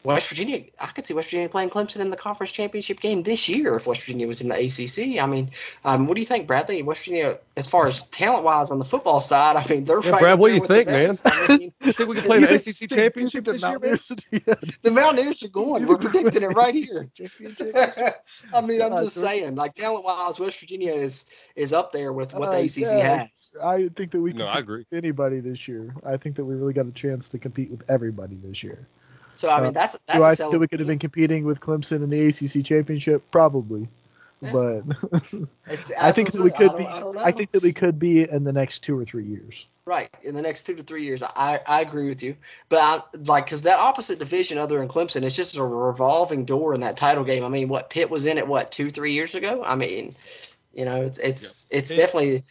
West 0.06 0.28
Virginia, 0.30 0.64
I 0.80 0.86
could 0.88 1.06
see 1.06 1.14
West 1.14 1.28
Virginia 1.28 1.50
playing 1.50 1.70
Clemson 1.70 1.98
in 2.00 2.10
the 2.10 2.16
conference 2.18 2.52
championship 2.52 3.00
game 3.00 3.24
this 3.24 3.50
year 3.50 3.76
if 3.76 3.88
West 3.88 4.02
Virginia 4.02 4.28
was 4.28 4.40
in 4.42 4.48
the 4.48 4.56
ACC. 4.56 5.22
I 5.22 5.26
mean, 5.26 5.50
um, 5.84 6.08
what 6.08 6.16
do 6.16 6.22
you 6.22 6.28
think, 6.28 6.46
Bradley? 6.48 6.82
West 6.84 7.02
Virginia, 7.02 7.40
as 7.58 7.68
far 7.68 7.88
as 7.88 8.04
talent 8.10 8.44
wise 8.44 8.72
on 8.72 8.80
the 8.80 8.86
football 8.86 9.20
side, 9.22 9.56
I 9.56 9.66
mean, 9.68 9.86
they're 9.86 10.02
Yeah, 10.04 10.12
right 10.12 10.20
Brad, 10.22 10.34
up 10.34 10.40
what 10.40 10.50
there 10.50 10.60
do 10.60 10.62
you 10.62 10.68
think, 10.68 10.88
man? 10.90 11.16
I 11.26 11.58
mean, 11.58 11.72
think 11.82 12.10
we 12.10 12.16
can 12.16 12.24
play 12.26 12.40
the 12.40 12.48
think- 12.48 12.62
ACC 12.68 12.78
think- 12.78 12.92
championship 12.92 13.46
think 13.46 13.60
this 13.60 13.62
the 13.62 13.70
year, 13.70 13.80
man? 13.80 13.90
Mountaineers- 13.92 14.26
yeah. 14.48 14.72
the 14.84 14.92
Mountaineers 14.92 15.44
are 15.44 15.48
going. 15.50 15.86
We're 15.88 15.98
predicting 15.98 16.44
it 16.44 16.48
right 16.54 16.74
here. 16.74 17.10
I 18.54 18.62
mean, 18.62 18.82
I'm 18.82 18.92
just 19.04 19.16
saying, 19.16 19.56
like 19.56 19.74
talent 19.74 20.06
wise, 20.06 20.40
West 20.40 20.60
Virginia 20.60 20.92
is 20.92 21.26
is 21.56 21.74
up 21.74 21.92
there 21.92 22.14
with 22.14 22.34
what 22.34 22.52
the 22.52 22.58
Uh, 22.58 22.64
ACC 22.64 22.78
yeah. 22.98 23.18
has. 23.24 23.50
I 23.64 23.90
think 23.96 24.12
that 24.12 24.22
we 24.22 24.32
can 24.32 24.40
No, 24.40 24.46
I 24.48 24.60
agree. 24.60 24.86
anybody 24.92 25.40
this 25.40 25.68
year. 25.68 25.94
I 26.06 26.18
think 26.18 26.36
that 26.36 26.46
we 26.46 26.56
really 26.56 26.74
got 26.74 26.86
a 26.86 26.92
chance 26.92 27.30
to 27.30 27.40
compete 27.40 27.72
with 27.72 27.84
everybody 27.90 28.36
this 28.36 28.62
year. 28.64 28.88
So 29.36 29.50
I 29.50 29.62
mean, 29.62 29.74
that's 29.74 29.98
that's 30.08 30.20
Do 30.20 30.24
a 30.24 30.28
I 30.28 30.34
sell- 30.34 30.48
think 30.48 30.54
that 30.54 30.60
we 30.60 30.68
could 30.68 30.80
have 30.80 30.88
been 30.88 31.00
competing 31.00 31.46
with 31.46 31.60
Clemson 31.60 32.04
in 32.04 32.10
the 32.10 32.28
ACC 32.28 32.64
championship? 32.66 33.24
Probably, 33.32 33.88
Yeah. 34.42 34.52
but 34.52 34.84
It's, 35.68 35.92
I 36.00 36.12
think 36.12 36.32
that 36.32 36.42
we 36.42 36.52
could 36.52 36.70
don't- 36.72 36.78
be. 36.78 36.86
I. 36.86 37.26
I 37.26 37.32
think 37.32 37.52
that 37.52 37.62
we 37.64 37.74
could 37.74 38.00
be 38.00 38.30
in 38.30 38.44
the 38.44 38.54
next 38.54 38.80
two 38.80 38.98
or 38.98 39.06
three 39.06 39.26
years. 39.26 39.66
right 39.86 40.10
in 40.24 40.34
the 40.34 40.42
next 40.42 40.64
two 40.64 40.76
to 40.76 40.84
three 40.84 41.04
years. 41.04 41.22
I 41.24 41.60
I 41.68 41.82
agree 41.82 42.08
with 42.10 42.24
you, 42.24 42.36
but 42.70 42.80
I, 42.80 43.02
like 43.26 43.46
because 43.46 43.62
that 43.64 43.78
opposite 43.80 44.18
division, 44.20 44.58
other 44.58 44.80
than 44.80 44.88
Clemson, 44.88 45.22
it's 45.24 45.36
just 45.36 45.58
a 45.58 45.64
revolving 45.64 46.46
door 46.46 46.74
in 46.74 46.82
that 46.82 46.98
title 46.98 47.24
game. 47.24 47.44
I 47.44 47.50
mean, 47.50 47.68
what 47.70 47.90
Pitt 47.90 48.10
was 48.10 48.26
in 48.26 48.38
it 48.38 48.48
what 48.48 48.72
two 48.72 48.90
three 48.90 49.14
years 49.14 49.36
ago? 49.36 49.62
I 49.66 49.76
mean, 49.76 50.16
you 50.74 50.86
know, 50.86 51.02
it's 51.02 51.20
it's 51.20 51.68
it's 51.72 51.90
Pitt- 51.92 51.98
definitely 51.98 52.42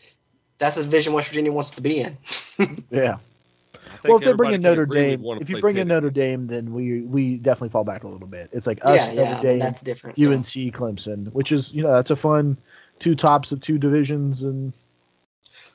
that's 0.59 0.77
the 0.77 0.85
division 0.85 1.12
West 1.12 1.29
Virginia 1.29 1.51
wants 1.53 1.70
to 1.70 1.81
be 1.81 2.01
in. 2.01 2.16
Yeah. 2.90 3.16
I 4.04 4.09
Well, 4.09 4.18
if 4.18 4.24
they 4.24 4.33
bring 4.33 4.54
everybody 4.54 4.54
in 4.54 4.62
Notre 4.62 4.87
Dame, 4.87 5.24
if 5.40 5.48
you 5.48 5.57
play 5.57 5.61
bring 5.61 5.76
in 5.78 5.88
Notre 5.88 6.11
Dame, 6.11 6.46
then 6.46 6.72
we 6.72 7.02
we 7.02 7.37
definitely 7.37 7.68
fall 7.70 7.85
back 7.85 8.04
a 8.04 8.09
little 8.09 8.28
bit. 8.28 8.50
It's 8.52 8.66
like 8.66 8.85
us, 8.85 8.96
yeah, 8.96 9.12
yeah, 9.12 9.22
I 9.22 9.24
Notre 9.24 9.35
mean, 9.35 9.42
Dame, 9.42 9.59
that's 9.59 9.80
different. 9.83 10.18
yeah. 10.18 10.28
UNC, 10.28 10.44
Clemson, 10.46 11.33
which 11.33 11.52
is 11.52 11.72
you 11.72 11.83
know 11.83 11.92
that's 11.92 12.11
a 12.11 12.16
fun 12.16 12.59
two 12.98 13.14
tops 13.14 13.52
of 13.52 13.61
two 13.61 13.78
divisions, 13.78 14.42
and 14.42 14.72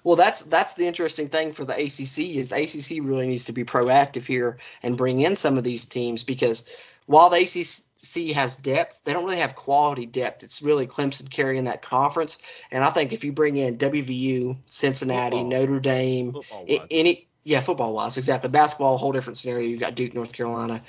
Well, 0.03 0.15
that's 0.15 0.43
that's 0.43 0.73
the 0.75 0.87
interesting 0.87 1.27
thing 1.29 1.53
for 1.53 1.65
the 1.65 1.73
ACC 1.73 2.35
is 2.35 2.51
ACC 2.51 3.03
really 3.03 3.27
needs 3.27 3.45
to 3.45 3.53
be 3.53 3.63
proactive 3.63 4.25
here 4.25 4.57
and 4.83 4.97
bring 4.97 5.21
in 5.21 5.35
some 5.35 5.57
of 5.57 5.63
these 5.63 5.85
teams 5.85 6.23
because 6.23 6.67
while 7.07 7.29
the 7.29 7.37
ACC 7.37 8.35
has 8.35 8.55
depth, 8.55 9.01
they 9.03 9.13
don't 9.13 9.25
really 9.25 9.37
have 9.37 9.55
quality 9.55 10.05
depth. 10.05 10.43
It's 10.43 10.61
really 10.61 10.85
Clemson 10.87 11.29
carrying 11.29 11.63
that 11.65 11.81
conference, 11.81 12.37
and 12.71 12.83
I 12.83 12.89
think 12.89 13.13
if 13.13 13.23
you 13.23 13.31
bring 13.31 13.57
in 13.57 13.77
WVU, 13.77 14.55
Cincinnati, 14.65 15.37
Football. 15.37 15.49
Notre 15.49 15.79
Dame, 15.79 16.31
Football-wise. 16.33 16.87
any 16.91 17.28
yeah, 17.43 17.61
football 17.61 17.93
wise, 17.93 18.17
exactly. 18.17 18.49
Basketball, 18.49 18.97
whole 18.97 19.11
different 19.11 19.37
scenario. 19.37 19.67
You 19.67 19.77
got 19.77 19.95
Duke, 19.95 20.13
North 20.13 20.33
Carolina, 20.33 20.81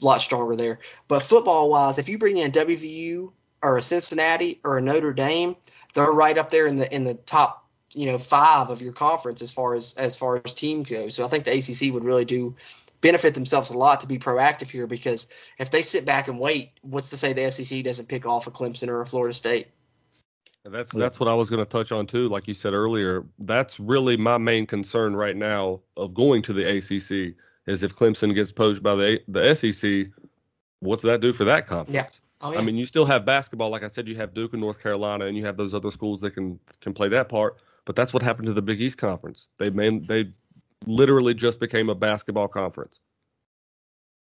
a 0.00 0.04
lot 0.04 0.20
stronger 0.20 0.56
there. 0.56 0.80
But 1.08 1.22
football 1.22 1.70
wise, 1.70 1.98
if 1.98 2.08
you 2.08 2.18
bring 2.18 2.38
in 2.38 2.52
WVU 2.52 3.30
or 3.62 3.78
a 3.78 3.82
Cincinnati 3.82 4.60
or 4.64 4.78
a 4.78 4.80
Notre 4.80 5.12
Dame, 5.12 5.56
they're 5.94 6.12
right 6.12 6.36
up 6.36 6.50
there 6.50 6.66
in 6.66 6.76
the 6.76 6.92
in 6.94 7.04
the 7.04 7.14
top, 7.14 7.68
you 7.92 8.06
know, 8.06 8.18
five 8.18 8.70
of 8.70 8.82
your 8.82 8.92
conference 8.92 9.40
as 9.40 9.50
far 9.50 9.74
as 9.74 9.94
as 9.94 10.16
far 10.16 10.40
as 10.44 10.52
team 10.52 10.82
goes. 10.82 11.14
So 11.14 11.24
I 11.24 11.28
think 11.28 11.44
the 11.44 11.56
ACC 11.56 11.92
would 11.92 12.04
really 12.04 12.24
do 12.24 12.54
benefit 13.00 13.34
themselves 13.34 13.68
a 13.68 13.76
lot 13.76 14.00
to 14.00 14.06
be 14.06 14.18
proactive 14.18 14.70
here 14.70 14.86
because 14.86 15.26
if 15.58 15.70
they 15.70 15.82
sit 15.82 16.06
back 16.06 16.26
and 16.26 16.40
wait, 16.40 16.70
what's 16.80 17.10
to 17.10 17.18
say 17.18 17.34
the 17.34 17.50
SEC 17.50 17.84
doesn't 17.84 18.08
pick 18.08 18.24
off 18.24 18.46
a 18.46 18.50
Clemson 18.50 18.88
or 18.88 19.02
a 19.02 19.06
Florida 19.06 19.34
State? 19.34 19.68
And 20.64 20.72
that's 20.72 20.94
Yeah. 20.94 21.00
that's 21.00 21.20
what 21.20 21.28
I 21.28 21.34
was 21.34 21.50
going 21.50 21.64
to 21.64 21.70
touch 21.70 21.92
on 21.92 22.06
too. 22.06 22.28
Like 22.28 22.48
you 22.48 22.54
said 22.54 22.72
earlier, 22.72 23.24
that's 23.40 23.78
really 23.78 24.16
my 24.16 24.38
main 24.38 24.66
concern 24.66 25.14
right 25.14 25.36
now 25.36 25.80
of 25.96 26.14
going 26.14 26.42
to 26.42 26.52
the 26.52 26.64
ACC 26.64 27.34
is 27.66 27.82
if 27.82 27.94
Clemson 27.94 28.34
gets 28.34 28.52
poached 28.52 28.82
by 28.82 28.94
the 28.94 29.20
the 29.28 29.54
SEC, 29.54 30.08
what's 30.80 31.02
that 31.04 31.20
do 31.20 31.32
for 31.32 31.44
that 31.44 31.66
conference? 31.66 31.94
Yeah. 31.94 32.06
Oh, 32.40 32.52
yeah. 32.52 32.58
I 32.58 32.62
mean, 32.62 32.76
you 32.76 32.84
still 32.84 33.06
have 33.06 33.24
basketball. 33.24 33.70
Like 33.70 33.84
I 33.84 33.88
said, 33.88 34.06
you 34.06 34.16
have 34.16 34.34
Duke 34.34 34.52
and 34.52 34.60
North 34.60 34.78
Carolina, 34.82 35.26
and 35.26 35.36
you 35.36 35.46
have 35.46 35.56
those 35.56 35.72
other 35.72 35.90
schools 35.90 36.20
that 36.22 36.32
can 36.32 36.58
can 36.80 36.92
play 36.92 37.08
that 37.08 37.28
part. 37.28 37.58
But 37.84 37.96
that's 37.96 38.12
what 38.14 38.22
happened 38.22 38.46
to 38.46 38.54
the 38.54 38.62
Big 38.62 38.80
East 38.80 38.98
Conference. 38.98 39.48
They 39.58 39.70
man, 39.70 40.04
they 40.06 40.30
literally 40.86 41.34
just 41.34 41.60
became 41.60 41.88
a 41.90 41.94
basketball 41.94 42.48
conference. 42.48 43.00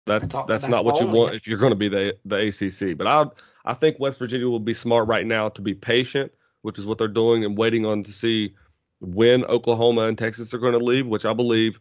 That, 0.10 0.22
That's 0.22 0.36
all- 0.36 0.46
that's 0.48 0.68
not 0.68 0.84
what 0.86 1.00
you 1.02 1.08
want 1.12 1.36
if 1.36 1.48
you're 1.48 1.58
going 1.58 1.72
to 1.72 1.76
be 1.76 1.88
the 1.90 2.18
the 2.26 2.36
ACC. 2.48 2.98
But 2.98 3.08
I 3.08 3.26
I 3.66 3.74
think 3.74 4.00
West 4.00 4.20
Virginia 4.20 4.48
will 4.50 4.60
be 4.60 4.74
smart 4.74 5.08
right 5.08 5.26
now 5.26 5.50
to 5.50 5.62
be 5.62 5.74
patient, 5.74 6.32
which 6.64 6.78
is 6.80 6.86
what 6.86 6.98
they're 6.98 7.08
doing, 7.08 7.46
and 7.46 7.58
waiting 7.58 7.86
on 7.86 8.04
to 8.04 8.12
see 8.12 8.56
when 9.00 9.46
Oklahoma 9.46 10.02
and 10.04 10.18
Texas 10.18 10.54
are 10.54 10.58
going 10.60 10.78
to 10.78 10.84
leave. 10.84 11.08
Which 11.08 11.26
I 11.26 11.34
believe, 11.34 11.80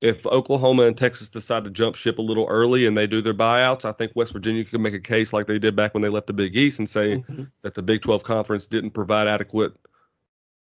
if 0.00 0.26
Oklahoma 0.26 0.82
and 0.84 0.96
Texas 0.96 1.28
decide 1.28 1.62
to 1.64 1.70
jump 1.70 1.94
ship 1.94 2.18
a 2.18 2.22
little 2.22 2.46
early 2.50 2.86
and 2.86 2.98
they 2.98 3.06
do 3.06 3.22
their 3.22 3.34
buyouts, 3.34 3.84
I 3.84 3.92
think 3.92 4.12
West 4.16 4.32
Virginia 4.32 4.64
can 4.64 4.82
make 4.82 4.94
a 4.94 5.00
case 5.00 5.32
like 5.32 5.46
they 5.46 5.60
did 5.60 5.76
back 5.76 5.94
when 5.94 6.02
they 6.02 6.08
left 6.08 6.26
the 6.26 6.32
Big 6.32 6.56
East 6.56 6.80
and 6.80 6.88
say 6.90 7.18
Mhm. 7.18 7.50
that 7.62 7.74
the 7.74 7.82
Big 7.82 8.02
12 8.02 8.24
conference 8.24 8.66
didn't 8.66 8.90
provide 8.90 9.28
adequate, 9.28 9.72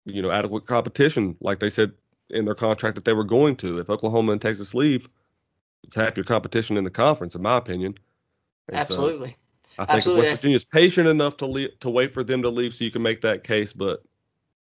you 0.05 0.21
know, 0.23 0.31
adequate 0.33 0.67
competition 0.67 1.37
like 1.41 1.61
they 1.61 1.71
said 1.71 1.93
in 2.31 2.45
their 2.47 2.57
contract 2.57 2.97
that 2.97 3.05
they 3.05 3.13
were 3.13 3.25
going 3.25 3.55
to. 3.57 3.79
If 3.79 3.89
Oklahoma 3.89 4.33
and 4.33 4.41
Texas 4.43 4.75
leave, 4.75 5.09
it's 5.85 5.95
half 5.95 6.17
your 6.17 6.25
competition 6.25 6.77
in 6.77 6.85
the 6.85 6.91
conference, 6.91 7.35
in 7.35 7.43
my 7.43 7.57
opinion. 7.57 7.95
And 8.69 8.77
so 8.77 8.81
absolutely. 8.81 9.37
I 9.79 9.85
think 9.85 9.97
Absolutely. 9.99 10.23
West 10.25 10.37
Virginia's 10.37 10.65
patient 10.65 11.07
enough 11.07 11.37
to 11.37 11.47
le- 11.47 11.69
to 11.81 11.89
wait 11.89 12.13
for 12.13 12.25
them 12.25 12.43
to 12.43 12.49
leave, 12.49 12.75
so 12.75 12.85
you 12.85 12.91
can 12.91 13.03
make 13.03 13.21
that 13.21 13.45
case, 13.45 13.73
but 13.73 14.03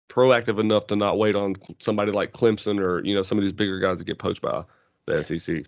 proactive 0.10 0.60
enough 0.60 0.88
to 0.88 0.96
not 0.96 1.18
wait 1.18 1.36
on 1.36 1.56
somebody 1.80 2.12
like 2.12 2.32
Clemson 2.32 2.80
or 2.80 3.04
you 3.04 3.14
know 3.14 3.22
some 3.22 3.38
of 3.38 3.44
these 3.44 3.52
bigger 3.52 3.80
guys 3.80 3.98
that 4.00 4.06
get 4.06 4.18
poached 4.18 4.42
by 4.42 4.64
the 5.06 5.22
SEC. 5.24 5.66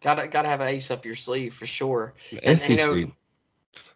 Gotta 0.00 0.26
gotta 0.28 0.48
have 0.48 0.60
an 0.60 0.68
ace 0.68 0.90
up 0.90 1.04
your 1.04 1.16
sleeve 1.16 1.52
for 1.52 1.66
sure. 1.66 2.14
The 2.30 2.42
And, 2.46 2.58
SEC. 2.58 2.70
and, 2.70 2.78
you 2.78 3.04
know, 3.06 3.12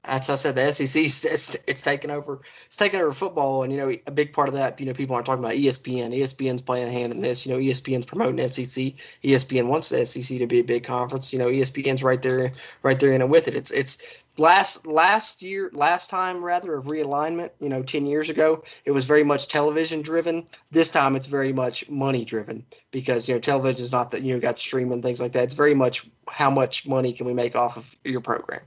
As 0.04 0.28
I 0.28 0.35
said, 0.35 0.56
the 0.56 0.72
SEC 0.72 1.04
it's 1.04 1.56
it's 1.68 1.80
taking 1.80 2.11
over. 2.11 2.40
It's 2.66 2.76
taking 2.76 2.98
over 2.98 3.12
football, 3.12 3.62
and 3.62 3.72
you 3.72 3.78
know 3.78 3.96
a 4.08 4.11
big 4.11 4.32
part 4.32 4.48
of 4.48 4.54
that. 4.54 4.80
You 4.80 4.87
know, 4.87 4.92
people 4.92 5.14
aren't 5.14 5.26
talking 5.26 5.44
about 5.44 5.54
ESPN. 5.54 6.12
ESPN's 6.12 6.61
playing 6.61 6.88
a 6.88 6.90
hand 6.90 7.12
in 7.12 7.20
this. 7.20 7.46
You 7.46 7.52
know, 7.52 7.61
ESPN's 7.61 8.04
promoting 8.04 8.48
SEC. 8.48 8.94
ESPN 9.22 9.68
wants 9.68 9.90
the 9.90 10.04
SEC 10.04 10.38
to 10.38 10.46
be 10.48 10.58
a 10.58 10.64
big 10.64 10.82
conference. 10.82 11.32
You 11.32 11.38
know, 11.38 11.48
ESPN's 11.48 12.02
right 12.02 12.20
there, 12.20 12.50
right 12.82 12.98
there 12.98 13.12
in 13.12 13.22
it 13.22 13.28
with 13.28 13.46
it. 13.46 13.54
It's 13.54 13.70
it's 13.70 13.98
last 14.38 14.88
last 14.88 15.40
year, 15.40 15.70
last 15.72 16.11
time 16.11 16.44
rather 16.44 16.74
of 16.74 16.87
realignment. 16.87 17.50
You 17.61 17.68
know, 17.68 17.85
ten 17.85 18.04
years 18.04 18.28
ago, 18.28 18.64
it 18.85 18.90
was 18.90 19.04
very 19.04 19.22
much 19.22 19.46
television 19.46 20.02
driven. 20.02 20.46
This 20.72 20.90
time, 20.90 21.14
it's 21.14 21.28
very 21.28 21.52
much 21.52 21.88
money 21.88 22.24
driven 22.24 22.66
because 22.90 23.28
you 23.28 23.37
know 23.37 23.40
television 23.40 23.85
is 23.85 23.92
not 23.92 24.11
that 24.11 24.22
you 24.24 24.35
know 24.35 24.40
got 24.40 24.58
streaming 24.58 25.00
things 25.00 25.20
like 25.20 25.30
that. 25.32 25.44
It's 25.44 25.54
very 25.54 25.74
much 25.74 26.11
how 26.28 26.50
much 26.50 26.88
money 26.88 27.12
can 27.12 27.24
we 27.24 27.35
make 27.35 27.54
off 27.54 27.76
of 27.76 27.94
your 28.02 28.20
program. 28.20 28.62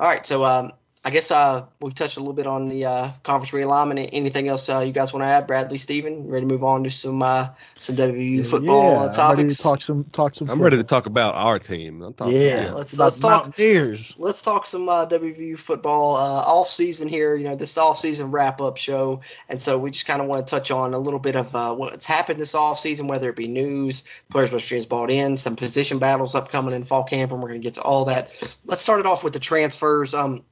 All 0.00 0.08
right, 0.08 0.24
so 0.26 0.44
um, 0.44 0.72
I 1.08 1.10
guess 1.10 1.30
uh, 1.30 1.64
we 1.80 1.90
touched 1.90 2.18
a 2.18 2.20
little 2.20 2.34
bit 2.34 2.46
on 2.46 2.68
the 2.68 2.84
uh, 2.84 3.10
conference 3.22 3.52
realignment. 3.52 4.10
Anything 4.12 4.48
else 4.48 4.68
uh, 4.68 4.80
you 4.80 4.92
guys 4.92 5.10
want 5.10 5.22
to 5.22 5.26
add, 5.26 5.46
Bradley, 5.46 5.78
Steven? 5.78 6.28
Ready 6.28 6.44
to 6.44 6.46
move 6.52 6.62
on 6.62 6.84
to 6.84 6.90
some 6.90 7.22
uh, 7.22 7.48
some 7.78 7.96
WVU 7.96 8.44
football 8.44 8.92
yeah, 8.92 8.98
uh, 8.98 9.30
I'm 9.30 9.38
ready 9.38 9.44
topics? 9.44 9.56
to 9.56 9.62
talk 9.62 9.80
some 9.80 10.04
talk 10.12 10.34
some. 10.34 10.50
I'm 10.50 10.60
ready 10.60 10.76
to 10.76 10.84
talk 10.84 11.06
about 11.06 11.34
our 11.34 11.58
team. 11.58 12.02
I'm 12.02 12.12
talking 12.12 12.34
Yeah, 12.34 12.64
Yeah, 12.64 12.72
let's- 12.72 12.98
let's 12.98 13.18
talk- 13.18 13.44
Mountaineers. 13.44 14.12
Let's 14.18 14.42
talk 14.42 14.66
some 14.66 14.86
uh, 14.90 15.06
WVU 15.06 15.58
football 15.58 16.16
uh, 16.16 16.42
off 16.42 16.68
season 16.68 17.08
here. 17.08 17.36
You 17.36 17.44
know, 17.44 17.56
this 17.56 17.78
off 17.78 17.98
season 17.98 18.30
wrap 18.30 18.60
up 18.60 18.76
show, 18.76 19.22
and 19.48 19.58
so 19.62 19.78
we 19.78 19.90
just 19.90 20.04
kind 20.04 20.20
of 20.20 20.28
want 20.28 20.46
to 20.46 20.50
touch 20.50 20.70
on 20.70 20.92
a 20.92 20.98
little 20.98 21.20
bit 21.20 21.36
of 21.36 21.56
uh, 21.56 21.74
what's 21.74 22.04
happened 22.04 22.38
this 22.38 22.54
off 22.54 22.80
season, 22.80 23.06
whether 23.06 23.30
it 23.30 23.36
be 23.36 23.48
news, 23.48 24.02
players 24.28 24.52
West 24.52 24.64
Virginia's 24.66 24.84
bought 24.84 25.10
in, 25.10 25.38
some 25.38 25.56
position 25.56 25.98
battles 25.98 26.34
upcoming 26.34 26.74
in 26.74 26.84
fall 26.84 27.04
camp, 27.04 27.32
and 27.32 27.40
we're 27.40 27.48
going 27.48 27.62
to 27.62 27.64
get 27.64 27.72
to 27.72 27.82
all 27.82 28.04
that. 28.04 28.28
Let's 28.66 28.82
start 28.82 29.00
it 29.00 29.06
off 29.06 29.24
with 29.24 29.32
the 29.32 29.40
transfers. 29.40 30.12
Um, 30.12 30.44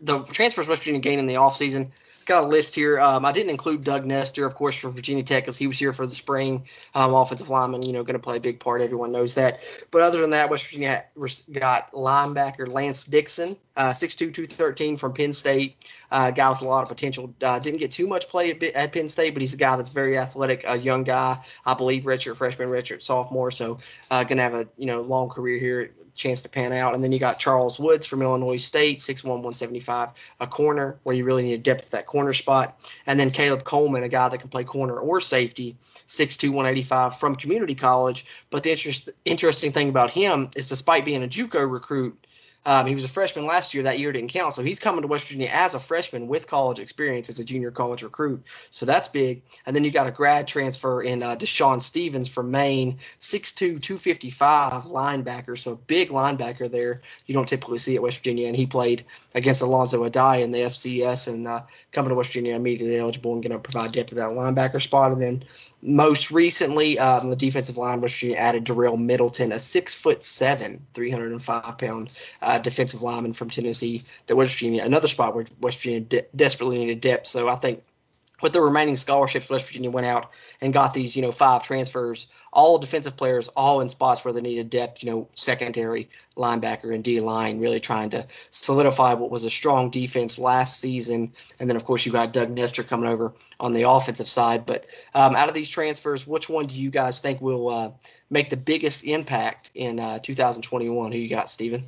the 0.00 0.22
transfers 0.24 0.68
West 0.68 0.82
Virginia 0.82 1.00
gained 1.00 1.20
in 1.20 1.26
the 1.26 1.34
offseason. 1.34 1.90
Got 2.26 2.44
a 2.44 2.46
list 2.46 2.74
here. 2.74 2.98
Um, 3.00 3.26
I 3.26 3.32
didn't 3.32 3.50
include 3.50 3.84
Doug 3.84 4.06
Nester, 4.06 4.46
of 4.46 4.54
course, 4.54 4.76
from 4.76 4.94
Virginia 4.94 5.22
Tech 5.22 5.42
because 5.42 5.58
he 5.58 5.66
was 5.66 5.78
here 5.78 5.92
for 5.92 6.06
the 6.06 6.14
spring. 6.14 6.64
Um, 6.94 7.12
offensive 7.12 7.50
lineman, 7.50 7.82
you 7.82 7.92
know, 7.92 8.02
going 8.02 8.14
to 8.14 8.22
play 8.22 8.38
a 8.38 8.40
big 8.40 8.58
part. 8.58 8.80
Everyone 8.80 9.12
knows 9.12 9.34
that. 9.34 9.60
But 9.90 10.00
other 10.00 10.22
than 10.22 10.30
that, 10.30 10.48
West 10.48 10.64
Virginia 10.64 11.04
got 11.52 11.92
linebacker 11.92 12.66
Lance 12.66 13.04
Dixon, 13.04 13.58
uh, 13.76 13.90
6'2", 13.90 14.32
213 14.32 14.96
from 14.96 15.12
Penn 15.12 15.34
State. 15.34 15.76
Uh, 16.10 16.30
guy 16.30 16.48
with 16.48 16.62
a 16.62 16.64
lot 16.64 16.82
of 16.82 16.88
potential. 16.88 17.34
Uh, 17.42 17.58
didn't 17.58 17.80
get 17.80 17.92
too 17.92 18.06
much 18.06 18.26
play 18.28 18.52
at, 18.52 18.62
at 18.62 18.92
Penn 18.92 19.08
State, 19.08 19.34
but 19.34 19.42
he's 19.42 19.52
a 19.52 19.58
guy 19.58 19.76
that's 19.76 19.90
very 19.90 20.16
athletic, 20.16 20.64
a 20.66 20.78
young 20.78 21.04
guy. 21.04 21.36
I 21.66 21.74
believe 21.74 22.04
redshirt 22.04 22.38
freshman, 22.38 22.70
redshirt 22.70 23.02
sophomore. 23.02 23.50
So 23.50 23.78
uh, 24.10 24.24
going 24.24 24.38
to 24.38 24.44
have 24.44 24.54
a 24.54 24.66
you 24.78 24.86
know 24.86 25.02
long 25.02 25.28
career 25.28 25.58
here 25.58 25.90
chance 26.14 26.42
to 26.42 26.48
pan 26.48 26.72
out. 26.72 26.94
And 26.94 27.02
then 27.02 27.12
you 27.12 27.18
got 27.18 27.38
Charles 27.38 27.78
Woods 27.78 28.06
from 28.06 28.22
Illinois 28.22 28.56
State, 28.56 28.98
6'1", 28.98 29.24
175, 29.24 30.10
a 30.40 30.46
corner 30.46 30.98
where 31.02 31.14
you 31.16 31.24
really 31.24 31.42
need 31.42 31.62
depth 31.62 31.86
at 31.86 31.90
that 31.90 32.06
corner 32.06 32.32
spot. 32.32 32.88
And 33.06 33.18
then 33.18 33.30
Caleb 33.30 33.64
Coleman, 33.64 34.02
a 34.02 34.08
guy 34.08 34.28
that 34.28 34.38
can 34.38 34.48
play 34.48 34.64
corner 34.64 34.96
or 34.96 35.20
safety, 35.20 35.76
6'2", 36.08 36.48
185 36.50 37.18
from 37.18 37.36
community 37.36 37.74
college. 37.74 38.24
But 38.50 38.62
the 38.62 38.70
interest, 38.70 39.10
interesting 39.24 39.72
thing 39.72 39.88
about 39.88 40.10
him 40.10 40.50
is 40.56 40.68
despite 40.68 41.04
being 41.04 41.24
a 41.24 41.28
JUCO 41.28 41.70
recruit, 41.70 42.26
um, 42.66 42.86
he 42.86 42.94
was 42.94 43.04
a 43.04 43.08
freshman 43.08 43.44
last 43.46 43.74
year. 43.74 43.82
That 43.82 43.98
year 43.98 44.12
didn't 44.12 44.30
count. 44.30 44.54
So 44.54 44.62
he's 44.62 44.78
coming 44.78 45.02
to 45.02 45.08
West 45.08 45.24
Virginia 45.24 45.50
as 45.52 45.74
a 45.74 45.80
freshman 45.80 46.26
with 46.26 46.46
college 46.46 46.80
experience 46.80 47.28
as 47.28 47.38
a 47.38 47.44
junior 47.44 47.70
college 47.70 48.02
recruit. 48.02 48.42
So 48.70 48.86
that's 48.86 49.08
big. 49.08 49.42
And 49.66 49.76
then 49.76 49.84
you 49.84 49.90
got 49.90 50.06
a 50.06 50.10
grad 50.10 50.48
transfer 50.48 51.02
in 51.02 51.22
uh, 51.22 51.36
Deshaun 51.36 51.82
Stevens 51.82 52.28
from 52.28 52.50
Maine, 52.50 52.98
6'2", 53.20 53.54
255 53.82 54.84
linebacker. 54.84 55.58
So 55.58 55.72
a 55.72 55.76
big 55.76 56.08
linebacker 56.08 56.70
there. 56.70 57.02
You 57.26 57.34
don't 57.34 57.48
typically 57.48 57.78
see 57.78 57.96
at 57.96 58.02
West 58.02 58.18
Virginia. 58.18 58.46
And 58.46 58.56
he 58.56 58.66
played 58.66 59.04
against 59.34 59.60
Alonzo 59.60 60.08
Addae 60.08 60.42
in 60.42 60.50
the 60.50 60.60
FCS 60.60 61.28
and 61.28 61.46
uh, 61.46 61.62
coming 61.92 62.08
to 62.08 62.14
West 62.14 62.30
Virginia 62.30 62.56
immediately 62.56 62.98
eligible 62.98 63.34
and 63.34 63.42
going 63.42 63.52
to 63.52 63.58
provide 63.58 63.92
depth 63.92 64.12
at 64.12 64.18
that 64.18 64.30
linebacker 64.30 64.80
spot. 64.80 65.12
And 65.12 65.20
then 65.20 65.44
most 65.84 66.30
recently, 66.30 66.98
um, 66.98 67.28
the 67.28 67.36
defensive 67.36 67.76
line, 67.76 68.00
Virginia 68.00 68.36
added 68.36 68.64
Darrell 68.64 68.96
Middleton, 68.96 69.52
a 69.52 69.58
six 69.58 69.94
foot 69.94 70.24
seven, 70.24 70.80
305 70.94 71.78
pound 71.78 72.12
uh, 72.40 72.58
defensive 72.58 73.02
lineman 73.02 73.34
from 73.34 73.50
Tennessee. 73.50 74.02
That 74.26 74.36
West 74.36 74.52
Virginia, 74.54 74.82
another 74.82 75.08
spot 75.08 75.34
where 75.34 75.44
West 75.60 75.78
Virginia 75.78 76.00
de- 76.00 76.26
desperately 76.34 76.78
needed 76.78 77.02
depth. 77.02 77.26
So 77.26 77.48
I 77.48 77.56
think 77.56 77.82
with 78.42 78.52
the 78.52 78.60
remaining 78.60 78.96
scholarships, 78.96 79.48
West 79.48 79.66
Virginia 79.66 79.90
went 79.90 80.06
out 80.06 80.32
and 80.60 80.72
got 80.72 80.92
these, 80.92 81.14
you 81.14 81.22
know, 81.22 81.30
five 81.30 81.62
transfers, 81.62 82.26
all 82.52 82.78
defensive 82.78 83.16
players, 83.16 83.48
all 83.56 83.80
in 83.80 83.88
spots 83.88 84.24
where 84.24 84.34
they 84.34 84.40
needed 84.40 84.70
depth, 84.70 85.02
you 85.02 85.10
know, 85.10 85.28
secondary, 85.34 86.10
linebacker, 86.36 86.92
and 86.92 87.04
D 87.04 87.20
line, 87.20 87.60
really 87.60 87.78
trying 87.78 88.10
to 88.10 88.26
solidify 88.50 89.14
what 89.14 89.30
was 89.30 89.44
a 89.44 89.50
strong 89.50 89.88
defense 89.88 90.38
last 90.38 90.80
season. 90.80 91.32
And 91.60 91.70
then, 91.70 91.76
of 91.76 91.84
course, 91.84 92.04
you 92.04 92.10
got 92.10 92.32
Doug 92.32 92.50
Nester 92.50 92.82
coming 92.82 93.08
over 93.08 93.32
on 93.60 93.72
the 93.72 93.88
offensive 93.88 94.28
side. 94.28 94.66
But 94.66 94.86
um, 95.14 95.36
out 95.36 95.48
of 95.48 95.54
these 95.54 95.68
transfers, 95.68 96.26
which 96.26 96.48
one 96.48 96.66
do 96.66 96.74
you 96.74 96.90
guys 96.90 97.20
think 97.20 97.40
will 97.40 97.68
uh, 97.68 97.92
make 98.30 98.50
the 98.50 98.56
biggest 98.56 99.04
impact 99.04 99.70
in 99.76 100.00
uh, 100.00 100.18
2021? 100.18 101.12
Who 101.12 101.18
you 101.18 101.28
got, 101.28 101.48
Steven? 101.48 101.84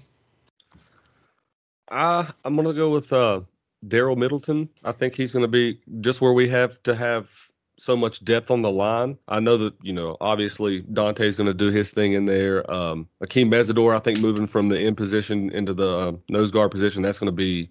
Uh, 1.89 2.25
I'm 2.45 2.57
gonna 2.57 2.73
go 2.73 2.91
with 2.91 3.13
uh, 3.13 3.41
Daryl 3.87 4.17
Middleton. 4.17 4.69
I 4.85 4.93
think 4.93 5.15
he's 5.15 5.31
gonna 5.31 5.49
be 5.49 5.81
just 6.01 6.21
where 6.21 6.33
we 6.33 6.49
have 6.49 6.83
to 6.85 6.95
have 6.95 7.31
so 7.79 7.97
much 7.97 8.25
depth 8.25 8.51
on 8.51 8.63
the 8.63 8.71
line. 8.71 9.19
I 9.29 9.41
know 9.41 9.57
that 9.59 9.75
you 9.83 9.93
know 9.93 10.17
obviously 10.21 10.81
Dante's 10.93 11.37
gonna 11.37 11.55
do 11.55 11.71
his 11.71 11.91
thing 11.91 12.15
in 12.15 12.25
there. 12.25 12.69
Um, 12.71 13.09
Akeem 13.23 13.49
Mesidor, 13.49 13.95
I 13.95 13.99
think 13.99 14.21
moving 14.21 14.47
from 14.47 14.69
the 14.69 14.77
in 14.77 14.95
position 14.95 15.51
into 15.53 15.75
the 15.75 15.89
uh, 15.89 16.13
nose 16.29 16.51
guard 16.51 16.71
position, 16.71 17.03
that's 17.03 17.19
gonna 17.19 17.33
be 17.33 17.71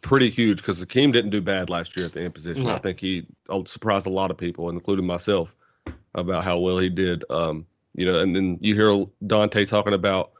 pretty 0.00 0.30
huge 0.30 0.58
because 0.58 0.82
Akeem 0.84 1.12
didn't 1.12 1.30
do 1.30 1.40
bad 1.40 1.70
last 1.70 1.96
year 1.96 2.06
at 2.06 2.12
the 2.12 2.22
in 2.22 2.32
position. 2.32 2.64
No. 2.64 2.74
I 2.74 2.78
think 2.78 3.00
he 3.00 3.26
uh, 3.48 3.62
surprised 3.66 4.06
a 4.06 4.10
lot 4.10 4.30
of 4.30 4.38
people, 4.38 4.70
including 4.70 5.06
myself, 5.06 5.54
about 6.14 6.44
how 6.44 6.58
well 6.58 6.78
he 6.78 6.88
did. 6.88 7.24
Um, 7.30 7.66
you 7.94 8.06
know, 8.06 8.18
and 8.20 8.34
then 8.34 8.58
you 8.60 8.74
hear 8.74 9.06
Dante 9.26 9.64
talking 9.64 9.92
about 9.92 10.32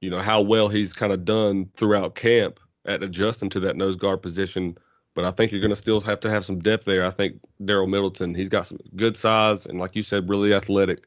you 0.00 0.10
know 0.10 0.20
how 0.20 0.40
well 0.42 0.68
he's 0.68 0.92
kind 0.92 1.12
of 1.12 1.24
done 1.24 1.70
throughout 1.76 2.14
camp 2.14 2.60
at 2.86 3.02
adjusting 3.02 3.50
to 3.50 3.60
that 3.60 3.76
nose 3.76 3.96
guard 3.96 4.22
position. 4.22 4.76
But 5.14 5.24
I 5.26 5.30
think 5.30 5.52
you're 5.52 5.60
going 5.60 5.70
to 5.70 5.76
still 5.76 6.00
have 6.00 6.20
to 6.20 6.30
have 6.30 6.44
some 6.44 6.58
depth 6.60 6.84
there. 6.86 7.04
I 7.04 7.10
think 7.10 7.38
Daryl 7.62 7.88
Middleton, 7.88 8.34
he's 8.34 8.48
got 8.48 8.66
some 8.66 8.78
good 8.96 9.16
size 9.16 9.66
and, 9.66 9.78
like 9.78 9.94
you 9.94 10.02
said, 10.02 10.28
really 10.28 10.54
athletic. 10.54 11.04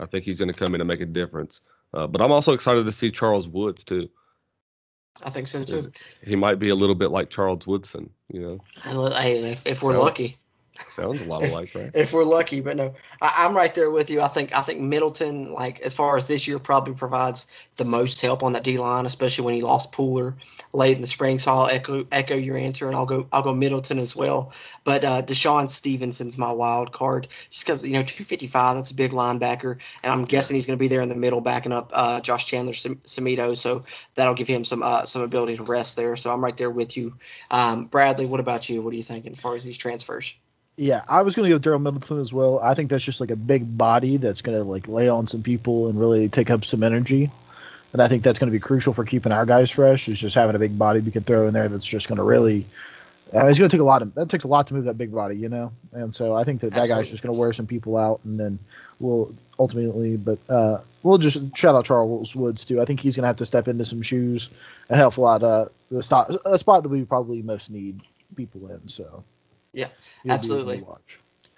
I 0.00 0.06
think 0.06 0.24
he's 0.24 0.38
going 0.38 0.52
to 0.52 0.58
come 0.58 0.74
in 0.74 0.80
and 0.80 0.88
make 0.88 1.00
a 1.00 1.06
difference. 1.06 1.60
Uh, 1.92 2.08
but 2.08 2.20
I'm 2.20 2.32
also 2.32 2.52
excited 2.52 2.84
to 2.84 2.90
see 2.92 3.12
Charles 3.12 3.46
Woods 3.46 3.84
too. 3.84 4.08
I 5.22 5.30
think 5.30 5.46
so 5.46 5.62
too. 5.62 5.92
He 6.24 6.34
might 6.34 6.58
be 6.58 6.70
a 6.70 6.74
little 6.74 6.96
bit 6.96 7.12
like 7.12 7.30
Charles 7.30 7.64
Woodson. 7.66 8.10
You 8.32 8.40
know, 8.40 8.58
Hey, 8.82 9.52
if, 9.52 9.64
if 9.66 9.82
we're 9.84 9.92
So- 9.92 10.02
lucky. 10.02 10.36
Sounds 10.90 11.22
a 11.22 11.24
lot 11.24 11.44
alike, 11.44 11.70
right? 11.74 11.90
if 11.94 12.12
we're 12.12 12.24
lucky. 12.24 12.60
But 12.60 12.76
no, 12.76 12.94
I, 13.20 13.34
I'm 13.38 13.56
right 13.56 13.72
there 13.74 13.90
with 13.92 14.10
you. 14.10 14.20
I 14.20 14.28
think 14.28 14.56
I 14.56 14.60
think 14.62 14.80
Middleton, 14.80 15.52
like 15.52 15.80
as 15.80 15.94
far 15.94 16.16
as 16.16 16.26
this 16.26 16.48
year, 16.48 16.58
probably 16.58 16.94
provides 16.94 17.46
the 17.76 17.84
most 17.84 18.20
help 18.20 18.42
on 18.42 18.52
that 18.54 18.64
D 18.64 18.76
line, 18.78 19.06
especially 19.06 19.44
when 19.44 19.54
he 19.54 19.62
lost 19.62 19.92
Pooler 19.92 20.34
late 20.72 20.96
in 20.96 21.00
the 21.00 21.06
spring. 21.06 21.38
So 21.38 21.52
I'll 21.52 21.66
echo 21.68 22.04
echo 22.10 22.34
your 22.34 22.56
answer, 22.56 22.88
and 22.88 22.96
I'll 22.96 23.06
go 23.06 23.28
I'll 23.32 23.42
go 23.42 23.54
Middleton 23.54 24.00
as 24.00 24.16
well. 24.16 24.52
But 24.82 25.04
uh, 25.04 25.22
Deshaun 25.22 25.68
Stevenson's 25.68 26.38
my 26.38 26.50
wild 26.50 26.92
card, 26.92 27.28
just 27.50 27.64
because 27.64 27.84
you 27.84 27.92
know 27.92 28.02
255, 28.02 28.76
that's 28.76 28.90
a 28.90 28.94
big 28.94 29.12
linebacker, 29.12 29.78
and 30.02 30.12
I'm 30.12 30.24
guessing 30.24 30.54
he's 30.54 30.66
going 30.66 30.78
to 30.78 30.82
be 30.82 30.88
there 30.88 31.02
in 31.02 31.08
the 31.08 31.14
middle, 31.14 31.40
backing 31.40 31.72
up 31.72 31.92
uh, 31.94 32.20
Josh 32.20 32.46
Chandler-Semedo. 32.46 33.56
So 33.56 33.84
that'll 34.16 34.34
give 34.34 34.48
him 34.48 34.64
some 34.64 34.82
uh, 34.82 35.04
some 35.04 35.22
ability 35.22 35.56
to 35.56 35.62
rest 35.62 35.94
there. 35.94 36.16
So 36.16 36.32
I'm 36.32 36.42
right 36.42 36.56
there 36.56 36.70
with 36.70 36.96
you, 36.96 37.14
um, 37.52 37.86
Bradley. 37.86 38.26
What 38.26 38.40
about 38.40 38.68
you? 38.68 38.82
What 38.82 38.92
are 38.92 38.96
you 38.96 39.04
thinking 39.04 39.32
as 39.32 39.38
far 39.38 39.54
as 39.54 39.62
these 39.62 39.78
transfers? 39.78 40.34
Yeah, 40.76 41.04
I 41.08 41.22
was 41.22 41.36
going 41.36 41.48
to 41.48 41.58
go 41.58 41.70
Daryl 41.70 41.80
Middleton 41.80 42.20
as 42.20 42.32
well. 42.32 42.58
I 42.60 42.74
think 42.74 42.90
that's 42.90 43.04
just 43.04 43.20
like 43.20 43.30
a 43.30 43.36
big 43.36 43.78
body 43.78 44.16
that's 44.16 44.42
going 44.42 44.58
to 44.58 44.64
like 44.64 44.88
lay 44.88 45.08
on 45.08 45.28
some 45.28 45.42
people 45.42 45.88
and 45.88 45.98
really 45.98 46.28
take 46.28 46.50
up 46.50 46.64
some 46.64 46.82
energy. 46.82 47.30
And 47.92 48.02
I 48.02 48.08
think 48.08 48.24
that's 48.24 48.40
going 48.40 48.50
to 48.50 48.52
be 48.52 48.58
crucial 48.58 48.92
for 48.92 49.04
keeping 49.04 49.30
our 49.30 49.46
guys 49.46 49.70
fresh. 49.70 50.08
Is 50.08 50.18
just 50.18 50.34
having 50.34 50.56
a 50.56 50.58
big 50.58 50.76
body 50.76 50.98
we 50.98 51.12
can 51.12 51.22
throw 51.22 51.46
in 51.46 51.54
there 51.54 51.68
that's 51.68 51.86
just 51.86 52.08
going 52.08 52.16
to 52.16 52.24
really. 52.24 52.66
Uh, 53.32 53.46
it's 53.46 53.58
going 53.58 53.70
to 53.70 53.74
take 53.74 53.80
a 53.80 53.84
lot 53.84 54.02
of 54.02 54.12
that 54.14 54.28
takes 54.28 54.44
a 54.44 54.48
lot 54.48 54.66
to 54.66 54.74
move 54.74 54.84
that 54.84 54.98
big 54.98 55.12
body, 55.12 55.36
you 55.36 55.48
know. 55.48 55.72
And 55.92 56.12
so 56.12 56.34
I 56.34 56.42
think 56.42 56.60
that 56.62 56.72
that 56.74 56.88
guy's 56.88 57.08
just 57.08 57.22
going 57.22 57.32
to 57.32 57.38
wear 57.38 57.52
some 57.52 57.68
people 57.68 57.96
out, 57.96 58.20
and 58.24 58.38
then 58.38 58.58
we'll 58.98 59.32
ultimately. 59.60 60.16
But 60.16 60.38
uh, 60.48 60.78
we'll 61.04 61.18
just 61.18 61.38
shout 61.56 61.76
out 61.76 61.84
Charles 61.84 62.34
Woods 62.34 62.64
too. 62.64 62.80
I 62.80 62.84
think 62.84 62.98
he's 62.98 63.14
going 63.14 63.22
to 63.22 63.28
have 63.28 63.36
to 63.36 63.46
step 63.46 63.68
into 63.68 63.84
some 63.84 64.02
shoes 64.02 64.48
and 64.88 64.98
help 64.98 65.16
a 65.18 65.20
lot. 65.20 65.44
Uh, 65.44 65.66
the 65.88 66.02
spot 66.02 66.32
a 66.44 66.58
spot 66.58 66.82
that 66.82 66.88
we 66.88 67.04
probably 67.04 67.42
most 67.42 67.70
need 67.70 68.00
people 68.34 68.68
in. 68.72 68.88
So 68.88 69.22
Yeah, 69.74 69.88
he'll 70.22 70.22
be 70.22 70.28
a 70.28 70.28
good 70.28 70.32
absolutely. 70.32 70.84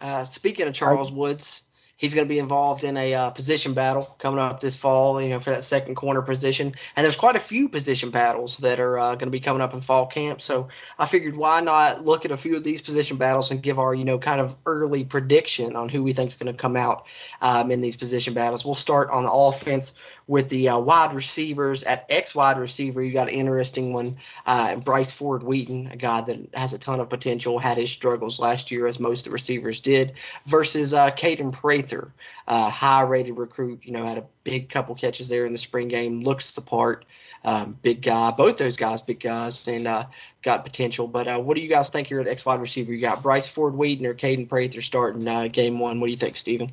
Uh, 0.00 0.24
speaking 0.24 0.66
of 0.66 0.74
Charles 0.74 1.10
Woods, 1.12 1.62
He's 1.98 2.14
going 2.14 2.26
to 2.26 2.28
be 2.28 2.38
involved 2.38 2.84
in 2.84 2.94
a 2.98 3.14
uh, 3.14 3.30
position 3.30 3.72
battle 3.72 4.14
coming 4.18 4.38
up 4.38 4.60
this 4.60 4.76
fall, 4.76 5.20
you 5.20 5.30
know, 5.30 5.40
for 5.40 5.48
that 5.48 5.64
second 5.64 5.94
corner 5.94 6.20
position. 6.20 6.74
And 6.94 7.04
there's 7.04 7.16
quite 7.16 7.36
a 7.36 7.40
few 7.40 7.70
position 7.70 8.10
battles 8.10 8.58
that 8.58 8.78
are 8.78 8.98
uh, 8.98 9.14
going 9.14 9.28
to 9.28 9.30
be 9.30 9.40
coming 9.40 9.62
up 9.62 9.72
in 9.72 9.80
fall 9.80 10.06
camp. 10.06 10.42
So 10.42 10.68
I 10.98 11.06
figured 11.06 11.38
why 11.38 11.62
not 11.62 12.04
look 12.04 12.26
at 12.26 12.30
a 12.30 12.36
few 12.36 12.54
of 12.54 12.64
these 12.64 12.82
position 12.82 13.16
battles 13.16 13.50
and 13.50 13.62
give 13.62 13.78
our, 13.78 13.94
you 13.94 14.04
know, 14.04 14.18
kind 14.18 14.42
of 14.42 14.56
early 14.66 15.04
prediction 15.04 15.74
on 15.74 15.88
who 15.88 16.02
we 16.02 16.12
think 16.12 16.28
is 16.28 16.36
going 16.36 16.54
to 16.54 16.58
come 16.58 16.76
out 16.76 17.06
um, 17.40 17.70
in 17.70 17.80
these 17.80 17.96
position 17.96 18.34
battles. 18.34 18.62
We'll 18.62 18.74
start 18.74 19.08
on 19.08 19.22
the 19.22 19.32
offense 19.32 19.94
with 20.28 20.48
the 20.48 20.68
uh, 20.68 20.78
wide 20.78 21.14
receivers. 21.14 21.82
At 21.84 22.06
X 22.08 22.34
wide 22.34 22.58
receiver, 22.58 23.02
you 23.02 23.12
got 23.12 23.28
an 23.28 23.34
interesting 23.34 23.92
one. 23.92 24.16
Uh, 24.46 24.76
Bryce 24.76 25.12
Ford 25.12 25.42
Wheaton, 25.42 25.88
a 25.88 25.96
guy 25.96 26.20
that 26.22 26.54
has 26.54 26.72
a 26.72 26.78
ton 26.78 27.00
of 27.00 27.08
potential, 27.08 27.58
had 27.58 27.76
his 27.76 27.90
struggles 27.90 28.38
last 28.38 28.70
year, 28.70 28.86
as 28.86 28.98
most 28.98 29.26
of 29.26 29.30
the 29.30 29.34
receivers 29.34 29.80
did, 29.80 30.14
versus 30.46 30.92
uh, 30.92 31.10
Kaden 31.12 31.52
Prather, 31.52 32.12
uh, 32.48 32.70
high 32.70 33.02
rated 33.02 33.36
recruit. 33.36 33.80
You 33.82 33.92
know, 33.92 34.04
had 34.04 34.18
a 34.18 34.26
big 34.44 34.68
couple 34.68 34.94
catches 34.94 35.28
there 35.28 35.46
in 35.46 35.52
the 35.52 35.58
spring 35.58 35.88
game, 35.88 36.20
looks 36.20 36.52
the 36.52 36.60
part. 36.60 37.04
Um, 37.44 37.78
big 37.82 38.02
guy, 38.02 38.32
both 38.32 38.58
those 38.58 38.76
guys, 38.76 39.00
big 39.00 39.20
guys, 39.20 39.68
and 39.68 39.86
uh, 39.86 40.04
got 40.42 40.64
potential. 40.64 41.06
But 41.06 41.28
uh, 41.28 41.40
what 41.40 41.54
do 41.54 41.60
you 41.60 41.68
guys 41.68 41.88
think 41.88 42.08
here 42.08 42.20
at 42.20 42.26
X 42.26 42.44
wide 42.44 42.60
receiver? 42.60 42.92
You 42.92 43.00
got 43.00 43.22
Bryce 43.22 43.48
Ford 43.48 43.74
Wheaton 43.74 44.04
or 44.04 44.14
Kaden 44.14 44.48
Prather 44.48 44.82
starting 44.82 45.28
uh, 45.28 45.46
game 45.48 45.78
one. 45.78 46.00
What 46.00 46.08
do 46.08 46.12
you 46.12 46.18
think, 46.18 46.36
Steven? 46.36 46.72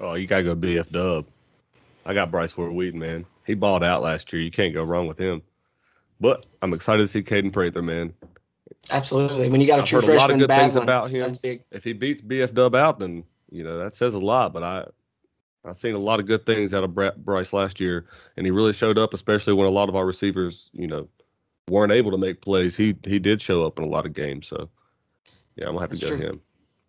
Oh, 0.00 0.14
you 0.14 0.26
gotta 0.26 0.42
go 0.42 0.56
BF 0.56 0.90
Dub. 0.90 1.24
I 2.04 2.14
got 2.14 2.30
Bryce 2.30 2.52
Ford 2.52 2.72
Wheaton, 2.72 2.98
man. 2.98 3.26
He 3.46 3.54
balled 3.54 3.84
out 3.84 4.02
last 4.02 4.32
year. 4.32 4.42
You 4.42 4.50
can't 4.50 4.74
go 4.74 4.82
wrong 4.82 5.06
with 5.06 5.18
him. 5.18 5.42
But 6.20 6.46
I'm 6.62 6.72
excited 6.72 7.02
to 7.02 7.08
see 7.08 7.22
Kaden 7.22 7.52
Prather, 7.52 7.82
man. 7.82 8.12
Absolutely. 8.90 9.48
When 9.48 9.60
you 9.60 9.66
got 9.66 9.78
a 9.78 9.82
I've 9.82 9.88
true 9.88 10.00
heard 10.00 10.10
a 10.10 10.18
lot 10.18 10.30
of 10.30 10.38
good 10.38 10.48
things 10.48 10.74
battling, 10.74 10.82
about 10.82 11.10
him. 11.10 11.20
that's 11.20 11.38
big. 11.38 11.62
If 11.70 11.84
he 11.84 11.92
beats 11.92 12.20
BF 12.20 12.54
Dub 12.54 12.74
out, 12.74 12.98
then 12.98 13.24
you 13.50 13.64
know 13.64 13.78
that 13.78 13.94
says 13.94 14.14
a 14.14 14.18
lot. 14.18 14.52
But 14.52 14.62
I, 14.62 14.84
I've 15.64 15.76
seen 15.76 15.94
a 15.94 15.98
lot 15.98 16.20
of 16.20 16.26
good 16.26 16.44
things 16.46 16.74
out 16.74 16.84
of 16.84 16.94
Bryce 17.24 17.52
last 17.52 17.80
year, 17.80 18.06
and 18.36 18.46
he 18.46 18.50
really 18.50 18.72
showed 18.72 18.98
up, 18.98 19.14
especially 19.14 19.52
when 19.52 19.66
a 19.66 19.70
lot 19.70 19.88
of 19.88 19.96
our 19.96 20.06
receivers, 20.06 20.70
you 20.72 20.86
know, 20.86 21.08
weren't 21.68 21.92
able 21.92 22.10
to 22.10 22.18
make 22.18 22.40
plays. 22.40 22.76
He 22.76 22.96
he 23.04 23.18
did 23.18 23.40
show 23.40 23.64
up 23.64 23.78
in 23.78 23.84
a 23.84 23.88
lot 23.88 24.06
of 24.06 24.12
games. 24.12 24.48
So 24.48 24.68
yeah, 25.56 25.66
I'm 25.66 25.74
gonna 25.74 25.86
have 25.86 25.98
to 25.98 26.06
go 26.06 26.16
true. 26.16 26.18
him. 26.18 26.40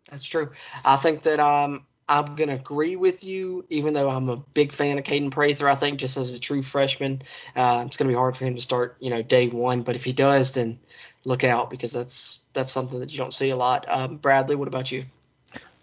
That's 0.10 0.26
true. 0.26 0.52
I 0.86 0.96
think 0.98 1.24
that 1.24 1.40
um, 1.40 1.86
I'm 2.10 2.36
going 2.36 2.50
to 2.50 2.56
agree 2.56 2.96
with 2.96 3.24
you, 3.24 3.66
even 3.70 3.94
though 3.94 4.10
I'm 4.10 4.30
a 4.30 4.38
big 4.54 4.74
fan 4.74 4.98
of 4.98 5.06
Kaden 5.06 5.32
Prather. 5.32 5.70
I 5.70 5.76
think 5.76 6.00
just 6.00 6.18
as 6.18 6.32
a 6.32 6.40
true 6.40 6.62
freshman, 6.62 7.22
uh, 7.56 7.84
it's 7.86 7.98
going 7.98 8.08
to 8.08 8.14
be 8.14 8.18
hard 8.18 8.36
for 8.36 8.46
him 8.46 8.56
to 8.56 8.62
start, 8.62 8.98
you 9.00 9.10
know, 9.10 9.22
day 9.22 9.48
one. 9.48 9.84
But 9.84 9.96
if 9.96 10.04
he 10.04 10.12
does, 10.12 10.54
then 10.54 10.80
look 11.26 11.44
out 11.44 11.70
because 11.70 11.94
that's 11.94 12.40
that's 12.54 12.72
something 12.72 13.00
that 13.00 13.12
you 13.12 13.18
don't 13.18 13.34
see 13.34 13.50
a 13.50 13.56
lot. 13.56 13.86
Um, 13.88 14.18
Bradley, 14.18 14.56
what 14.56 14.68
about 14.68 14.92
you? 14.92 15.06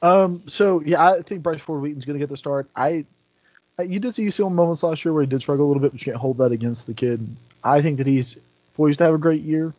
Um, 0.02 0.42
so 0.46 0.82
yeah, 0.84 1.10
I 1.12 1.22
think 1.22 1.42
Bryce 1.42 1.60
Ford 1.60 1.82
Wheaton's 1.82 2.04
going 2.04 2.18
to 2.18 2.22
get 2.22 2.30
the 2.30 2.36
start. 2.36 2.68
I, 2.76 3.04
you 3.78 3.98
did 3.98 4.14
see 4.14 4.30
some 4.30 4.54
moments 4.54 4.82
last 4.82 5.04
year 5.04 5.12
where 5.12 5.22
he 5.22 5.28
did 5.28 5.40
struggle 5.40 5.66
a 5.66 5.68
little 5.68 5.80
bit, 5.80 5.92
but 5.92 6.00
you 6.00 6.12
can't 6.12 6.20
hold 6.20 6.38
that 6.38 6.52
against 6.52 6.86
the 6.86 6.94
kid. 6.94 7.26
I 7.64 7.80
think 7.82 7.98
that 7.98 8.06
he's 8.06 8.36
poised 8.74 8.98
to 8.98 9.04
have 9.04 9.14
a 9.14 9.18
great 9.18 9.42
year, 9.42 9.74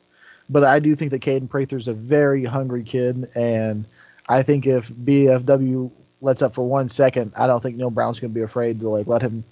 but 0.49 0.63
I 0.63 0.79
do 0.79 0.95
think 0.95 1.11
that 1.11 1.21
Kaden 1.21 1.49
Prather's 1.49 1.87
a 1.87 1.93
very 1.93 2.43
hungry 2.43 2.83
kid, 2.83 3.29
and 3.35 3.85
I 4.27 4.43
think 4.43 4.65
if 4.65 4.89
BFW 4.89 5.91
lets 6.21 6.41
up 6.41 6.53
for 6.53 6.67
one 6.67 6.87
second, 6.89 7.31
I 7.35 7.47
don't 7.47 7.61
think 7.61 7.75
Neal 7.77 7.89
Brown's 7.89 8.19
going 8.19 8.31
to 8.31 8.35
be 8.35 8.43
afraid 8.43 8.79
to 8.81 8.89
like 8.89 9.07
let 9.07 9.21
him. 9.21 9.43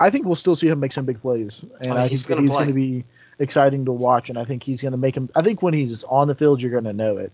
I 0.00 0.08
think 0.10 0.24
we'll 0.24 0.36
still 0.36 0.56
see 0.56 0.68
him 0.68 0.80
make 0.80 0.92
some 0.92 1.04
big 1.04 1.20
plays, 1.20 1.64
and 1.80 1.92
Oh, 1.92 1.96
I 1.96 2.08
he's 2.08 2.24
think 2.24 2.38
gonna 2.38 2.40
he's 2.42 2.50
going 2.50 2.68
to 2.68 2.74
be 2.74 3.04
exciting 3.38 3.84
to 3.84 3.92
watch, 3.92 4.30
and 4.30 4.38
I 4.38 4.44
think 4.44 4.62
he's 4.62 4.80
going 4.80 4.92
to 4.92 4.98
make 4.98 5.16
him. 5.16 5.28
I 5.36 5.42
think 5.42 5.62
when 5.62 5.74
he's 5.74 6.04
on 6.04 6.28
the 6.28 6.34
field, 6.34 6.62
you're 6.62 6.70
going 6.70 6.84
to 6.84 6.92
know 6.92 7.16
it. 7.18 7.32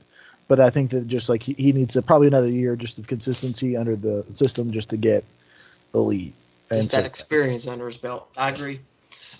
But 0.49 0.61
I 0.61 0.70
think 0.70 0.91
that 0.93 1.07
just 1.07 1.28
like 1.28 1.43
he, 1.43 1.53
he 1.55 1.72
needs 1.72 1.95
a, 1.95 2.01
probably 2.03 2.26
another 2.26 2.51
year 2.51 2.74
just 2.74 2.99
of 2.99 3.07
consistency 3.07 3.76
under 3.76 3.95
the 3.95 4.24
system 4.32 4.72
just 4.72 4.89
to 4.91 4.97
get 4.97 5.22
elite. 5.95 6.32
Just 6.70 6.91
so- 6.91 6.97
that 6.97 7.07
experience 7.07 7.66
under 7.66 7.86
his 7.86 7.99
belt. 7.99 8.28
I 8.36 8.51
agree. 8.51 8.80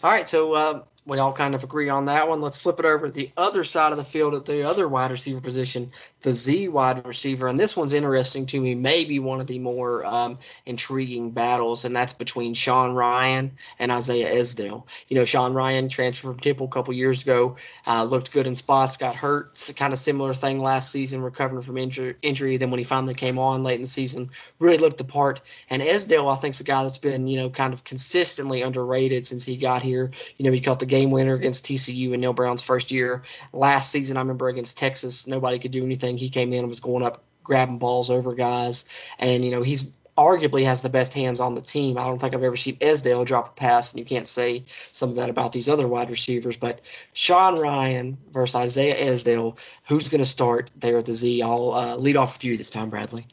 All 0.05 0.11
right, 0.13 0.29
so 0.29 0.53
uh, 0.53 0.83
we 1.09 1.19
all 1.19 1.33
kind 1.33 1.55
of 1.55 1.65
agree 1.65 1.89
on 1.89 2.05
that 2.05 2.29
one. 2.29 2.43
Let's 2.43 2.59
flip 2.59 2.79
it 2.79 2.85
over 2.85 3.07
to 3.07 3.13
the 3.13 3.31
other 3.39 3.65
side 3.65 3.93
of 3.93 3.99
the 3.99 4.05
field 4.05 4.35
at 4.35 4.45
the 4.45 4.63
other 4.63 4.87
wide 4.89 5.11
receiver 5.11 5.41
position, 5.41 5.91
the 6.21 6.35
Z 6.35 6.69
wide 6.69 7.05
receiver. 7.07 7.49
And 7.49 7.59
this 7.59 7.75
one's 7.75 7.95
interesting 7.95 8.45
to 8.47 8.61
me, 8.61 8.75
maybe 8.75 9.19
one 9.19 9.41
of 9.41 9.47
the 9.47 9.59
more 9.59 10.05
um, 10.05 10.39
intriguing 10.67 11.31
battles, 11.31 11.87
and 11.87 11.97
that's 11.97 12.13
between 12.13 12.53
Sean 12.53 12.93
Ryan 12.93 13.51
and 13.79 13.91
Isaiah 13.91 14.31
Esdale. 14.39 14.87
You 15.09 15.17
know, 15.17 15.25
Sean 15.25 15.55
Ryan 15.55 15.89
transferred 15.89 16.29
from 16.29 16.41
Temple 16.41 16.67
a 16.67 16.71
couple 16.71 16.93
years 16.93 17.23
ago, 17.23 17.57
uh, 17.87 18.05
looked 18.05 18.31
good 18.33 18.47
in 18.47 18.55
spots, 18.55 18.99
got 18.99 19.17
hurt. 19.17 19.53
It's 19.53 19.73
kind 19.73 19.95
of 19.95 19.99
similar 19.99 20.35
thing 20.35 20.61
last 20.61 20.93
season, 20.93 21.23
recovering 21.23 21.63
from 21.63 21.79
injury. 21.79 22.17
injury. 22.21 22.59
Then 22.59 22.71
when 22.71 22.79
he 22.79 22.85
finally 22.85 23.15
came 23.15 23.39
on 23.39 23.63
late 23.63 23.77
in 23.77 23.83
the 23.83 23.87
season, 23.87 24.31
really 24.59 24.77
looked 24.77 24.99
the 24.99 25.05
part. 25.05 25.41
And 25.71 25.81
Esdale, 25.81 26.29
I 26.29 26.37
think, 26.37 26.55
is 26.55 26.61
a 26.61 26.65
guy 26.65 26.83
that's 26.83 26.99
been, 26.99 27.27
you 27.27 27.39
know, 27.39 27.49
kind 27.49 27.73
of 27.73 27.85
consistently 27.85 28.61
underrated 28.61 29.27
since 29.27 29.43
he 29.43 29.57
got 29.57 29.81
here. 29.81 30.11
You 30.37 30.45
know, 30.45 30.53
he 30.53 30.61
caught 30.61 30.81
the 30.81 30.87
game 30.87 30.98
winner 31.07 31.35
against 31.35 31.67
TCU 31.67 32.13
in 32.13 32.21
Neal 32.21 32.33
Brown's 32.33 32.63
first 32.63 32.91
year. 32.91 33.23
Last 33.53 33.91
season, 33.91 34.17
I 34.17 34.21
remember 34.21 34.49
against 34.49 34.79
Texas, 34.79 35.27
nobody 35.27 35.59
could 35.59 35.71
do 35.71 35.85
anything. 35.85 36.17
He 36.17 36.29
came 36.29 36.53
in 36.53 36.61
and 36.61 36.69
was 36.69 36.81
going 36.81 37.05
up, 37.05 37.23
grabbing 37.43 37.79
balls 37.79 38.11
over 38.11 38.35
guys. 38.35 38.89
And, 39.19 39.45
you 39.45 39.51
know, 39.51 39.63
he's 39.63 39.95
arguably 40.19 40.65
has 40.65 40.83
the 40.83 40.89
best 40.89 41.15
hands 41.15 41.39
on 41.39 41.55
the 41.55 41.61
team. 41.61 41.97
I 41.97 42.05
don't 42.05 42.19
think 42.19 42.35
I've 42.35 42.43
ever 42.43 42.57
seen 42.57 42.77
Esdale 42.81 43.25
drop 43.25 43.49
a 43.49 43.53
pass, 43.53 43.93
and 43.93 44.01
you 44.01 44.05
can't 44.05 44.27
say 44.27 44.65
some 44.91 45.11
of 45.11 45.17
that 45.17 45.31
about 45.31 45.53
these 45.53 45.69
other 45.69 45.87
wide 45.87 46.11
receivers. 46.11 46.57
But 46.57 46.81
Sean 47.13 47.59
Ryan 47.59 48.19
versus 48.33 48.57
Isaiah 48.57 48.97
Esdale, 48.97 49.57
who's 49.87 50.09
going 50.09 50.21
to 50.21 50.27
start 50.27 50.71
there 50.77 50.97
at 50.99 51.07
the 51.07 51.15
Z? 51.15 51.41
I'll 51.41 51.73
uh, 51.73 51.97
lead 51.97 52.17
off 52.17 52.35
with 52.35 52.45
you 52.45 52.57
this 52.57 52.69
time, 52.69 52.91
Bradley. 52.91 53.27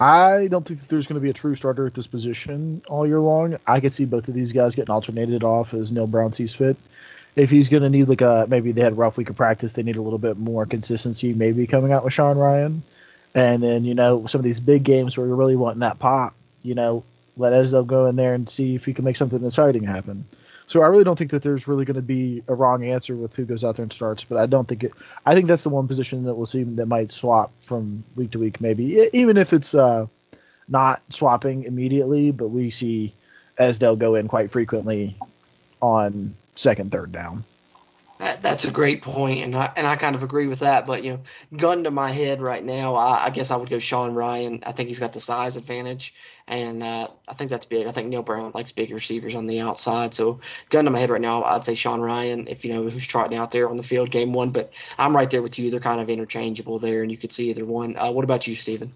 I 0.00 0.48
don't 0.48 0.66
think 0.66 0.80
that 0.80 0.88
there's 0.88 1.06
going 1.06 1.20
to 1.20 1.22
be 1.22 1.30
a 1.30 1.34
true 1.34 1.54
starter 1.54 1.86
at 1.86 1.94
this 1.94 2.06
position 2.06 2.82
all 2.88 3.06
year 3.06 3.20
long. 3.20 3.56
I 3.66 3.80
could 3.80 3.94
see 3.94 4.04
both 4.04 4.28
of 4.28 4.34
these 4.34 4.52
guys 4.52 4.74
getting 4.74 4.92
alternated 4.92 5.42
off 5.42 5.72
as 5.72 5.90
Neal 5.90 6.06
Brown 6.06 6.32
sees 6.32 6.54
fit. 6.54 6.76
If 7.34 7.50
he's 7.50 7.68
going 7.68 7.82
to 7.82 7.90
need 7.90 8.08
like 8.08 8.20
a 8.20 8.46
maybe 8.48 8.72
they 8.72 8.82
had 8.82 8.92
a 8.92 8.96
rough 8.96 9.16
week 9.16 9.30
of 9.30 9.36
practice, 9.36 9.72
they 9.72 9.82
need 9.82 9.96
a 9.96 10.02
little 10.02 10.18
bit 10.18 10.38
more 10.38 10.66
consistency. 10.66 11.32
Maybe 11.34 11.66
coming 11.66 11.92
out 11.92 12.04
with 12.04 12.12
Sean 12.12 12.38
Ryan, 12.38 12.82
and 13.34 13.62
then 13.62 13.84
you 13.84 13.94
know 13.94 14.26
some 14.26 14.38
of 14.38 14.44
these 14.44 14.60
big 14.60 14.84
games 14.84 15.16
where 15.16 15.26
you're 15.26 15.36
really 15.36 15.56
wanting 15.56 15.80
that 15.80 15.98
pop, 15.98 16.34
you 16.62 16.74
know, 16.74 17.04
let 17.36 17.52
Esdale 17.52 17.84
go 17.84 18.06
in 18.06 18.16
there 18.16 18.34
and 18.34 18.48
see 18.48 18.74
if 18.74 18.86
he 18.86 18.94
can 18.94 19.04
make 19.04 19.16
something 19.16 19.44
exciting 19.44 19.82
happen. 19.82 20.26
So 20.66 20.82
I 20.82 20.88
really 20.88 21.04
don't 21.04 21.16
think 21.16 21.30
that 21.30 21.42
there's 21.42 21.68
really 21.68 21.84
going 21.84 21.96
to 21.96 22.02
be 22.02 22.42
a 22.48 22.54
wrong 22.54 22.84
answer 22.84 23.14
with 23.14 23.34
who 23.36 23.44
goes 23.44 23.62
out 23.62 23.76
there 23.76 23.84
and 23.84 23.92
starts, 23.92 24.24
but 24.24 24.36
I 24.36 24.46
don't 24.46 24.66
think 24.66 24.82
it. 24.84 24.92
I 25.24 25.34
think 25.34 25.46
that's 25.46 25.62
the 25.62 25.68
one 25.68 25.86
position 25.86 26.24
that 26.24 26.34
we'll 26.34 26.46
see 26.46 26.64
that 26.64 26.86
might 26.86 27.12
swap 27.12 27.52
from 27.60 28.02
week 28.16 28.32
to 28.32 28.38
week, 28.38 28.60
maybe 28.60 29.08
even 29.12 29.36
if 29.36 29.52
it's 29.52 29.74
uh, 29.74 30.06
not 30.68 31.02
swapping 31.10 31.64
immediately, 31.64 32.32
but 32.32 32.48
we 32.48 32.70
see 32.70 33.14
Esdale 33.58 33.96
go 33.96 34.16
in 34.16 34.26
quite 34.26 34.50
frequently 34.50 35.16
on 35.80 36.34
second, 36.56 36.90
third 36.90 37.12
down. 37.12 37.44
That, 38.18 38.40
that's 38.42 38.64
a 38.64 38.70
great 38.70 39.02
point, 39.02 39.44
and 39.44 39.54
I 39.54 39.70
and 39.76 39.86
I 39.86 39.94
kind 39.94 40.16
of 40.16 40.22
agree 40.22 40.46
with 40.46 40.60
that. 40.60 40.86
But 40.86 41.04
you 41.04 41.12
know, 41.12 41.20
gun 41.58 41.84
to 41.84 41.90
my 41.90 42.10
head 42.10 42.40
right 42.40 42.64
now, 42.64 42.94
I, 42.94 43.26
I 43.26 43.30
guess 43.30 43.50
I 43.50 43.56
would 43.56 43.68
go 43.68 43.78
Sean 43.78 44.14
Ryan. 44.14 44.62
I 44.64 44.72
think 44.72 44.88
he's 44.88 44.98
got 44.98 45.12
the 45.12 45.20
size 45.20 45.56
advantage, 45.56 46.14
and 46.48 46.82
uh, 46.82 47.08
I 47.28 47.34
think 47.34 47.50
that's 47.50 47.66
big. 47.66 47.86
I 47.86 47.92
think 47.92 48.08
Neal 48.08 48.22
Brown 48.22 48.52
likes 48.54 48.70
big 48.70 48.90
receivers 48.90 49.34
on 49.34 49.46
the 49.46 49.60
outside. 49.60 50.14
So, 50.14 50.40
gun 50.70 50.84
to 50.84 50.90
my 50.90 50.98
head 50.98 51.10
right 51.10 51.20
now, 51.20 51.42
I'd 51.42 51.64
say 51.64 51.74
Sean 51.74 52.00
Ryan. 52.00 52.46
If 52.46 52.64
you 52.64 52.72
know 52.72 52.88
who's 52.88 53.06
trotting 53.06 53.36
out 53.36 53.50
there 53.50 53.68
on 53.68 53.76
the 53.76 53.82
field, 53.82 54.10
game 54.10 54.32
one. 54.32 54.50
But 54.50 54.70
I'm 54.98 55.14
right 55.14 55.28
there 55.28 55.42
with 55.42 55.58
you. 55.58 55.70
They're 55.70 55.80
kind 55.80 56.00
of 56.00 56.08
interchangeable 56.08 56.78
there, 56.78 57.02
and 57.02 57.10
you 57.10 57.16
could 57.16 57.32
see 57.32 57.50
either 57.50 57.64
one. 57.64 57.96
Uh, 57.96 58.12
what 58.12 58.24
about 58.24 58.46
you, 58.46 58.54
Stephen? 58.54 58.92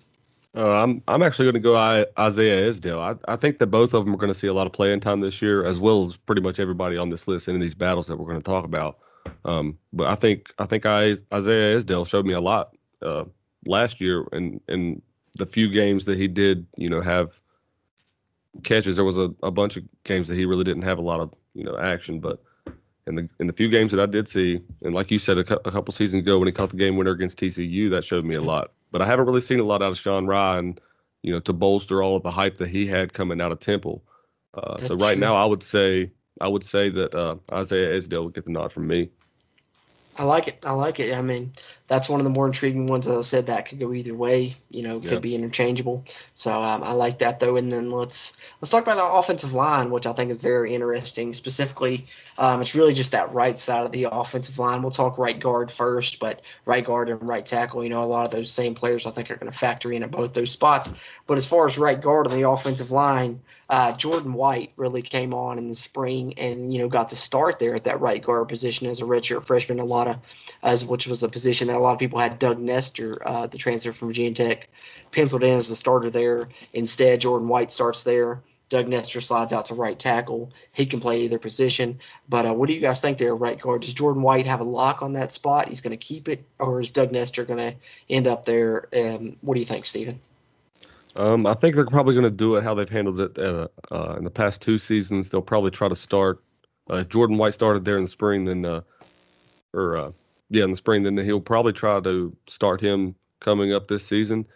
Uh, 0.56 0.68
I'm 0.68 1.02
I'm 1.06 1.22
actually 1.22 1.46
going 1.46 1.54
to 1.54 1.60
go 1.60 1.76
Isaiah 2.18 2.68
Esdale. 2.68 3.00
I, 3.00 3.14
I 3.32 3.36
think 3.36 3.58
that 3.58 3.68
both 3.68 3.94
of 3.94 4.04
them 4.04 4.14
are 4.14 4.18
going 4.18 4.32
to 4.32 4.38
see 4.38 4.48
a 4.48 4.54
lot 4.54 4.66
of 4.66 4.72
playing 4.72 5.00
time 5.00 5.20
this 5.20 5.40
year, 5.40 5.64
as 5.64 5.80
well 5.80 6.06
as 6.06 6.16
pretty 6.16 6.42
much 6.42 6.58
everybody 6.58 6.96
on 6.96 7.10
this 7.10 7.28
list 7.28 7.48
and 7.48 7.54
in 7.54 7.60
these 7.60 7.74
battles 7.74 8.06
that 8.08 8.16
we're 8.16 8.26
going 8.26 8.40
to 8.40 8.44
talk 8.44 8.64
about. 8.64 8.98
Um, 9.44 9.78
but 9.92 10.08
I 10.08 10.16
think 10.16 10.52
I 10.58 10.66
think 10.66 10.86
I, 10.86 11.16
Isaiah 11.32 11.76
Esdale 11.76 12.04
showed 12.04 12.26
me 12.26 12.34
a 12.34 12.40
lot 12.40 12.76
uh, 13.02 13.24
last 13.64 14.00
year, 14.00 14.26
and 14.32 14.60
in 14.68 15.02
the 15.40 15.46
few 15.46 15.68
games 15.68 16.04
that 16.04 16.16
he 16.16 16.28
did, 16.28 16.66
you 16.76 16.88
know, 16.88 17.00
have 17.00 17.40
catches. 18.62 18.96
There 18.96 19.04
was 19.04 19.18
a, 19.18 19.34
a 19.42 19.50
bunch 19.50 19.76
of 19.76 19.84
games 20.04 20.28
that 20.28 20.36
he 20.36 20.44
really 20.44 20.64
didn't 20.64 20.82
have 20.82 20.98
a 20.98 21.02
lot 21.02 21.20
of 21.20 21.34
you 21.54 21.64
know 21.64 21.76
action, 21.76 22.20
but 22.20 22.42
in 23.06 23.16
the 23.16 23.28
in 23.40 23.46
the 23.46 23.52
few 23.52 23.68
games 23.68 23.92
that 23.92 24.00
I 24.00 24.06
did 24.06 24.28
see, 24.28 24.60
and 24.82 24.94
like 24.94 25.10
you 25.10 25.18
said 25.18 25.38
a, 25.38 25.44
cou- 25.44 25.60
a 25.64 25.70
couple 25.70 25.92
seasons 25.92 26.22
ago 26.22 26.38
when 26.38 26.46
he 26.46 26.52
caught 26.52 26.70
the 26.70 26.76
game 26.76 26.96
winner 26.96 27.10
against 27.10 27.38
TCU, 27.38 27.90
that 27.90 28.04
showed 28.04 28.24
me 28.24 28.36
a 28.36 28.40
lot. 28.40 28.72
But 28.92 29.02
I 29.02 29.06
haven't 29.06 29.26
really 29.26 29.40
seen 29.40 29.60
a 29.60 29.64
lot 29.64 29.82
out 29.82 29.92
of 29.92 29.98
Sean 29.98 30.26
Ryan, 30.26 30.78
you 31.22 31.32
know, 31.32 31.40
to 31.40 31.52
bolster 31.52 32.02
all 32.02 32.16
of 32.16 32.22
the 32.22 32.30
hype 32.30 32.58
that 32.58 32.68
he 32.68 32.86
had 32.86 33.12
coming 33.12 33.40
out 33.40 33.52
of 33.52 33.60
Temple. 33.60 34.02
Uh, 34.54 34.76
so 34.78 34.94
right 34.96 35.12
true. 35.12 35.20
now, 35.20 35.36
I 35.36 35.44
would 35.44 35.62
say 35.62 36.10
I 36.40 36.48
would 36.48 36.64
say 36.64 36.90
that 36.90 37.14
uh, 37.14 37.36
Isaiah 37.52 37.96
Esdale 37.96 38.24
would 38.24 38.34
get 38.34 38.44
the 38.44 38.52
nod 38.52 38.72
from 38.72 38.86
me. 38.86 39.10
I 40.18 40.24
like 40.24 40.48
it. 40.48 40.64
I 40.66 40.72
like 40.72 41.00
it. 41.00 41.16
I 41.16 41.22
mean, 41.22 41.52
that's 41.90 42.08
one 42.08 42.20
of 42.20 42.24
the 42.24 42.30
more 42.30 42.46
intriguing 42.46 42.86
ones. 42.86 43.08
As 43.08 43.16
I 43.18 43.20
said, 43.22 43.46
that 43.48 43.68
could 43.68 43.80
go 43.80 43.92
either 43.92 44.14
way. 44.14 44.54
You 44.70 44.84
know, 44.84 45.00
could 45.00 45.10
Yeah. 45.10 45.18
be 45.18 45.34
interchangeable. 45.34 46.04
So 46.34 46.52
um, 46.52 46.84
I 46.84 46.92
like 46.92 47.18
that 47.18 47.40
though. 47.40 47.56
And 47.56 47.72
then 47.72 47.90
let's 47.90 48.34
let's 48.60 48.70
talk 48.70 48.84
about 48.84 48.98
our 48.98 49.18
offensive 49.18 49.54
line, 49.54 49.90
which 49.90 50.06
I 50.06 50.12
think 50.12 50.30
is 50.30 50.36
very 50.38 50.72
interesting. 50.72 51.34
Specifically, 51.34 52.06
um, 52.38 52.62
it's 52.62 52.76
really 52.76 52.94
just 52.94 53.10
that 53.10 53.34
right 53.34 53.58
side 53.58 53.84
of 53.84 53.90
the 53.90 54.06
offensive 54.12 54.56
line. 54.56 54.82
We'll 54.82 54.92
talk 54.92 55.18
right 55.18 55.38
guard 55.38 55.72
first, 55.72 56.20
but 56.20 56.42
right 56.64 56.84
guard 56.84 57.08
and 57.08 57.20
right 57.26 57.44
tackle. 57.44 57.82
You 57.82 57.90
know, 57.90 58.02
a 58.02 58.04
lot 58.04 58.24
of 58.24 58.30
those 58.30 58.52
same 58.52 58.72
players 58.76 59.04
I 59.04 59.10
think 59.10 59.28
are 59.28 59.36
going 59.36 59.50
to 59.50 59.58
factor 59.58 59.90
in 59.90 60.04
at 60.04 60.12
both 60.12 60.32
those 60.32 60.52
spots. 60.52 60.90
But 61.26 61.38
as 61.38 61.46
far 61.46 61.66
as 61.66 61.76
right 61.76 62.00
guard 62.00 62.28
on 62.28 62.40
the 62.40 62.48
offensive 62.48 62.92
line, 62.92 63.40
uh, 63.68 63.92
Jordan 63.96 64.32
White 64.34 64.70
really 64.76 65.02
came 65.02 65.34
on 65.34 65.58
in 65.58 65.68
the 65.68 65.74
spring 65.74 66.34
and 66.38 66.72
you 66.72 66.78
know 66.78 66.88
got 66.88 67.08
to 67.08 67.16
start 67.16 67.58
there 67.58 67.74
at 67.74 67.82
that 67.84 68.00
right 68.00 68.22
guard 68.22 68.48
position 68.48 68.86
as 68.86 69.00
a 69.00 69.04
redshirt 69.04 69.44
freshman. 69.44 69.80
A 69.80 69.84
lot 69.84 70.06
of 70.06 70.18
as 70.62 70.84
which 70.84 71.08
was 71.08 71.22
a 71.24 71.28
position 71.28 71.66
that 71.68 71.79
a 71.80 71.82
lot 71.82 71.92
of 71.92 71.98
people 71.98 72.18
had 72.18 72.38
Doug 72.38 72.58
Nester, 72.58 73.18
uh, 73.24 73.46
the 73.46 73.58
transfer 73.58 73.92
from 73.92 74.08
Virginia 74.08 74.34
Tech, 74.34 74.68
penciled 75.12 75.42
in 75.42 75.56
as 75.56 75.68
the 75.68 75.74
starter 75.74 76.10
there. 76.10 76.48
Instead, 76.74 77.22
Jordan 77.22 77.48
White 77.48 77.72
starts 77.72 78.04
there. 78.04 78.42
Doug 78.68 78.86
Nester 78.86 79.20
slides 79.20 79.52
out 79.52 79.64
to 79.64 79.74
right 79.74 79.98
tackle. 79.98 80.52
He 80.72 80.86
can 80.86 81.00
play 81.00 81.22
either 81.22 81.38
position. 81.38 81.98
But 82.28 82.46
uh, 82.46 82.54
what 82.54 82.68
do 82.68 82.74
you 82.74 82.80
guys 82.80 83.00
think 83.00 83.18
there, 83.18 83.34
right 83.34 83.60
guard? 83.60 83.82
Does 83.82 83.94
Jordan 83.94 84.22
White 84.22 84.46
have 84.46 84.60
a 84.60 84.64
lock 84.64 85.02
on 85.02 85.12
that 85.14 85.32
spot? 85.32 85.68
He's 85.68 85.80
going 85.80 85.90
to 85.90 85.96
keep 85.96 86.28
it, 86.28 86.44
or 86.60 86.80
is 86.80 86.90
Doug 86.90 87.10
Nester 87.10 87.44
going 87.44 87.58
to 87.58 87.74
end 88.08 88.28
up 88.28 88.44
there? 88.44 88.88
Um, 88.96 89.36
what 89.40 89.54
do 89.54 89.60
you 89.60 89.66
think, 89.66 89.86
Stephen? 89.86 90.20
Um, 91.16 91.46
I 91.46 91.54
think 91.54 91.74
they're 91.74 91.86
probably 91.86 92.14
going 92.14 92.24
to 92.24 92.30
do 92.30 92.54
it 92.54 92.62
how 92.62 92.74
they've 92.74 92.88
handled 92.88 93.18
it 93.20 93.38
uh, 93.38 93.66
uh, 93.90 94.14
in 94.16 94.22
the 94.22 94.30
past 94.30 94.60
two 94.60 94.78
seasons. 94.78 95.28
They'll 95.28 95.42
probably 95.42 95.72
try 95.72 95.88
to 95.88 95.96
start. 95.96 96.40
Uh, 96.88 97.02
Jordan 97.02 97.38
White 97.38 97.54
started 97.54 97.84
there 97.84 97.96
in 97.96 98.04
the 98.04 98.10
spring, 98.10 98.44
then, 98.44 98.64
uh, 98.64 98.82
or 99.74 99.96
uh, 99.96 100.12
yeah, 100.50 100.64
in 100.64 100.70
the 100.70 100.76
spring, 100.76 101.02
then 101.04 101.16
he'll 101.16 101.40
probably 101.40 101.72
try 101.72 102.00
to 102.00 102.36
start 102.46 102.80
him 102.80 103.14
coming 103.40 103.72
up 103.72 103.88
this 103.88 104.04
season. 104.04 104.46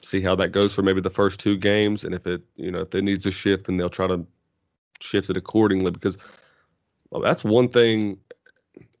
See 0.00 0.20
how 0.20 0.34
that 0.36 0.52
goes 0.52 0.74
for 0.74 0.82
maybe 0.82 1.00
the 1.00 1.10
first 1.10 1.40
two 1.40 1.56
games, 1.56 2.04
and 2.04 2.14
if 2.14 2.26
it, 2.26 2.42
you 2.56 2.70
know, 2.70 2.80
if 2.80 2.94
it 2.94 3.02
needs 3.02 3.26
a 3.26 3.30
shift, 3.30 3.66
then 3.66 3.76
they'll 3.76 3.90
try 3.90 4.06
to 4.06 4.26
shift 5.00 5.30
it 5.30 5.36
accordingly. 5.36 5.90
Because 5.90 6.16
well, 7.10 7.22
that's 7.22 7.42
one 7.44 7.68
thing. 7.68 8.18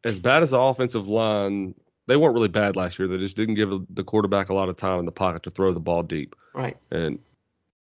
As 0.04 0.18
bad 0.18 0.42
as 0.42 0.50
the 0.50 0.58
offensive 0.58 1.08
line, 1.08 1.74
they 2.06 2.16
weren't 2.16 2.34
really 2.34 2.48
bad 2.48 2.76
last 2.76 2.98
year. 2.98 3.08
They 3.08 3.16
just 3.18 3.36
didn't 3.36 3.54
give 3.54 3.70
the 3.90 4.04
quarterback 4.04 4.48
a 4.50 4.54
lot 4.54 4.68
of 4.68 4.76
time 4.76 4.98
in 4.98 5.04
the 5.06 5.12
pocket 5.12 5.42
to 5.44 5.50
throw 5.50 5.72
the 5.72 5.80
ball 5.80 6.02
deep 6.02 6.34
Right. 6.54 6.76
and 6.90 7.18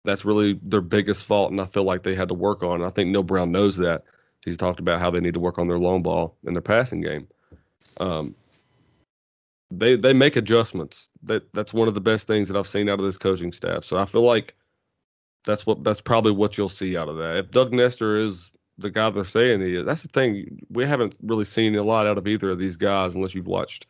that's 0.05 0.23
really 0.25 0.59
their 0.63 0.81
biggest 0.81 1.25
fault. 1.25 1.51
And 1.51 1.59
I 1.61 1.65
feel 1.65 1.83
like 1.83 2.03
they 2.03 2.15
had 2.15 2.29
to 2.29 2.33
work 2.33 2.63
on. 2.63 2.81
I 2.83 2.89
think 2.89 3.09
Neal 3.09 3.23
Brown 3.23 3.51
knows 3.51 3.77
that. 3.77 4.03
He's 4.43 4.57
talked 4.57 4.79
about 4.79 4.99
how 4.99 5.09
they 5.11 5.19
need 5.21 5.33
to 5.33 5.39
work 5.39 5.57
on 5.57 5.67
their 5.67 5.77
long 5.79 6.01
ball 6.01 6.35
and 6.45 6.55
their 6.55 6.61
passing 6.61 7.01
game. 7.01 7.27
Um, 7.99 8.35
they 9.79 9.95
they 9.95 10.13
make 10.13 10.35
adjustments. 10.35 11.09
That 11.23 11.51
that's 11.53 11.73
one 11.73 11.87
of 11.87 11.93
the 11.93 12.01
best 12.01 12.27
things 12.27 12.47
that 12.47 12.57
I've 12.57 12.67
seen 12.67 12.89
out 12.89 12.99
of 12.99 13.05
this 13.05 13.17
coaching 13.17 13.51
staff. 13.51 13.83
So 13.83 13.97
I 13.97 14.05
feel 14.05 14.23
like 14.23 14.55
that's 15.45 15.65
what 15.65 15.83
that's 15.83 16.01
probably 16.01 16.31
what 16.31 16.57
you'll 16.57 16.69
see 16.69 16.97
out 16.97 17.09
of 17.09 17.17
that. 17.17 17.37
If 17.37 17.51
Doug 17.51 17.73
Nester 17.73 18.17
is 18.17 18.51
the 18.77 18.89
guy 18.89 19.09
they're 19.09 19.25
saying 19.25 19.61
he 19.61 19.75
is, 19.75 19.85
that's 19.85 20.01
the 20.01 20.07
thing. 20.09 20.65
We 20.69 20.85
haven't 20.85 21.15
really 21.21 21.45
seen 21.45 21.75
a 21.75 21.83
lot 21.83 22.07
out 22.07 22.17
of 22.17 22.27
either 22.27 22.49
of 22.49 22.59
these 22.59 22.77
guys 22.77 23.15
unless 23.15 23.35
you've 23.35 23.47
watched, 23.47 23.85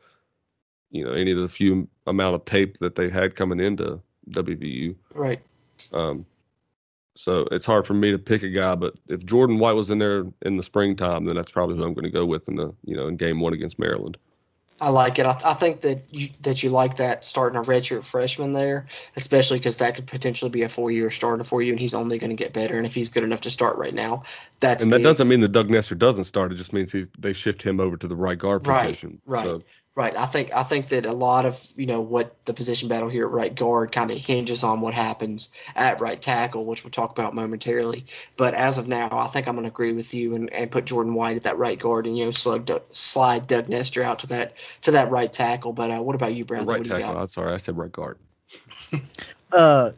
you 0.92 1.06
know, 1.06 1.14
any 1.14 1.32
of 1.32 1.40
the 1.40 1.50
few 1.50 1.88
amount 2.08 2.36
of 2.36 2.46
tape 2.46 2.78
that 2.80 2.96
they 2.96 3.10
had 3.10 3.36
coming 3.36 3.60
into 3.60 4.02
WVU. 4.32 4.96
Right. 5.14 5.42
Um, 5.94 6.26
so 7.16 7.48
it's 7.52 7.66
hard 7.66 7.86
for 7.86 7.94
me 7.94 8.12
to 8.12 8.18
pick 8.18 8.42
a 8.42 8.50
guy, 8.50 8.76
but 8.76 8.96
if 9.08 9.24
Jordan 9.24 9.60
White 9.60 9.74
was 9.74 9.92
in 9.92 10.00
there 10.00 10.26
in 10.42 10.58
the 10.58 10.64
springtime, 10.64 11.26
then 11.26 11.36
that's 11.36 11.52
probably 11.52 11.78
who 11.78 11.84
I'm 11.84 11.94
going 11.94 12.06
to 12.06 12.10
go 12.10 12.26
with 12.26 12.48
in 12.48 12.56
the 12.56 12.74
you 12.84 12.96
know 12.96 13.08
in 13.08 13.18
game 13.18 13.40
one 13.40 13.54
against 13.54 13.80
Maryland. 13.80 14.18
I 14.82 14.90
like 14.90 15.18
it. 15.20 15.26
I, 15.26 15.40
I 15.46 15.54
think 15.54 15.82
that 15.82 16.04
you 16.12 16.30
that 16.42 16.62
you 16.64 16.70
like 16.70 16.98
that 16.98 17.24
starting 17.26 17.58
a 17.58 17.64
redshirt 17.64 18.04
freshman 18.04 18.54
there, 18.54 18.88
especially 19.16 19.60
because 19.60 19.78
that 19.78 19.96
could 19.96 20.08
potentially 20.08 20.52
be 20.52 20.64
a 20.64 20.70
four-year 20.70 21.10
starter 21.12 21.44
for 21.46 21.62
you, 21.62 21.72
and 21.72 21.80
he's 21.80 21.94
only 21.94 22.18
going 22.20 22.32
to 22.32 22.36
get 22.36 22.54
better. 22.54 22.76
And 22.78 22.86
if 22.86 22.94
he's 22.94 23.10
good 23.10 23.24
enough 23.24 23.42
to 23.42 23.52
start 23.52 23.78
right 23.78 23.94
now, 23.94 24.24
that's 24.60 24.84
and 24.84 24.92
that 24.92 25.02
big. 25.02 25.04
doesn't 25.04 25.28
mean 25.28 25.42
that 25.42 25.52
Doug 25.52 25.70
Nester 25.70 25.96
doesn't 25.96 26.26
start. 26.26 26.52
It 26.52 26.56
just 26.56 26.74
means 26.74 26.92
he's 26.92 27.10
they 27.18 27.34
shift 27.34 27.62
him 27.62 27.80
over 27.80 27.98
to 27.98 28.08
the 28.08 28.16
right 28.16 28.38
guard 28.38 28.66
Right, 28.66 28.66
position. 28.66 29.22
right. 29.26 29.44
So 29.44 29.64
Right. 29.96 30.18
I 30.18 30.26
think 30.26 30.52
I 30.56 30.64
think 30.64 30.89
that 30.89 31.06
a 31.06 31.14
lot 31.14 31.46
of 31.46 31.68
you 31.76 31.86
know 31.86 32.02
what 32.02 32.36
the 32.46 32.54
position 32.54 32.89
battle 32.89 33.10
here 33.10 33.28
at 33.28 33.32
right 33.32 33.54
guard 33.54 33.91
kind 33.91 34.10
of 34.10 34.18
hinges 34.18 34.64
on 34.64 34.82
what 34.82 34.96
happens 34.96 35.50
at 35.76 36.00
right 36.00 36.20
tackle, 36.20 36.66
which 36.66 36.84
we'll 36.84 36.89
talk 36.89 37.12
about 37.12 37.36
momentarily. 37.36 38.04
But 38.36 38.56
as 38.56 38.80
of 38.80 38.88
now, 38.88 39.10
I 39.12 39.28
think 39.28 39.48
I'm 39.48 39.54
going 39.54 39.66
to 39.66 39.70
agree 39.70 39.94
with 39.94 40.12
you 40.12 40.34
and, 40.34 40.52
and 40.52 40.72
put 40.72 40.86
Jordan 40.86 41.14
White 41.14 41.38
at 41.38 41.44
that 41.44 41.60
right 41.60 41.80
guard 41.80 42.08
and 42.08 42.18
you 42.18 42.26
know 42.26 42.32
slug, 42.32 42.72
slide 42.89 43.46
Doug 43.46 43.70
Nester 43.70 44.02
out 44.02 44.18
to 44.20 44.28
that 44.28 44.54
to 44.82 44.89
that 44.89 45.12
right 45.12 45.32
tackle. 45.32 45.74
But 45.74 45.91
uh, 45.91 46.02
what 46.02 46.16
about 46.16 46.34
you, 46.34 46.44
Bradley? 46.44 46.74
right 46.74 46.80
what 46.80 47.00
tackle. 47.00 47.22
I'm 47.22 47.28
sorry, 47.28 47.54
I 47.54 47.58
said 47.58 47.78
right 47.78 47.91
guard. 47.91 48.18
Uh, 49.52 49.91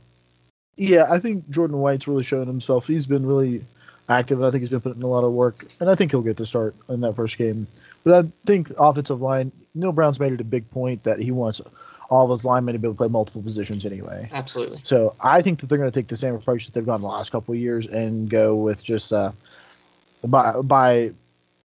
yeah, 0.76 1.06
I 1.10 1.18
think 1.18 1.50
Jordan 1.50 1.78
White's 1.78 2.10
really 2.10 2.24
shown 2.24 2.46
himself. 2.46 2.86
He's 2.86 3.06
been 3.06 3.26
really 3.26 3.64
active, 4.10 4.40
and 4.40 4.48
I 4.48 4.52
think 4.52 4.62
he's 4.62 4.70
been 4.70 4.82
putting 4.82 5.00
in 5.00 5.04
a 5.04 5.08
lot 5.08 5.24
of 5.24 5.32
work, 5.32 5.66
and 5.80 5.90
I 5.90 5.96
think 5.96 6.12
he'll 6.12 6.22
get 6.22 6.38
the 6.38 6.46
start 6.46 6.76
in 6.90 7.02
that 7.02 7.16
first 7.16 7.38
game. 7.38 7.68
But 8.04 8.26
I 8.26 8.30
think 8.46 8.72
offensive 8.80 9.22
line, 9.22 9.52
Neal 9.74 9.92
Brown's 9.92 10.20
made 10.20 10.34
it 10.34 10.42
a 10.42 10.46
big 10.46 10.70
point 10.72 11.04
that 11.04 11.20
he 11.20 11.32
wants 11.32 11.62
all 12.10 12.26
of 12.26 12.38
his 12.38 12.46
linemen 12.46 12.74
to 12.74 12.80
be 12.80 12.88
able 12.88 12.94
to 12.94 12.98
play 12.98 13.08
multiple 13.08 13.42
positions 13.42 13.86
anyway. 13.86 14.30
Absolutely. 14.32 14.80
So 14.84 15.16
I 15.22 15.42
think 15.42 15.60
that 15.60 15.68
they're 15.68 15.78
going 15.78 15.90
to 15.90 16.00
take 16.00 16.08
the 16.08 16.18
same 16.18 16.36
approach 16.36 16.66
that 16.66 16.74
they've 16.74 16.86
gone 16.86 17.02
the 17.02 17.08
last 17.08 17.32
couple 17.32 17.54
of 17.54 17.60
years 17.60 17.88
and 17.88 18.30
go 18.30 18.56
with 18.56 18.84
just 18.84 19.12
uh, 19.12 19.32
by 20.28 20.54
by 20.62 21.12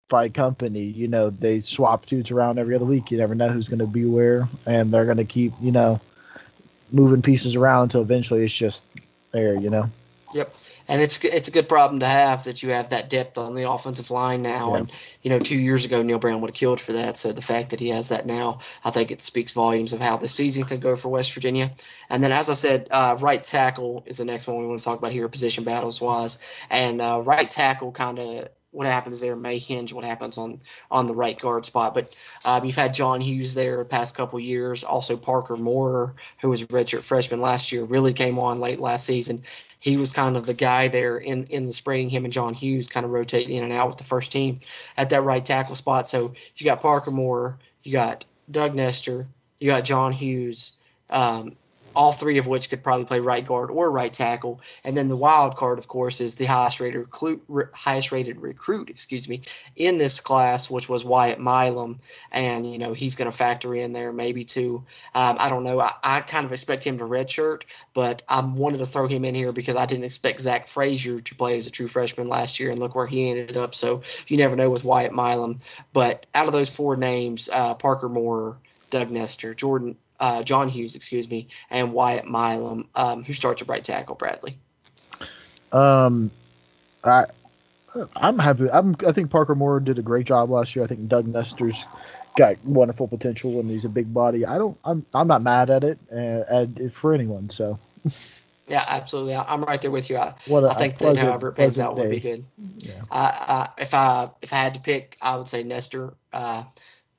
by 0.08 0.30
company. 0.30 0.82
You 0.84 1.08
know, 1.08 1.30
they 1.30 1.62
swap 1.62 2.06
dudes 2.06 2.32
around 2.32 2.60
every 2.60 2.76
other 2.76 2.86
week. 2.86 3.12
You 3.12 3.18
never 3.18 3.36
know 3.36 3.50
who's 3.50 3.68
going 3.68 3.80
to 3.80 3.88
be 3.88 4.06
where, 4.06 4.48
and 4.66 4.94
they're 4.94 5.06
going 5.06 5.18
to 5.18 5.26
keep 5.26 5.54
you 5.62 5.72
know 5.72 6.00
moving 6.92 7.22
pieces 7.22 7.56
around 7.56 7.84
until 7.84 8.02
eventually 8.02 8.44
it's 8.44 8.56
just 8.56 8.86
there. 9.32 9.56
You 9.56 9.70
know. 9.70 9.86
Yep. 10.34 10.54
And 10.90 11.04
it's 11.04 11.24
it's 11.24 11.48
a 11.48 11.52
good 11.52 11.70
problem 11.70 12.00
to 12.00 12.08
have 12.08 12.44
that 12.46 12.64
you 12.64 12.70
have 12.70 12.90
that 12.90 13.10
depth 13.10 13.38
on 13.38 13.54
the 13.54 13.70
offensive 13.70 14.10
line 14.10 14.42
now. 14.42 14.72
Yeah. 14.72 14.80
And 14.80 14.92
you 15.22 15.30
know, 15.30 15.38
two 15.38 15.58
years 15.58 15.86
ago 15.86 16.02
Neal 16.02 16.18
Brown 16.18 16.42
would 16.42 16.50
have 16.50 16.56
killed 16.56 16.82
for 16.82 16.94
that. 16.94 17.18
So 17.18 17.32
the 17.32 17.44
fact 17.44 17.70
that 17.70 17.80
he 17.80 17.90
has 17.90 18.10
that 18.10 18.26
now, 18.26 18.60
I 18.84 18.90
think 18.90 19.12
it 19.12 19.22
speaks 19.22 19.52
volumes 19.52 19.94
of 19.94 20.02
how 20.02 20.18
the 20.18 20.28
season 20.28 20.64
can 20.64 20.80
go 20.80 20.96
for 20.96 21.10
West 21.10 21.32
Virginia. 21.34 21.72
And 22.10 22.24
then, 22.24 22.32
as 22.32 22.50
I 22.50 22.56
said, 22.56 22.88
uh, 22.90 23.16
right 23.20 23.44
tackle 23.44 24.04
is 24.08 24.18
the 24.18 24.26
next 24.26 24.48
one 24.48 24.58
we 24.58 24.66
want 24.66 24.80
to 24.80 24.84
talk 24.84 24.98
about 24.98 25.12
here, 25.12 25.30
position 25.30 25.64
battles 25.64 26.02
wise. 26.02 26.40
And 26.72 27.02
uh, 27.02 27.22
right 27.24 27.50
tackle 27.50 27.92
kind 27.92 28.18
of 28.18 28.50
what 28.72 28.86
happens 28.86 29.20
there 29.20 29.36
may 29.36 29.58
hinge 29.58 29.94
what 29.94 30.06
happens 30.06 30.38
on 30.38 30.60
on 30.92 31.06
the 31.06 31.16
right 31.16 31.40
guard 31.40 31.66
spot. 31.66 31.94
But 31.94 32.14
um, 32.46 32.66
you've 32.66 32.76
had 32.76 32.94
John 32.94 33.22
Hughes 33.22 33.54
there 33.54 33.78
the 33.78 33.86
past 33.86 34.16
couple 34.16 34.40
years. 34.40 34.84
Also 34.84 35.16
Parker 35.16 35.56
Moore, 35.58 36.16
who 36.42 36.50
was 36.50 36.62
a 36.64 36.68
redshirt 36.68 37.04
freshman 37.04 37.42
last 37.42 37.72
year, 37.72 37.84
really 37.84 38.14
came 38.14 38.40
on 38.40 38.60
late 38.60 38.80
last 38.80 39.06
season 39.06 39.44
he 39.80 39.98
was 39.98 40.12
kind 40.12 40.36
of 40.36 40.46
the 40.46 40.54
guy 40.54 40.88
there 40.88 41.18
in, 41.18 41.46
in 41.46 41.66
the 41.66 41.74
spring. 41.74 42.10
Him 42.10 42.26
and 42.26 42.34
John 42.34 42.54
Hughes 42.54 42.88
kind 42.88 43.06
of 43.06 43.12
rotate 43.12 43.50
in 43.50 43.64
and 43.64 43.74
out 43.74 43.88
with 43.88 43.98
the 43.98 44.04
first 44.04 44.32
team 44.32 44.60
at 44.98 45.10
that 45.10 45.24
right 45.24 45.46
tackle 45.46 45.76
spot. 45.76 46.06
So 46.06 46.34
you 46.58 46.66
got 46.66 46.82
Parker 46.82 47.12
Moore, 47.12 47.58
you 47.84 47.94
got 47.94 48.26
Doug 48.52 48.76
Nester, 48.76 49.28
you 49.60 49.68
got 49.68 49.86
John 49.86 50.12
Hughes, 50.12 50.74
um, 51.10 51.56
all 51.96 52.12
three 52.12 52.38
of 52.38 52.48
which 52.48 52.70
could 52.70 52.84
probably 52.84 53.06
play 53.06 53.20
right 53.20 53.46
guard 53.46 53.72
or 53.72 53.92
right 53.92 54.14
tackle. 54.14 54.62
And 54.84 54.96
then 54.96 55.10
the 55.10 55.16
wild 55.16 55.56
card, 55.56 55.80
of 55.80 55.88
course, 55.88 56.22
is 56.22 56.36
the 56.36 56.46
highest 56.46 56.80
rated 56.80 57.00
recruit, 57.00 57.44
highest 57.74 58.12
rated 58.12 58.40
recruit, 58.40 58.90
excuse 58.90 59.28
me, 59.28 59.42
in 59.76 59.98
this 59.98 60.20
class, 60.20 60.70
which 60.70 60.90
was 60.90 61.04
Wyatt 61.04 61.40
Milum, 61.40 62.00
and 62.32 62.72
you 62.72 62.78
know 62.78 62.94
he's 62.94 63.16
going 63.16 63.30
to 63.30 63.36
factor 63.36 63.76
in 63.76 63.94
there 63.94 64.12
maybe 64.12 64.46
too. 64.46 64.84
Um, 65.14 65.38
I 65.40 65.50
don't 65.50 65.64
know. 65.64 65.80
I, 65.80 65.92
I 66.04 66.22
kind 66.22 66.46
of 66.46 66.52
expect 66.52 66.84
him 66.84 66.98
to 67.00 67.06
redshirt, 67.06 67.64
but 67.94 68.22
I 68.28 68.42
wanted 68.42 68.80
to 68.80 68.86
throw 68.86 69.08
him 69.08 69.26
in 69.26 69.36
here 69.36 69.52
because 69.52 69.76
I 69.76 69.86
didn't 69.86 70.06
expect 70.06 70.42
Zach 70.42 70.68
Frazier 70.68 71.22
to 71.22 71.36
play 71.36 71.58
as 71.58 71.68
a 71.68 71.72
true 71.72 71.88
freshman 71.88 72.28
last 72.28 72.60
year, 72.60 72.72
and 72.72 72.80
look 72.80 72.96
where 72.96 73.08
he 73.08 73.30
ended 73.30 73.58
up. 73.58 73.76
So 73.76 74.02
you 74.28 74.38
never 74.38 74.56
know 74.56 74.70
with 74.70 74.84
Wyatt 74.84 75.12
Milum. 75.12 75.60
But 75.94 76.26
out 76.36 76.48
of 76.48 76.54
those 76.54 76.70
four 76.70 76.96
names, 76.96 77.50
uh, 77.52 77.74
Parker 77.74 78.10
Moore, 78.10 78.58
Doug 78.90 79.12
Nester, 79.12 79.54
Jordan 79.54 79.96
uh, 80.20 80.44
John 80.44 80.70
Hughes, 80.70 80.96
excuse 80.96 81.30
me, 81.30 81.48
and 81.70 81.94
Wyatt 81.94 82.26
Milum, 82.26 82.88
um, 82.96 83.24
who 83.24 83.34
starts 83.34 83.62
at 83.62 83.68
right 83.68 83.84
tackle, 83.84 84.16
Bradley. 84.16 84.58
Um, 85.72 86.32
I 87.04 87.26
I'm 88.16 88.38
happy. 88.40 88.70
I'm 88.72 88.96
I 89.08 89.12
think 89.12 89.30
Parker 89.30 89.56
Moore 89.56 89.80
did 89.80 90.00
a 90.00 90.04
great 90.04 90.26
job 90.26 90.50
last 90.50 90.76
year. 90.76 90.84
I 90.84 90.88
think 90.88 91.08
Doug 91.08 91.28
Nester's 91.28 91.86
got 92.38 92.56
wonderful 92.64 93.08
potential 93.08 93.60
and 93.60 93.70
he's 93.70 93.86
a 93.86 93.90
big 93.90 94.14
body. 94.14 94.46
I 94.46 94.58
don't. 94.58 94.78
I'm 94.86 95.06
I'm 95.14 95.28
not 95.28 95.42
mad 95.42 95.70
at 95.70 95.84
it 95.84 96.00
uh, 96.12 96.44
at, 96.50 96.94
for 96.94 97.14
anyone. 97.14 97.50
So 97.50 97.78
Yeah, 98.70 98.86
absolutely. 98.88 99.34
I- 99.34 99.52
I'm 99.52 99.64
right 99.64 99.82
there 99.82 99.92
with 99.92 100.10
you. 100.10 100.18
I, 100.18 100.34
what 100.46 100.64
a 100.64 100.68
I 100.70 100.74
think 100.76 101.00
that 101.00 101.18
however 101.18 101.50
it 101.50 101.54
pans 101.54 101.80
out 101.80 101.98
would 101.98 102.10
be 102.12 102.20
good. 102.20 102.46
Yeah. 102.78 103.02
I, 103.12 103.68
I, 103.78 103.82
if 103.82 103.94
I 103.94 104.30
if 104.44 104.54
I 104.54 104.58
had 104.58 104.76
to 104.76 104.80
pick, 104.80 105.18
I 105.22 105.36
would 105.36 105.48
say 105.48 105.64
Nester. 105.64 106.14
Uh, 106.32 106.64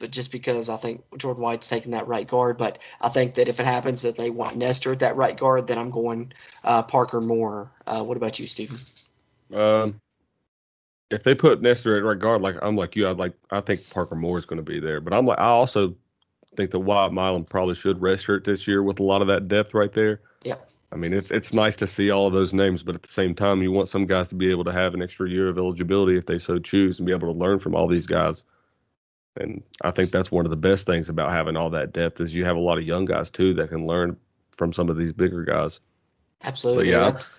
but 0.00 0.10
just 0.10 0.32
because 0.32 0.68
I 0.68 0.76
think 0.76 1.04
Jordan 1.16 1.42
White's 1.42 1.68
taking 1.68 1.92
that 1.92 2.08
right 2.08 2.26
guard, 2.26 2.58
but 2.58 2.78
I 3.00 3.10
think 3.10 3.34
that 3.34 3.48
if 3.48 3.60
it 3.60 3.66
happens 3.66 4.02
that 4.02 4.16
they 4.16 4.30
want 4.30 4.56
Nester 4.56 4.92
at 4.92 4.98
that 5.00 5.14
right 5.14 5.38
guard, 5.38 5.68
then 5.68 5.78
I'm 5.78 5.90
going 5.90 6.32
uh, 6.64 6.82
Parker 6.82 7.20
Moore. 7.20 7.70
Uh, 7.86 8.02
what 8.02 8.16
about 8.16 8.40
you, 8.40 8.48
Stephen? 8.48 8.78
Um, 9.54 10.00
if 11.10 11.22
they 11.22 11.34
put 11.34 11.62
Nester 11.62 11.96
at 11.96 12.04
right 12.04 12.18
guard, 12.18 12.40
like 12.40 12.56
I'm 12.62 12.76
like 12.76 12.96
you, 12.96 13.08
I'd 13.08 13.18
like 13.18 13.34
I 13.50 13.60
think 13.60 13.88
Parker 13.90 14.16
Moore 14.16 14.38
is 14.38 14.46
going 14.46 14.56
to 14.64 14.68
be 14.68 14.80
there, 14.80 15.00
but 15.00 15.12
I'm 15.12 15.26
like 15.26 15.38
I 15.38 15.48
also 15.48 15.94
think 16.56 16.70
that 16.72 16.80
Wyatt 16.80 17.12
Milum 17.12 17.48
probably 17.48 17.74
should 17.74 18.00
redshirt 18.00 18.44
this 18.44 18.66
year 18.66 18.82
with 18.82 18.98
a 18.98 19.04
lot 19.04 19.22
of 19.22 19.28
that 19.28 19.48
depth 19.48 19.74
right 19.74 19.92
there. 19.92 20.20
Yeah. 20.42 20.56
I 20.92 20.96
mean, 20.96 21.12
it's 21.12 21.30
it's 21.30 21.52
nice 21.52 21.76
to 21.76 21.86
see 21.86 22.10
all 22.10 22.26
of 22.26 22.32
those 22.32 22.52
names, 22.52 22.82
but 22.82 22.94
at 22.94 23.02
the 23.02 23.08
same 23.08 23.34
time, 23.34 23.62
you 23.62 23.70
want 23.70 23.88
some 23.88 24.06
guys 24.06 24.28
to 24.28 24.34
be 24.34 24.50
able 24.50 24.64
to 24.64 24.72
have 24.72 24.94
an 24.94 25.02
extra 25.02 25.28
year 25.28 25.48
of 25.48 25.58
eligibility 25.58 26.16
if 26.16 26.26
they 26.26 26.38
so 26.38 26.58
choose 26.58 26.98
and 26.98 27.06
be 27.06 27.12
able 27.12 27.32
to 27.32 27.38
learn 27.38 27.60
from 27.60 27.74
all 27.74 27.86
these 27.86 28.06
guys. 28.06 28.42
And 29.36 29.62
I 29.82 29.90
think 29.90 30.10
that's 30.10 30.30
one 30.30 30.44
of 30.44 30.50
the 30.50 30.56
best 30.56 30.86
things 30.86 31.08
about 31.08 31.32
having 31.32 31.56
all 31.56 31.70
that 31.70 31.92
depth 31.92 32.20
is 32.20 32.34
you 32.34 32.44
have 32.44 32.56
a 32.56 32.60
lot 32.60 32.78
of 32.78 32.84
young 32.84 33.04
guys 33.04 33.30
too 33.30 33.54
that 33.54 33.70
can 33.70 33.86
learn 33.86 34.16
from 34.56 34.72
some 34.72 34.88
of 34.88 34.96
these 34.96 35.12
bigger 35.12 35.44
guys. 35.44 35.80
Absolutely. 36.42 36.90
yeah, 36.90 37.00
That's- 37.00 37.32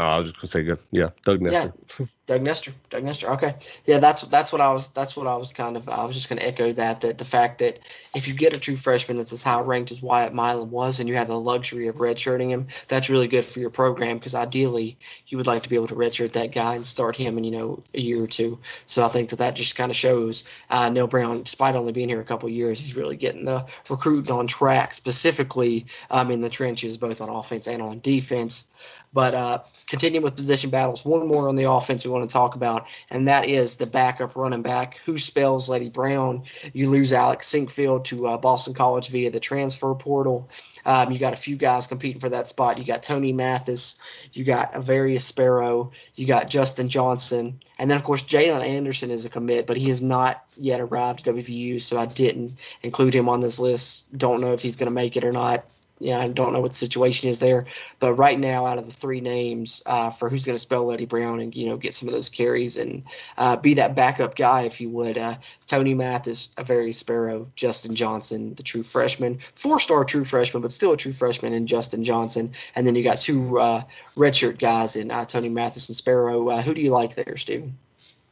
Uh, 0.00 0.04
I 0.04 0.18
was 0.18 0.28
just 0.28 0.40
gonna 0.40 0.50
say, 0.50 0.62
good, 0.62 0.78
yeah, 0.92 1.10
Doug 1.24 1.40
Nester. 1.40 1.72
Doug 2.28 2.42
Nester. 2.42 2.72
Doug 2.90 3.04
Nester. 3.04 3.30
Okay. 3.30 3.54
Yeah, 3.86 3.98
that's 3.98 4.22
that's 4.22 4.52
what 4.52 4.60
I 4.60 4.70
was 4.70 4.88
that's 4.88 5.16
what 5.16 5.26
I 5.26 5.34
was 5.34 5.52
kind 5.52 5.76
of 5.78 5.88
I 5.88 6.04
was 6.04 6.14
just 6.14 6.28
gonna 6.28 6.42
echo 6.42 6.72
that 6.72 7.00
that 7.00 7.16
the 7.16 7.24
fact 7.24 7.58
that 7.58 7.80
if 8.14 8.28
you 8.28 8.34
get 8.34 8.54
a 8.54 8.60
true 8.60 8.76
freshman 8.76 9.16
that's 9.16 9.32
as 9.32 9.42
high 9.42 9.60
ranked 9.60 9.90
as 9.90 10.02
Wyatt 10.02 10.34
Milum 10.34 10.68
was 10.68 11.00
and 11.00 11.08
you 11.08 11.16
have 11.16 11.28
the 11.28 11.40
luxury 11.40 11.88
of 11.88 11.96
redshirting 11.96 12.50
him, 12.50 12.68
that's 12.86 13.08
really 13.08 13.28
good 13.28 13.46
for 13.46 13.60
your 13.60 13.70
program 13.70 14.18
because 14.18 14.34
ideally 14.34 14.98
you 15.28 15.38
would 15.38 15.46
like 15.46 15.62
to 15.62 15.70
be 15.70 15.74
able 15.74 15.88
to 15.88 15.94
redshirt 15.94 16.32
that 16.32 16.52
guy 16.52 16.74
and 16.74 16.86
start 16.86 17.16
him 17.16 17.38
in, 17.38 17.44
you 17.44 17.50
know, 17.50 17.82
a 17.94 18.00
year 18.00 18.22
or 18.22 18.26
two. 18.26 18.58
So 18.84 19.04
I 19.04 19.08
think 19.08 19.30
that 19.30 19.36
that 19.36 19.56
just 19.56 19.74
kind 19.74 19.90
of 19.90 19.96
shows 19.96 20.44
uh, 20.68 20.90
Neal 20.90 21.06
Brown, 21.06 21.42
despite 21.42 21.74
only 21.74 21.92
being 21.92 22.10
here 22.10 22.20
a 22.20 22.24
couple 22.24 22.48
of 22.48 22.54
years, 22.54 22.78
he's 22.78 22.94
really 22.94 23.16
getting 23.16 23.46
the 23.46 23.66
recruiting 23.88 24.32
on 24.32 24.46
track, 24.46 24.92
specifically 24.92 25.86
um, 26.10 26.30
in 26.30 26.42
the 26.42 26.50
trenches, 26.50 26.98
both 26.98 27.22
on 27.22 27.30
offense 27.30 27.66
and 27.66 27.80
on 27.80 28.00
defense. 28.00 28.66
But 29.12 29.34
uh, 29.34 29.62
continuing 29.86 30.22
with 30.22 30.36
position 30.36 30.68
battles, 30.70 31.04
one 31.04 31.26
more 31.26 31.48
on 31.48 31.56
the 31.56 31.64
offense 31.64 32.04
we 32.04 32.10
want 32.10 32.28
to 32.28 32.32
talk 32.32 32.54
about, 32.54 32.86
and 33.10 33.26
that 33.26 33.46
is 33.46 33.76
the 33.76 33.86
backup 33.86 34.36
running 34.36 34.62
back. 34.62 34.98
Who 35.04 35.16
spells 35.16 35.68
Leddie 35.68 35.88
Brown? 35.88 36.42
You 36.74 36.90
lose 36.90 37.12
Alex 37.12 37.48
Sinkfield 37.48 38.04
to 38.06 38.26
uh, 38.26 38.36
Boston 38.36 38.74
College 38.74 39.08
via 39.08 39.30
the 39.30 39.40
transfer 39.40 39.94
portal. 39.94 40.50
Um, 40.84 41.10
you 41.10 41.18
got 41.18 41.32
a 41.32 41.36
few 41.36 41.56
guys 41.56 41.86
competing 41.86 42.20
for 42.20 42.28
that 42.28 42.48
spot. 42.48 42.78
You 42.78 42.84
got 42.84 43.02
Tony 43.02 43.32
Mathis, 43.32 43.98
you 44.34 44.44
got 44.44 44.72
Avarius 44.72 45.22
Sparrow, 45.22 45.90
you 46.14 46.26
got 46.26 46.50
Justin 46.50 46.88
Johnson, 46.88 47.60
and 47.78 47.90
then 47.90 47.96
of 47.96 48.04
course 48.04 48.22
Jalen 48.22 48.62
Anderson 48.62 49.10
is 49.10 49.24
a 49.24 49.30
commit, 49.30 49.66
but 49.66 49.76
he 49.76 49.88
has 49.88 50.02
not 50.02 50.44
yet 50.56 50.80
arrived 50.80 51.26
at 51.26 51.34
WVU, 51.34 51.80
so 51.80 51.98
I 51.98 52.06
didn't 52.06 52.56
include 52.82 53.14
him 53.14 53.28
on 53.28 53.40
this 53.40 53.58
list. 53.58 54.04
Don't 54.18 54.40
know 54.40 54.52
if 54.52 54.60
he's 54.60 54.76
going 54.76 54.88
to 54.88 54.94
make 54.94 55.16
it 55.16 55.24
or 55.24 55.32
not 55.32 55.64
yeah, 56.00 56.20
I 56.20 56.28
don't 56.28 56.52
know 56.52 56.60
what 56.60 56.70
the 56.70 56.76
situation 56.76 57.28
is 57.28 57.40
there. 57.40 57.66
But 57.98 58.14
right 58.14 58.38
now, 58.38 58.66
out 58.66 58.78
of 58.78 58.86
the 58.86 58.92
three 58.92 59.20
names 59.20 59.82
uh, 59.86 60.10
for 60.10 60.28
who's 60.28 60.44
going 60.44 60.56
to 60.56 60.60
spell 60.60 60.86
Leddie 60.86 61.06
Brown 61.06 61.40
and 61.40 61.54
you 61.56 61.66
know 61.66 61.76
get 61.76 61.94
some 61.94 62.08
of 62.08 62.14
those 62.14 62.28
carries 62.28 62.76
and 62.76 63.02
uh, 63.36 63.56
be 63.56 63.74
that 63.74 63.94
backup 63.94 64.36
guy, 64.36 64.62
if 64.62 64.80
you 64.80 64.88
would, 64.90 65.18
uh, 65.18 65.34
Tony 65.66 65.94
Mathis, 65.94 66.48
Avarius 66.56 66.94
Sparrow, 66.94 67.50
Justin 67.56 67.94
Johnson, 67.94 68.54
the 68.54 68.62
true 68.62 68.82
freshman, 68.82 69.38
four-star 69.54 70.04
true 70.04 70.24
freshman, 70.24 70.62
but 70.62 70.72
still 70.72 70.92
a 70.92 70.96
true 70.96 71.12
freshman, 71.12 71.52
and 71.52 71.66
Justin 71.66 72.04
Johnson, 72.04 72.52
and 72.74 72.86
then 72.86 72.94
you 72.94 73.02
got 73.02 73.20
two 73.20 73.58
uh, 73.58 73.82
redshirt 74.16 74.58
guys 74.58 74.96
in 74.96 75.10
uh, 75.10 75.24
Tony 75.24 75.48
Mathis 75.48 75.88
and 75.88 75.96
Sparrow. 75.96 76.48
Uh, 76.48 76.62
who 76.62 76.74
do 76.74 76.80
you 76.80 76.90
like 76.90 77.14
there, 77.14 77.36
Steven? 77.36 77.76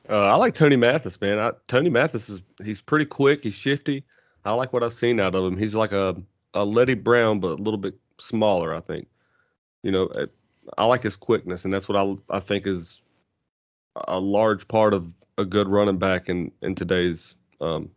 Uh, 0.09 0.23
I 0.23 0.37
like 0.37 0.55
Tony 0.55 0.77
Mathis, 0.77 1.21
man. 1.21 1.39
I, 1.39 1.51
Tony 1.67 1.91
Mathis 1.91 2.29
is 2.29 2.41
he's 2.63 2.81
pretty 2.81 3.07
quick. 3.07 3.43
He's 3.43 3.55
shifty. 3.55 4.05
I 4.45 4.53
like 4.53 4.73
what 4.73 4.85
I've 4.85 4.95
seen 4.95 5.19
out 5.19 5.35
of 5.35 5.45
him. 5.45 5.59
He's 5.59 5.75
like 5.75 5.91
a 5.91 6.15
a 6.57 6.65
Leddie 6.65 6.95
Brown, 6.95 7.41
but 7.41 7.53
a 7.59 7.63
little 7.63 7.79
bit 7.79 7.95
smaller. 8.19 8.75
I 8.75 8.81
think. 8.81 9.07
You 9.83 9.93
know, 9.93 10.11
I, 10.17 10.27
I 10.83 10.85
like 10.87 11.03
his 11.03 11.15
quickness, 11.17 11.65
and 11.65 11.73
that's 11.73 11.89
what 11.89 11.97
I 11.97 12.37
I 12.37 12.41
think 12.41 12.67
is 12.67 13.03
a 14.09 14.19
large 14.19 14.67
part 14.69 14.93
of 14.95 15.07
a 15.39 15.45
good 15.45 15.69
running 15.69 15.99
back 15.99 16.29
in 16.29 16.51
in 16.63 16.75
today's 16.75 17.35
um, 17.61 17.91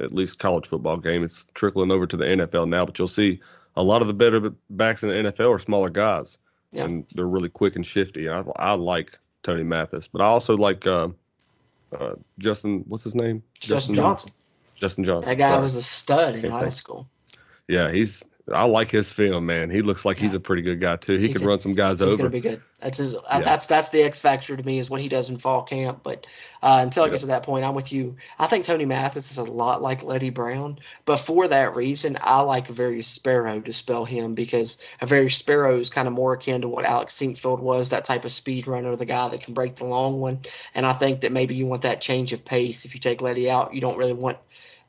at 0.00 0.12
least 0.12 0.38
college 0.38 0.66
football 0.68 0.96
game. 0.96 1.24
It's 1.24 1.46
trickling 1.54 1.90
over 1.90 2.06
to 2.06 2.16
the 2.16 2.24
NFL 2.24 2.68
now, 2.68 2.84
but 2.86 2.98
you'll 2.98 3.08
see 3.08 3.40
a 3.76 3.82
lot 3.82 4.00
of 4.02 4.08
the 4.08 4.14
better 4.14 4.50
backs 4.70 5.02
in 5.02 5.08
the 5.08 5.14
NFL 5.32 5.50
are 5.54 5.58
smaller 5.58 5.90
guys, 5.90 6.38
Yeah. 6.72 6.84
and 6.84 7.04
they're 7.14 7.26
really 7.26 7.48
quick 7.48 7.74
and 7.76 7.86
shifty. 7.86 8.28
I 8.28 8.42
I 8.56 8.72
like 8.74 9.18
Tony 9.42 9.64
Mathis, 9.64 10.06
but 10.08 10.20
I 10.22 10.26
also 10.26 10.56
like 10.56 10.86
uh, 10.86 11.08
uh, 11.98 12.14
Justin. 12.38 12.84
What's 12.88 13.04
his 13.04 13.14
name? 13.14 13.42
Justin 13.60 13.94
Johnson. 13.96 14.30
Justin 14.76 15.04
Johnson. 15.04 15.28
That 15.30 15.38
guy 15.38 15.50
Sorry. 15.50 15.62
was 15.62 15.76
a 15.76 15.82
stud 15.82 16.36
in 16.36 16.50
high 16.50 16.68
school. 16.68 17.08
Yeah, 17.68 17.90
he's. 17.90 18.22
I 18.52 18.64
like 18.66 18.90
his 18.90 19.10
film, 19.10 19.46
man. 19.46 19.70
He 19.70 19.80
looks 19.80 20.04
like 20.04 20.18
he's 20.18 20.34
a 20.34 20.38
pretty 20.40 20.60
good 20.60 20.78
guy 20.78 20.96
too. 20.96 21.16
He 21.16 21.28
He's 21.28 21.38
could 21.38 21.46
a- 21.46 21.48
run 21.48 21.60
some 21.60 21.72
guys 21.74 22.00
He's 22.00 22.12
over. 22.12 22.24
to 22.24 22.28
be 22.28 22.40
good. 22.40 22.60
That's 22.78 22.98
his. 22.98 23.14
uh, 23.14 23.20
Yeah. 23.32 23.40
That's 23.40 23.66
that's 23.66 23.88
the 23.88 24.02
X 24.02 24.18
factor 24.18 24.54
to 24.54 24.62
me 24.66 24.76
is 24.78 24.90
what 24.90 25.00
he 25.00 25.08
does 25.08 25.30
in 25.30 25.38
fall 25.38 25.62
camp. 25.62 26.00
But 26.02 26.26
uh, 26.62 26.80
until 26.82 27.04
I 27.04 27.06
Yeah. 27.06 27.12
get 27.12 27.20
to 27.20 27.26
that 27.28 27.42
point, 27.42 27.64
I'm 27.64 27.74
with 27.74 27.90
you. 27.90 28.14
I 28.38 28.46
think 28.46 28.66
Tony 28.66 28.84
Mathis 28.84 29.30
is 29.30 29.38
a 29.38 29.44
lot 29.44 29.80
like 29.80 30.02
Leddie 30.02 30.28
Brown, 30.28 30.78
but 31.06 31.16
for 31.20 31.48
that 31.48 31.74
reason, 31.74 32.18
I 32.20 32.42
like 32.42 32.68
Avarius 32.68 33.04
Sparrow 33.06 33.60
to 33.62 33.72
spell 33.72 34.04
him 34.04 34.34
because 34.34 34.76
Avarius 35.00 35.36
Sparrow 35.38 35.78
is 35.80 35.88
kind 35.88 36.06
of 36.06 36.12
more 36.12 36.34
akin 36.34 36.60
to 36.60 36.68
what 36.68 36.84
Alex 36.84 37.14
Sinkfield 37.14 37.60
was, 37.60 37.88
that 37.88 38.04
type 38.04 38.26
of 38.26 38.32
speed 38.32 38.66
runner, 38.66 38.94
the 38.94 39.06
guy 39.06 39.26
that 39.26 39.40
can 39.42 39.54
break 39.54 39.76
the 39.76 39.86
long 39.86 40.20
one. 40.20 40.40
And 40.74 40.84
I 40.84 40.92
think 40.92 41.22
that 41.22 41.32
maybe 41.32 41.54
you 41.54 41.64
want 41.64 41.80
that 41.80 42.02
change 42.02 42.34
of 42.34 42.44
pace. 42.44 42.84
If 42.84 42.92
you 42.94 43.00
take 43.00 43.22
Leddie 43.22 43.48
out, 43.50 43.72
you 43.72 43.80
don't 43.80 43.96
really 43.96 44.12
want 44.12 44.36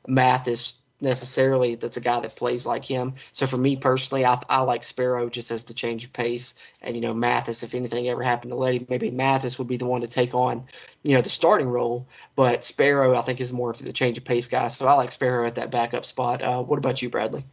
Mathis 0.06 0.82
necessarily 1.00 1.74
that's 1.74 1.96
a 1.96 2.00
guy 2.00 2.20
that 2.20 2.36
plays 2.36 2.66
like 2.66 2.84
him. 2.84 3.14
So 3.32 3.46
for 3.46 3.56
me 3.56 3.76
personally, 3.76 4.24
I, 4.24 4.38
I 4.48 4.62
like 4.62 4.84
Sparrow 4.84 5.28
just 5.28 5.50
as 5.50 5.64
the 5.64 5.74
change 5.74 6.04
of 6.04 6.12
pace. 6.12 6.54
And, 6.82 6.94
you 6.94 7.02
know, 7.02 7.14
Mathis, 7.14 7.62
if 7.62 7.74
anything 7.74 8.08
ever 8.08 8.22
happened 8.22 8.52
to 8.52 8.56
Leddie, 8.56 8.86
maybe 8.88 9.10
Mathis 9.10 9.58
would 9.58 9.68
be 9.68 9.76
the 9.76 9.86
one 9.86 10.00
to 10.00 10.08
take 10.08 10.34
on, 10.34 10.64
you 11.02 11.14
know, 11.14 11.20
the 11.20 11.30
starting 11.30 11.68
role. 11.68 12.06
But 12.34 12.64
Sparrow, 12.64 13.16
I 13.16 13.22
think, 13.22 13.40
is 13.40 13.52
more 13.52 13.70
of 13.70 13.78
the 13.78 13.92
change 13.92 14.18
of 14.18 14.24
pace 14.24 14.48
guy. 14.48 14.68
So 14.68 14.86
I 14.86 14.94
like 14.94 15.12
Sparrow 15.12 15.46
at 15.46 15.54
that 15.56 15.70
backup 15.70 16.04
spot. 16.04 16.42
Uh, 16.42 16.62
what 16.62 16.78
about 16.78 17.02
you, 17.02 17.10
Bradley? 17.10 17.44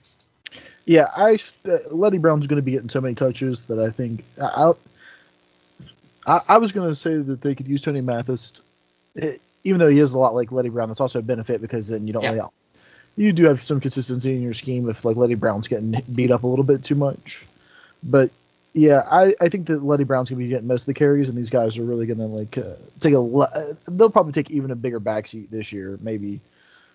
Yeah, 0.86 1.08
I 1.16 1.38
uh, 1.66 1.78
Leddie 1.92 2.18
Brown's 2.18 2.48
going 2.48 2.58
to 2.58 2.62
be 2.64 2.72
getting 2.72 2.90
so 2.90 3.02
many 3.02 3.16
touches 3.16 3.66
that 3.66 3.80
I 3.80 3.90
think 3.90 4.24
I 4.42 4.74
I, 6.28 6.40
I 6.50 6.58
was 6.58 6.72
going 6.72 6.88
to 6.90 6.96
say 6.96 7.16
that 7.16 7.42
they 7.42 7.56
could 7.56 7.68
use 7.68 7.82
Tony 7.82 8.02
Mathis, 8.02 8.54
eh, 9.22 9.38
even 9.64 9.80
though 9.80 9.90
he 9.90 10.00
is 10.00 10.14
a 10.14 10.18
lot 10.18 10.34
like 10.36 10.52
Leddie 10.52 10.70
Brown. 10.70 10.90
That's 10.90 11.02
also 11.02 11.20
a 11.20 11.24
benefit 11.24 11.62
because 11.62 11.88
then 11.88 12.08
you 12.08 12.14
don't 12.14 12.24
Yeah. 12.24 12.32
really 12.32 12.48
you 13.16 13.34
do 13.34 13.46
have 13.46 13.62
some 13.62 13.80
consistency 13.80 14.36
in 14.36 14.42
your 14.42 14.54
scheme 14.54 14.90
if 14.90 15.06
like 15.06 15.18
Leddie 15.18 15.36
Brown's 15.36 15.68
getting 15.68 16.02
beat 16.14 16.32
up 16.32 16.44
a 16.44 16.48
little 16.48 16.66
bit 16.66 16.84
too 16.84 16.96
much. 16.96 17.46
But 18.04 18.32
yeah, 18.74 19.04
I, 19.12 19.34
I 19.40 19.50
think 19.50 19.68
that 19.68 19.84
Leddie 19.84 20.04
Brown's 20.04 20.30
gonna 20.30 20.40
be 20.40 20.48
getting 20.48 20.68
most 20.68 20.82
of 20.82 20.86
the 20.88 20.94
carries, 20.96 21.30
and 21.30 21.38
these 21.38 21.50
guys 21.50 21.78
are 21.78 21.84
really 21.84 22.06
gonna 22.06 22.26
like 22.28 22.58
uh, 22.58 22.74
take 23.00 23.14
a. 23.14 23.20
le- 23.20 23.50
uh, 23.56 23.74
They'll 23.88 24.10
probably 24.10 24.34
take 24.34 24.50
even 24.50 24.72
a 24.72 24.76
bigger 24.76 25.00
backseat 25.00 25.50
this 25.52 25.72
year, 25.72 25.98
maybe. 26.02 26.42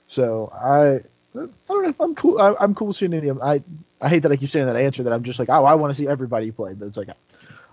So 0.09 0.51
I, 0.53 0.97
I 1.39 1.47
don't 1.69 1.83
know. 1.83 1.95
I'm 2.05 2.15
cool. 2.15 2.41
I, 2.41 2.55
I'm 2.61 2.75
cool 2.75 2.93
seeing 2.93 3.15
any 3.15 3.29
of 3.29 3.39
them. 3.39 3.47
I 3.47 3.63
I 4.01 4.09
hate 4.09 4.21
that 4.21 4.33
I 4.33 4.37
keep 4.37 4.51
saying 4.51 4.67
that 4.67 4.77
answer. 4.77 5.03
That 5.03 5.13
I'm 5.13 5.23
just 5.23 5.39
like, 5.39 5.49
oh, 5.51 5.65
I 5.65 5.75
want 5.75 5.95
to 5.95 5.99
see 5.99 6.09
everybody 6.09 6.51
play, 6.51 6.75
but 6.75 6.87
it's 6.87 6.97
like, 6.97 7.09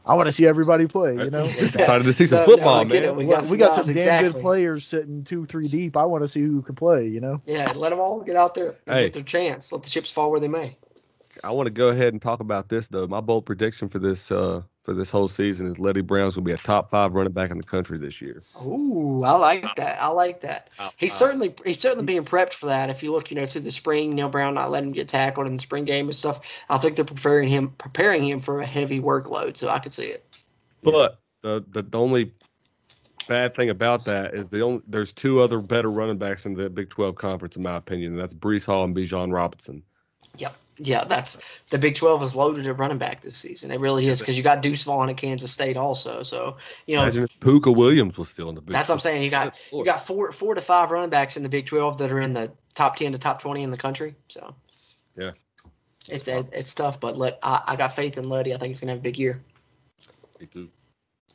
I 0.06 0.16
want 0.16 0.28
to 0.28 0.34
see 0.34 0.46
everybody 0.46 0.88
play. 0.88 1.16
You 1.18 1.32
know, 1.32 1.56
Just 1.60 1.76
excited 1.76 2.06
to 2.06 2.14
see 2.14 2.28
some 2.28 2.40
No, 2.40 2.46
no, 2.48 2.52
football, 2.54 2.82
I 2.82 2.84
get 2.86 3.04
man. 3.04 3.06
it. 3.06 3.16
We 3.16 3.26
we 3.26 3.28
got 3.28 3.46
got, 3.58 3.74
some 3.74 3.86
some, 3.86 3.94
damn 3.94 3.94
exactly. 3.98 4.30
good 4.34 4.42
players 4.42 4.86
sitting 4.88 5.24
two, 5.24 5.46
three 5.46 5.68
deep. 5.68 5.98
I 5.98 6.06
want 6.06 6.24
to 6.24 6.30
see 6.30 6.42
who 6.42 6.62
can 6.62 6.76
play. 6.76 7.08
You 7.08 7.22
know. 7.22 7.42
Yeah, 7.46 7.72
let 7.76 7.90
them 7.92 8.00
all 8.00 8.22
get 8.22 8.36
out 8.36 8.56
there 8.56 8.76
and 8.88 8.98
Hey. 8.98 9.04
get 9.04 9.14
their 9.14 9.24
chance. 9.24 9.72
Let 9.72 9.84
the 9.84 9.90
chips 9.90 10.12
fall 10.12 10.32
where 10.32 10.40
they 10.40 10.48
may. 10.48 10.78
I 11.44 11.52
want 11.52 11.68
to 11.68 11.72
go 11.72 11.90
ahead 11.90 12.14
and 12.14 12.22
talk 12.22 12.40
about 12.42 12.70
this 12.70 12.88
though. 12.90 13.08
My 13.08 13.22
bold 13.22 13.46
prediction 13.46 13.90
for 13.90 14.00
this 14.00 14.32
uh, 14.32 14.64
for 14.86 14.94
this 14.94 15.10
whole 15.10 15.28
season 15.28 15.66
is 15.66 15.80
Leddie 15.80 16.02
Brown's 16.02 16.36
gonna 16.36 16.46
be 16.46 16.52
a 16.52 16.58
top 16.58 16.92
five 16.92 17.14
running 17.14 17.34
back 17.34 17.50
in 17.50 17.58
the 17.58 17.64
country 17.64 17.98
this 17.98 18.22
year. 18.22 18.44
Ooh, 18.64 19.24
I 19.24 19.32
like 19.32 19.66
that. 19.76 20.02
I 20.02 20.08
like 20.08 20.42
that. 20.42 20.70
He's 20.96 21.14
certainly 21.14 21.56
he's 21.66 21.80
certainly 21.80 22.06
being 22.06 22.24
prepped 22.24 22.54
for 22.54 22.68
that. 22.68 22.92
If 22.92 23.02
you 23.02 23.12
look, 23.12 23.32
you 23.32 23.36
know, 23.36 23.48
through 23.48 23.62
the 23.62 23.72
spring, 23.72 24.12
Neal 24.12 24.30
Brown 24.30 24.54
not 24.54 24.70
letting 24.70 24.90
him 24.90 24.94
get 24.94 25.10
tackled 25.10 25.48
in 25.48 25.56
the 25.56 25.60
spring 25.60 25.86
game 25.86 26.06
and 26.06 26.16
stuff. 26.16 26.40
I 26.70 26.78
think 26.78 26.96
they're 26.96 27.04
preparing 27.04 27.50
him 27.50 27.70
preparing 27.80 28.24
him 28.24 28.40
for 28.40 28.62
a 28.62 28.66
heavy 28.66 29.02
workload. 29.02 29.58
So 29.58 29.70
I 29.70 29.80
could 29.80 29.92
see 29.92 30.06
it. 30.06 30.24
But 30.84 31.18
the, 31.42 31.66
the 31.72 31.82
the 31.82 32.00
only 32.00 32.32
bad 33.28 33.56
thing 33.56 33.72
about 33.72 34.06
that 34.06 34.36
is 34.36 34.52
the 34.52 34.62
only 34.62 34.84
there's 34.88 35.12
two 35.12 35.40
other 35.40 35.60
better 35.60 35.90
running 35.90 36.20
backs 36.20 36.46
in 36.46 36.54
the 36.54 36.70
Big 36.70 36.90
12 36.90 37.16
conference 37.16 37.56
in 37.56 37.64
my 37.64 37.78
opinion, 37.78 38.14
and 38.14 38.22
that's 38.22 38.36
Breece 38.36 38.66
Hall 38.66 38.84
and 38.84 38.96
Bijan 38.96 39.34
Robinson. 39.34 39.82
Yep. 40.38 40.56
Yeah, 40.78 41.06
that's 41.06 41.42
the 41.70 41.78
Big 41.78 41.96
Twelve 41.96 42.22
is 42.22 42.36
loaded 42.36 42.68
at 42.68 42.78
running 42.78 42.98
back 42.98 43.22
this 43.22 43.38
season. 43.38 43.72
It 43.72 43.80
really 43.80 44.08
is 44.08 44.20
because 44.20 44.36
you 44.36 44.44
got 44.44 44.62
Deuce 44.62 44.84
Vaughn 44.84 45.10
at 45.10 45.16
Kansas 45.16 45.52
State 45.52 45.78
also. 45.78 46.22
So 46.22 46.58
you 46.86 46.96
know 46.96 47.04
Imagine 47.04 47.24
if 47.24 47.40
Pooka 47.40 47.74
Williams 47.74 48.18
was 48.18 48.28
still 48.30 48.50
in 48.50 48.56
the 48.56 48.62
Big. 48.62 48.74
that's 48.74 48.90
what 48.90 48.96
I'm 48.96 49.00
saying. 49.00 49.24
You 49.24 49.30
got 49.30 49.56
you 49.72 49.86
got 49.86 50.06
four 50.06 50.32
four 50.34 50.54
to 50.54 50.62
five 50.62 50.92
running 50.92 51.10
backs 51.10 51.38
in 51.38 51.44
the 51.44 51.50
Big 51.50 51.66
Twelve 51.66 51.98
that 52.00 52.12
are 52.12 52.20
in 52.20 52.34
the 52.34 52.52
top 52.74 52.98
ten 52.98 53.14
to 53.14 53.18
top 53.18 53.42
twenty 53.42 53.64
in 53.64 53.72
the 53.72 53.78
country. 53.78 54.16
So 54.28 54.54
Yeah. 55.16 55.32
it's 56.10 56.28
it's 56.28 56.74
tough, 56.74 57.00
but 57.00 57.18
let 57.18 57.40
I, 57.42 57.62
I 57.68 57.76
got 57.78 57.96
faith 57.96 58.18
in 58.18 58.28
Leddie. 58.28 58.54
I 58.54 58.58
think 58.58 58.70
he's 58.72 58.82
gonna 58.82 58.92
have 58.92 59.00
a 59.00 59.04
big 59.04 59.18
year. 59.18 59.42
Me 60.42 60.46
too. 60.48 60.70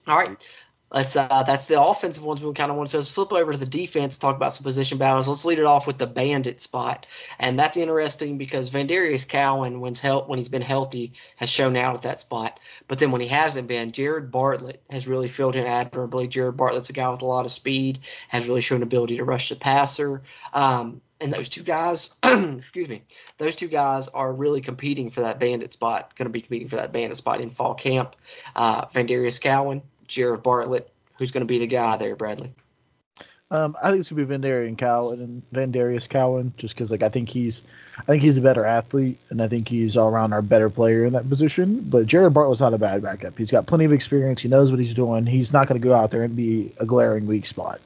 All 0.07 0.19
right. 0.19 0.47
Let's 0.93 1.15
uh 1.15 1.45
that's 1.45 1.67
the 1.67 1.81
offensive 1.81 2.25
ones 2.25 2.43
we 2.43 2.53
kind 2.53 2.71
of 2.71 2.77
want 2.77 2.91
so 2.91 2.99
let's 2.99 3.11
flip 3.11 3.33
over 3.33 3.53
to 3.53 3.59
the 3.59 3.67
defense, 3.67 4.19
talk 4.19 4.37
about 4.37 4.53
some 4.53 4.65
position 4.65 4.99
battles. 4.99 5.29
Let's 5.29 5.45
lead 5.45 5.59
it 5.59 5.65
off 5.65 5.87
with 5.87 5.99
the 5.99 6.07
bandit 6.07 6.61
spot. 6.61 7.07
And 7.39 7.59
that's 7.59 7.77
interesting 7.77 8.39
because 8.39 8.71
Vandarius 8.71 9.27
Cowan, 9.27 9.81
when's 9.81 10.01
health 10.01 10.29
when 10.29 10.39
he's 10.39 10.49
been 10.49 10.63
healthy, 10.63 11.13
has 11.37 11.49
shown 11.49 11.77
out 11.77 11.95
at 11.95 12.03
that 12.03 12.19
spot. 12.19 12.59
But 12.89 12.99
then 12.99 13.13
when 13.13 13.21
he 13.21 13.29
hasn't 13.29 13.69
been, 13.69 13.93
Jared 13.93 14.31
Bartlett 14.31 14.83
has 14.91 15.07
really 15.07 15.29
filled 15.29 15.57
in 15.57 15.67
admirably. 15.67 16.27
Jared 16.27 16.57
Bartlett's 16.57 16.91
a 16.91 16.93
guy 16.93 17.09
with 17.09 17.23
a 17.23 17.27
lot 17.27 17.47
of 17.47 17.53
speed, 17.53 18.01
has 18.29 18.47
really 18.47 18.61
shown 18.61 18.83
ability 18.83 19.17
to 19.19 19.25
rush 19.25 19.49
the 19.49 19.57
passer. 19.57 20.23
Um, 20.53 21.01
and 21.21 21.33
those 21.33 21.49
two 21.49 21.63
guys, 21.63 22.15
excuse 22.25 22.89
me, 22.89 23.03
those 23.39 23.55
two 23.55 23.69
guys 23.69 24.09
are 24.09 24.33
really 24.33 24.61
competing 24.61 25.11
for 25.11 25.21
that 25.21 25.39
bandit 25.39 25.71
spot. 25.71 26.17
Going 26.17 26.27
to 26.27 26.33
be 26.33 26.41
competing 26.41 26.69
for 26.69 26.77
that 26.77 26.93
bandit 26.93 27.19
spot 27.19 27.41
in 27.41 27.51
fall 27.51 27.75
camp. 27.75 28.17
Uh, 28.57 28.87
Vandarius 28.87 29.41
Cowan, 29.41 29.83
Jared 30.11 30.43
Bartlett, 30.43 30.91
who's 31.19 31.31
going 31.31 31.43
to 31.43 31.47
be 31.47 31.59
the 31.59 31.67
guy 31.67 31.97
there, 31.97 32.17
Bradley. 32.17 32.53
Um, 33.53 33.77
I 33.83 33.91
think 33.91 34.01
it's 34.01 34.11
gonna 34.11 34.25
be 34.25 34.33
Vandarian 34.33 34.79
Cowan 34.79 35.21
and 35.21 35.43
Vandarius 35.53 36.09
Cowan, 36.09 36.55
just 36.57 36.75
because 36.75 36.93
like 36.93 37.03
I 37.03 37.09
think 37.09 37.29
he's, 37.29 37.63
I 37.99 38.03
think 38.03 38.23
he's 38.23 38.37
a 38.37 38.41
better 38.41 38.65
athlete, 38.65 39.19
and 39.31 39.43
I 39.43 39.49
think 39.49 39.67
he's 39.67 39.97
all 39.97 40.09
around 40.09 40.33
our 40.33 40.41
better 40.41 40.71
player 40.71 41.05
in 41.05 41.13
that 41.15 41.29
position. 41.29 41.81
But 41.81 42.07
Jared 42.07 42.33
Bartlett's 42.33 42.61
not 42.61 42.75
a 42.75 42.79
bad 42.79 43.03
backup. 43.03 43.37
He's 43.37 43.51
got 43.51 43.67
plenty 43.67 43.85
of 43.85 43.93
experience. 43.93 44.41
He 44.41 44.49
knows 44.49 44.71
what 44.71 44.79
he's 44.79 44.95
doing. 44.95 45.27
He's 45.27 45.53
not 45.53 45.67
going 45.67 45.81
to 45.81 45.85
go 45.85 45.93
out 45.95 46.13
there 46.13 46.23
and 46.23 46.37
be 46.37 46.73
a 46.79 46.87
glaring 46.87 47.27
weak 47.27 47.45
spot. 47.45 47.81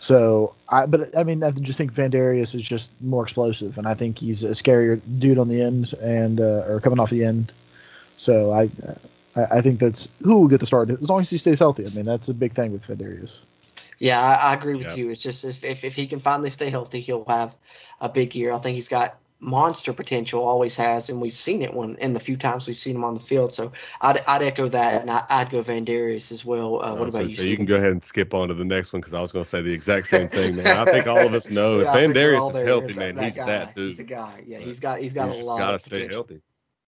So 0.00 0.54
I, 0.68 0.86
but 0.86 1.16
I 1.16 1.22
mean, 1.22 1.44
I 1.44 1.52
just 1.52 1.78
think 1.78 1.92
Vandarius 1.92 2.56
is 2.56 2.62
just 2.64 2.90
more 3.00 3.22
explosive, 3.22 3.78
and 3.78 3.86
I 3.86 3.94
think 3.94 4.18
he's 4.18 4.42
a 4.42 4.48
scarier 4.48 5.00
dude 5.20 5.38
on 5.38 5.46
the 5.46 5.62
end 5.62 5.94
and 6.02 6.40
uh, 6.40 6.64
or 6.66 6.80
coming 6.80 6.98
off 6.98 7.10
the 7.10 7.24
end. 7.24 7.52
So 8.16 8.52
I, 8.52 8.68
I, 9.38 9.58
I 9.58 9.60
think 9.60 9.80
that's 9.80 10.08
who 10.22 10.36
will 10.36 10.48
get 10.48 10.60
the 10.60 10.66
start 10.66 10.90
as 10.90 11.08
long 11.08 11.20
as 11.20 11.30
he 11.30 11.38
stays 11.38 11.58
healthy. 11.58 11.86
I 11.86 11.90
mean, 11.90 12.04
that's 12.04 12.28
a 12.28 12.34
big 12.34 12.52
thing 12.54 12.72
with 12.72 12.86
Vandarius. 12.86 13.38
Yeah, 13.98 14.20
I, 14.20 14.50
I 14.50 14.54
agree 14.54 14.74
with 14.76 14.86
Yeah. 14.86 14.94
you. 14.94 15.10
It's 15.10 15.22
just 15.22 15.44
if, 15.44 15.64
if 15.64 15.84
if 15.84 15.94
he 15.94 16.06
can 16.06 16.20
finally 16.20 16.50
stay 16.50 16.70
healthy, 16.70 17.00
he'll 17.00 17.24
have 17.26 17.56
a 18.00 18.08
big 18.08 18.34
year. 18.34 18.52
I 18.52 18.58
think 18.58 18.74
he's 18.76 18.88
got 18.88 19.16
monster 19.40 19.92
potential, 19.92 20.42
always 20.42 20.74
has, 20.74 21.08
and 21.08 21.20
we've 21.20 21.32
seen 21.32 21.62
it 21.62 21.72
when 21.72 21.94
in 21.96 22.12
the 22.12 22.18
few 22.20 22.36
times 22.36 22.66
we've 22.66 22.76
seen 22.76 22.96
him 22.96 23.04
on 23.04 23.14
the 23.14 23.20
field. 23.20 23.52
So 23.52 23.70
I'd, 24.00 24.20
I'd 24.26 24.42
echo 24.42 24.68
that, 24.68 25.00
and 25.02 25.10
I, 25.10 25.22
I'd 25.30 25.50
go 25.50 25.62
Van 25.62 25.84
Darius 25.84 26.32
as 26.32 26.44
well. 26.44 26.82
Uh, 26.82 26.94
what 26.96 27.04
So- 27.12 27.18
about 27.18 27.28
you? 27.30 27.36
So 27.36 27.42
you 27.44 27.56
can 27.56 27.64
go 27.66 27.76
ahead 27.76 27.92
and 27.92 28.02
skip 28.04 28.34
on 28.34 28.48
to 28.48 28.54
the 28.54 28.64
next 28.64 28.92
one 28.92 29.00
because 29.00 29.14
I 29.14 29.20
was 29.20 29.30
going 29.30 29.44
to 29.44 29.48
say 29.48 29.62
the 29.62 29.72
exact 29.72 30.08
same 30.08 30.28
thing, 30.28 30.56
man. 30.56 30.66
I 30.66 30.84
think 30.84 31.06
all 31.06 31.18
of 31.24 31.34
us 31.34 31.48
know 31.50 31.76
Yeah, 31.76 31.82
if 31.82 31.88
I 31.88 31.92
Van 32.00 32.12
think 32.12 32.14
we're 32.16 32.36
all 32.36 32.50
Darius 32.50 32.54
is 32.54 32.54
there. 32.54 32.66
healthy, 32.66 32.92
That- 32.94 32.96
man, 32.98 33.14
that 33.16 33.24
he's 33.26 33.36
guy. 33.36 33.46
that 33.46 33.74
dude. 33.76 33.86
He's 33.88 33.98
a 34.00 34.04
guy. 34.04 34.42
Yeah, 34.46 34.58
he's 34.58 34.80
got 34.80 34.98
he's 34.98 35.12
got 35.12 35.26
He's 35.28 35.34
a 35.34 35.36
just 35.38 35.46
lot 35.48 35.58
gotta 35.58 35.74
of 35.74 35.80
stay 35.82 35.90
potential. 35.90 36.14
healthy. 36.16 36.40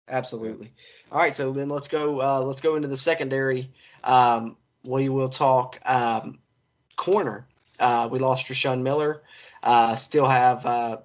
Absolutely. 0.09 0.71
All 1.11 1.19
right, 1.19 1.35
so 1.35 1.51
then 1.51 1.69
let's 1.69 1.87
go. 1.87 2.21
Uh, 2.21 2.41
let's 2.41 2.61
go 2.61 2.75
into 2.75 2.87
the 2.87 2.97
secondary. 2.97 3.69
Um, 4.03 4.57
we 4.85 5.09
will 5.09 5.29
talk 5.29 5.79
um, 5.85 6.39
corner. 6.95 7.45
Uh, 7.79 8.07
we 8.11 8.19
lost 8.19 8.47
Rashawn 8.47 8.81
Miller. 8.81 9.21
Uh, 9.63 9.95
still 9.95 10.25
have 10.25 10.65
uh, 10.65 10.97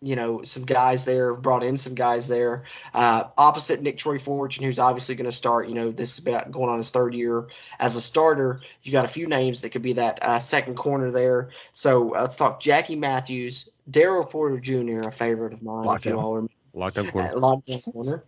you 0.00 0.16
know 0.16 0.42
some 0.42 0.64
guys 0.64 1.04
there. 1.04 1.34
Brought 1.34 1.64
in 1.64 1.76
some 1.76 1.94
guys 1.94 2.28
there. 2.28 2.64
Uh, 2.94 3.24
opposite 3.36 3.82
Nicktroy 3.82 4.18
Fortune, 4.18 4.64
who's 4.64 4.78
obviously 4.78 5.14
going 5.14 5.30
to 5.30 5.36
start. 5.36 5.68
You 5.68 5.74
know, 5.74 5.90
this 5.90 6.18
is 6.18 6.26
about 6.26 6.50
going 6.50 6.70
on 6.70 6.78
his 6.78 6.90
third 6.90 7.14
year 7.14 7.46
as 7.78 7.96
a 7.96 8.00
starter. 8.00 8.60
You 8.82 8.92
got 8.92 9.04
a 9.04 9.08
few 9.08 9.26
names 9.26 9.60
that 9.62 9.70
could 9.70 9.82
be 9.82 9.94
that 9.94 10.18
uh, 10.22 10.38
second 10.38 10.76
corner 10.76 11.10
there. 11.10 11.50
So 11.72 12.14
uh, 12.14 12.22
let's 12.22 12.36
talk 12.36 12.60
Jackie 12.60 12.96
Matthews, 12.96 13.68
Daryl 13.90 14.28
Porter 14.28 14.60
Jr., 14.60 15.08
a 15.08 15.12
favorite 15.12 15.52
of 15.52 15.62
mine. 15.62 15.84
if 15.96 16.06
you 16.06 16.18
all 16.18 16.34
remember 16.34 16.52
Lockdown 16.76 17.10
corner. 17.10 17.32
lockdown 17.34 17.82
corner, 17.92 18.24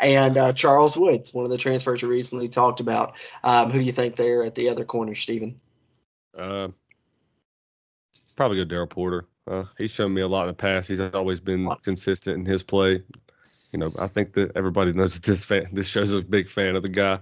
and 0.00 0.36
uh, 0.36 0.52
Charles 0.52 0.96
Woods, 0.96 1.32
one 1.32 1.44
of 1.44 1.50
the 1.50 1.58
transfers 1.58 2.02
we 2.02 2.08
recently 2.08 2.48
talked 2.48 2.80
about. 2.80 3.16
Um, 3.44 3.70
who 3.70 3.78
do 3.78 3.84
you 3.84 3.92
think 3.92 4.16
there 4.16 4.42
at 4.42 4.56
the 4.56 4.68
other 4.68 4.84
corner, 4.84 5.14
Stephen? 5.14 5.60
Uh, 6.36 6.68
probably 8.36 8.62
go 8.62 8.64
Daryl 8.64 8.90
Porter. 8.90 9.26
Uh, 9.46 9.64
he's 9.78 9.90
shown 9.90 10.12
me 10.12 10.22
a 10.22 10.28
lot 10.28 10.42
in 10.42 10.48
the 10.48 10.54
past. 10.54 10.88
He's 10.88 11.00
always 11.00 11.40
been 11.40 11.68
consistent 11.84 12.36
in 12.36 12.44
his 12.44 12.62
play. 12.62 13.02
You 13.72 13.78
know, 13.78 13.92
I 13.98 14.08
think 14.08 14.32
that 14.34 14.56
everybody 14.56 14.92
knows 14.92 15.14
that 15.14 15.22
this 15.22 15.44
fan, 15.44 15.68
this 15.72 15.86
show's 15.86 16.12
a 16.12 16.20
big 16.20 16.50
fan 16.50 16.74
of 16.74 16.82
the 16.82 16.88
guy. 16.88 17.20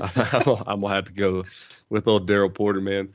I'm, 0.00 0.56
I'm 0.66 0.80
gonna 0.80 0.94
have 0.94 1.04
to 1.06 1.12
go 1.12 1.42
with 1.88 2.06
old 2.06 2.28
Daryl 2.28 2.52
Porter, 2.52 2.80
man. 2.80 3.12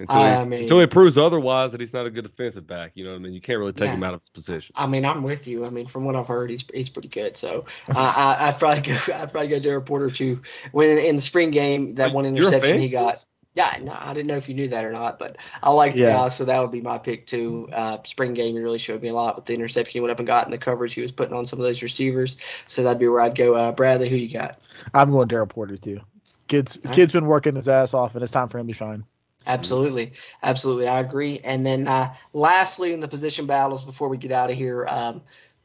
Until, 0.00 0.16
he, 0.16 0.22
I 0.22 0.44
mean- 0.44 0.62
until 0.62 0.80
he 0.80 0.86
proves 0.86 1.16
otherwise 1.18 1.72
that 1.72 1.80
he's 1.80 1.92
not 1.92 2.06
a 2.06 2.10
good 2.10 2.24
defensive 2.24 2.66
back, 2.66 2.92
you 2.94 3.04
know 3.04 3.10
what 3.10 3.16
I 3.16 3.20
mean? 3.20 3.34
You 3.34 3.40
can't 3.40 3.58
really 3.58 3.72
take 3.74 3.88
Yeah. 3.88 3.94
him 3.94 4.02
out 4.02 4.14
of 4.14 4.20
his 4.22 4.30
position. 4.30 4.72
I 4.76 4.86
mean, 4.86 5.04
I'm 5.04 5.22
with 5.22 5.46
you. 5.46 5.64
I 5.66 5.70
mean, 5.70 5.86
from 5.86 6.04
what 6.06 6.16
I've 6.16 6.26
heard, 6.26 6.50
he's 6.50 6.64
he's 6.72 6.88
pretty 6.88 7.08
good. 7.08 7.36
So 7.36 7.66
uh, 7.90 7.94
I, 8.16 8.36
I'd 8.48 8.58
probably 8.58 8.80
go. 8.82 8.94
I'd 9.14 9.30
probably 9.30 9.48
go 9.48 9.60
Daryl 9.60 9.84
Porter 9.84 10.10
too. 10.10 10.40
When 10.72 10.96
in 10.98 11.16
the 11.16 11.22
spring 11.22 11.50
game, 11.50 11.94
that 11.96 12.12
one 12.12 12.26
interception 12.26 12.80
he 12.80 12.88
got. 12.88 13.24
Yeah, 13.54 13.76
no, 13.82 13.92
I 13.98 14.14
didn't 14.14 14.28
know 14.28 14.36
if 14.36 14.48
you 14.48 14.54
knew 14.54 14.68
that 14.68 14.84
or 14.84 14.92
not, 14.92 15.18
but 15.18 15.36
I 15.62 15.70
like 15.70 15.94
the 15.94 15.98
Yeah. 15.98 16.12
guy, 16.12 16.28
so 16.28 16.44
that 16.44 16.60
would 16.62 16.70
be 16.70 16.80
my 16.80 16.98
pick 16.98 17.26
too. 17.26 17.68
Uh, 17.72 17.98
spring 18.04 18.32
game, 18.32 18.54
he 18.54 18.60
really 18.60 18.78
showed 18.78 19.02
me 19.02 19.08
a 19.08 19.14
lot 19.14 19.34
with 19.34 19.44
the 19.44 19.54
interception 19.54 19.92
he 19.92 20.00
went 20.00 20.12
up 20.12 20.18
and 20.20 20.26
got 20.26 20.44
and 20.44 20.52
the 20.52 20.56
coverage 20.58 20.94
he 20.94 21.00
was 21.02 21.10
putting 21.10 21.34
on 21.34 21.44
some 21.46 21.58
of 21.58 21.64
those 21.64 21.82
receivers. 21.82 22.36
So 22.68 22.84
that'd 22.84 23.00
be 23.00 23.08
where 23.08 23.20
I'd 23.20 23.34
go. 23.34 23.54
Uh, 23.54 23.72
Bradley, 23.72 24.08
who 24.08 24.14
you 24.16 24.32
got? 24.32 24.60
I'm 24.94 25.10
going 25.10 25.28
Daryl 25.28 25.48
Porter 25.48 25.76
too. 25.76 26.00
Kid's 26.46 26.76
All 26.76 26.82
right. 26.90 26.94
kid's 26.94 27.12
been 27.12 27.26
working 27.26 27.56
his 27.56 27.68
ass 27.68 27.92
off, 27.92 28.14
and 28.14 28.22
it's 28.22 28.32
time 28.32 28.48
for 28.48 28.58
him 28.58 28.68
to 28.68 28.72
shine. 28.72 29.04
Absolutely, 29.46 30.12
absolutely, 30.42 30.86
I 30.86 31.00
agree. 31.00 31.40
And 31.44 31.64
then, 31.64 31.88
uh, 31.88 32.14
lastly, 32.34 32.92
in 32.92 33.00
the 33.00 33.08
position 33.08 33.46
battles, 33.46 33.82
before 33.82 34.08
we 34.08 34.18
get 34.18 34.32
out 34.32 34.50
of 34.50 34.56
here, 34.56 34.86
um, 34.88 35.22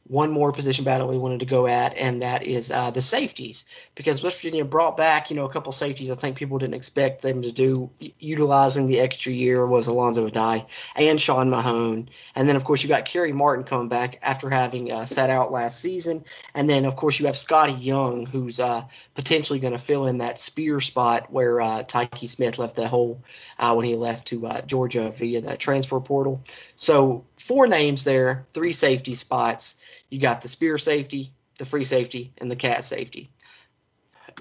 one 0.08 0.30
more 0.30 0.52
position 0.52 0.84
battle 0.84 1.08
we 1.08 1.18
wanted 1.18 1.40
to 1.40 1.46
go 1.46 1.66
at, 1.66 1.96
and 1.96 2.22
that 2.22 2.42
is 2.42 2.70
uh, 2.70 2.90
the 2.90 3.02
safeties, 3.02 3.64
because 3.94 4.22
West 4.22 4.36
Virginia 4.36 4.64
brought 4.64 4.96
back, 4.96 5.30
you 5.30 5.36
know, 5.36 5.44
a 5.44 5.52
couple 5.52 5.72
safeties. 5.72 6.10
I 6.10 6.14
think 6.14 6.36
people 6.36 6.58
didn't 6.58 6.74
expect 6.74 7.22
them 7.22 7.42
to 7.42 7.50
do, 7.50 7.90
utilizing 8.20 8.86
the 8.86 9.00
extra 9.00 9.32
year 9.32 9.66
was 9.66 9.86
Alonzo 9.86 10.28
Addae 10.28 10.66
and 10.96 11.20
Sean 11.20 11.50
Mahone, 11.50 12.08
and 12.34 12.48
then 12.48 12.56
of 12.56 12.64
course 12.64 12.82
you 12.82 12.88
got 12.88 13.04
Kerry 13.04 13.32
Martin 13.32 13.64
coming 13.64 13.88
back 13.88 14.18
after 14.22 14.48
having 14.48 14.92
uh, 14.92 15.06
sat 15.06 15.30
out 15.30 15.52
last 15.52 15.80
season, 15.80 16.24
and 16.54 16.70
then 16.70 16.84
of 16.84 16.96
course 16.96 17.18
you 17.18 17.26
have 17.26 17.36
Scotty 17.36 17.72
Young, 17.72 18.26
who's 18.26 18.60
uh, 18.60 18.82
potentially 19.14 19.58
going 19.58 19.72
to 19.72 19.78
fill 19.78 20.06
in 20.06 20.18
that 20.18 20.38
spear 20.38 20.80
spot 20.80 21.30
where 21.32 21.60
uh, 21.60 21.82
Tykee 21.82 22.28
Smith 22.28 22.58
left 22.58 22.76
the 22.76 22.86
hole 22.86 23.20
uh, 23.58 23.74
when 23.74 23.86
he 23.86 23.96
left 23.96 24.26
to 24.28 24.46
uh, 24.46 24.60
Georgia 24.62 25.10
via 25.10 25.40
that 25.40 25.58
transfer 25.58 26.00
portal. 26.00 26.42
So 26.76 27.24
four 27.38 27.66
names 27.66 28.04
there, 28.04 28.46
three 28.54 28.72
safety 28.72 29.14
spots. 29.14 29.76
You 30.10 30.20
got 30.20 30.40
the 30.40 30.48
spear 30.48 30.78
safety, 30.78 31.32
the 31.58 31.64
free 31.64 31.84
safety, 31.84 32.32
and 32.38 32.50
the 32.50 32.56
cat 32.56 32.84
safety. 32.84 33.30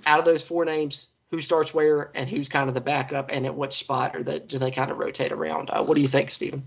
Out 0.06 0.20
of 0.20 0.26
those 0.26 0.44
four 0.44 0.66
names, 0.66 1.08
who 1.32 1.42
starts 1.42 1.74
where 1.74 2.12
and 2.16 2.30
who's 2.30 2.48
kind 2.48 2.70
of 2.70 2.76
the 2.76 2.82
backup, 2.82 3.30
and 3.32 3.46
at 3.46 3.56
what 3.56 3.74
spot 3.74 4.16
or 4.16 4.24
that 4.24 4.48
do 4.48 4.58
they 4.58 4.72
kind 4.72 4.92
of 4.92 4.98
rotate 4.98 5.32
around? 5.32 5.70
Uh, 5.70 5.84
what 5.84 5.96
do 5.96 6.02
you 6.02 6.08
think, 6.08 6.32
Stephen? 6.32 6.64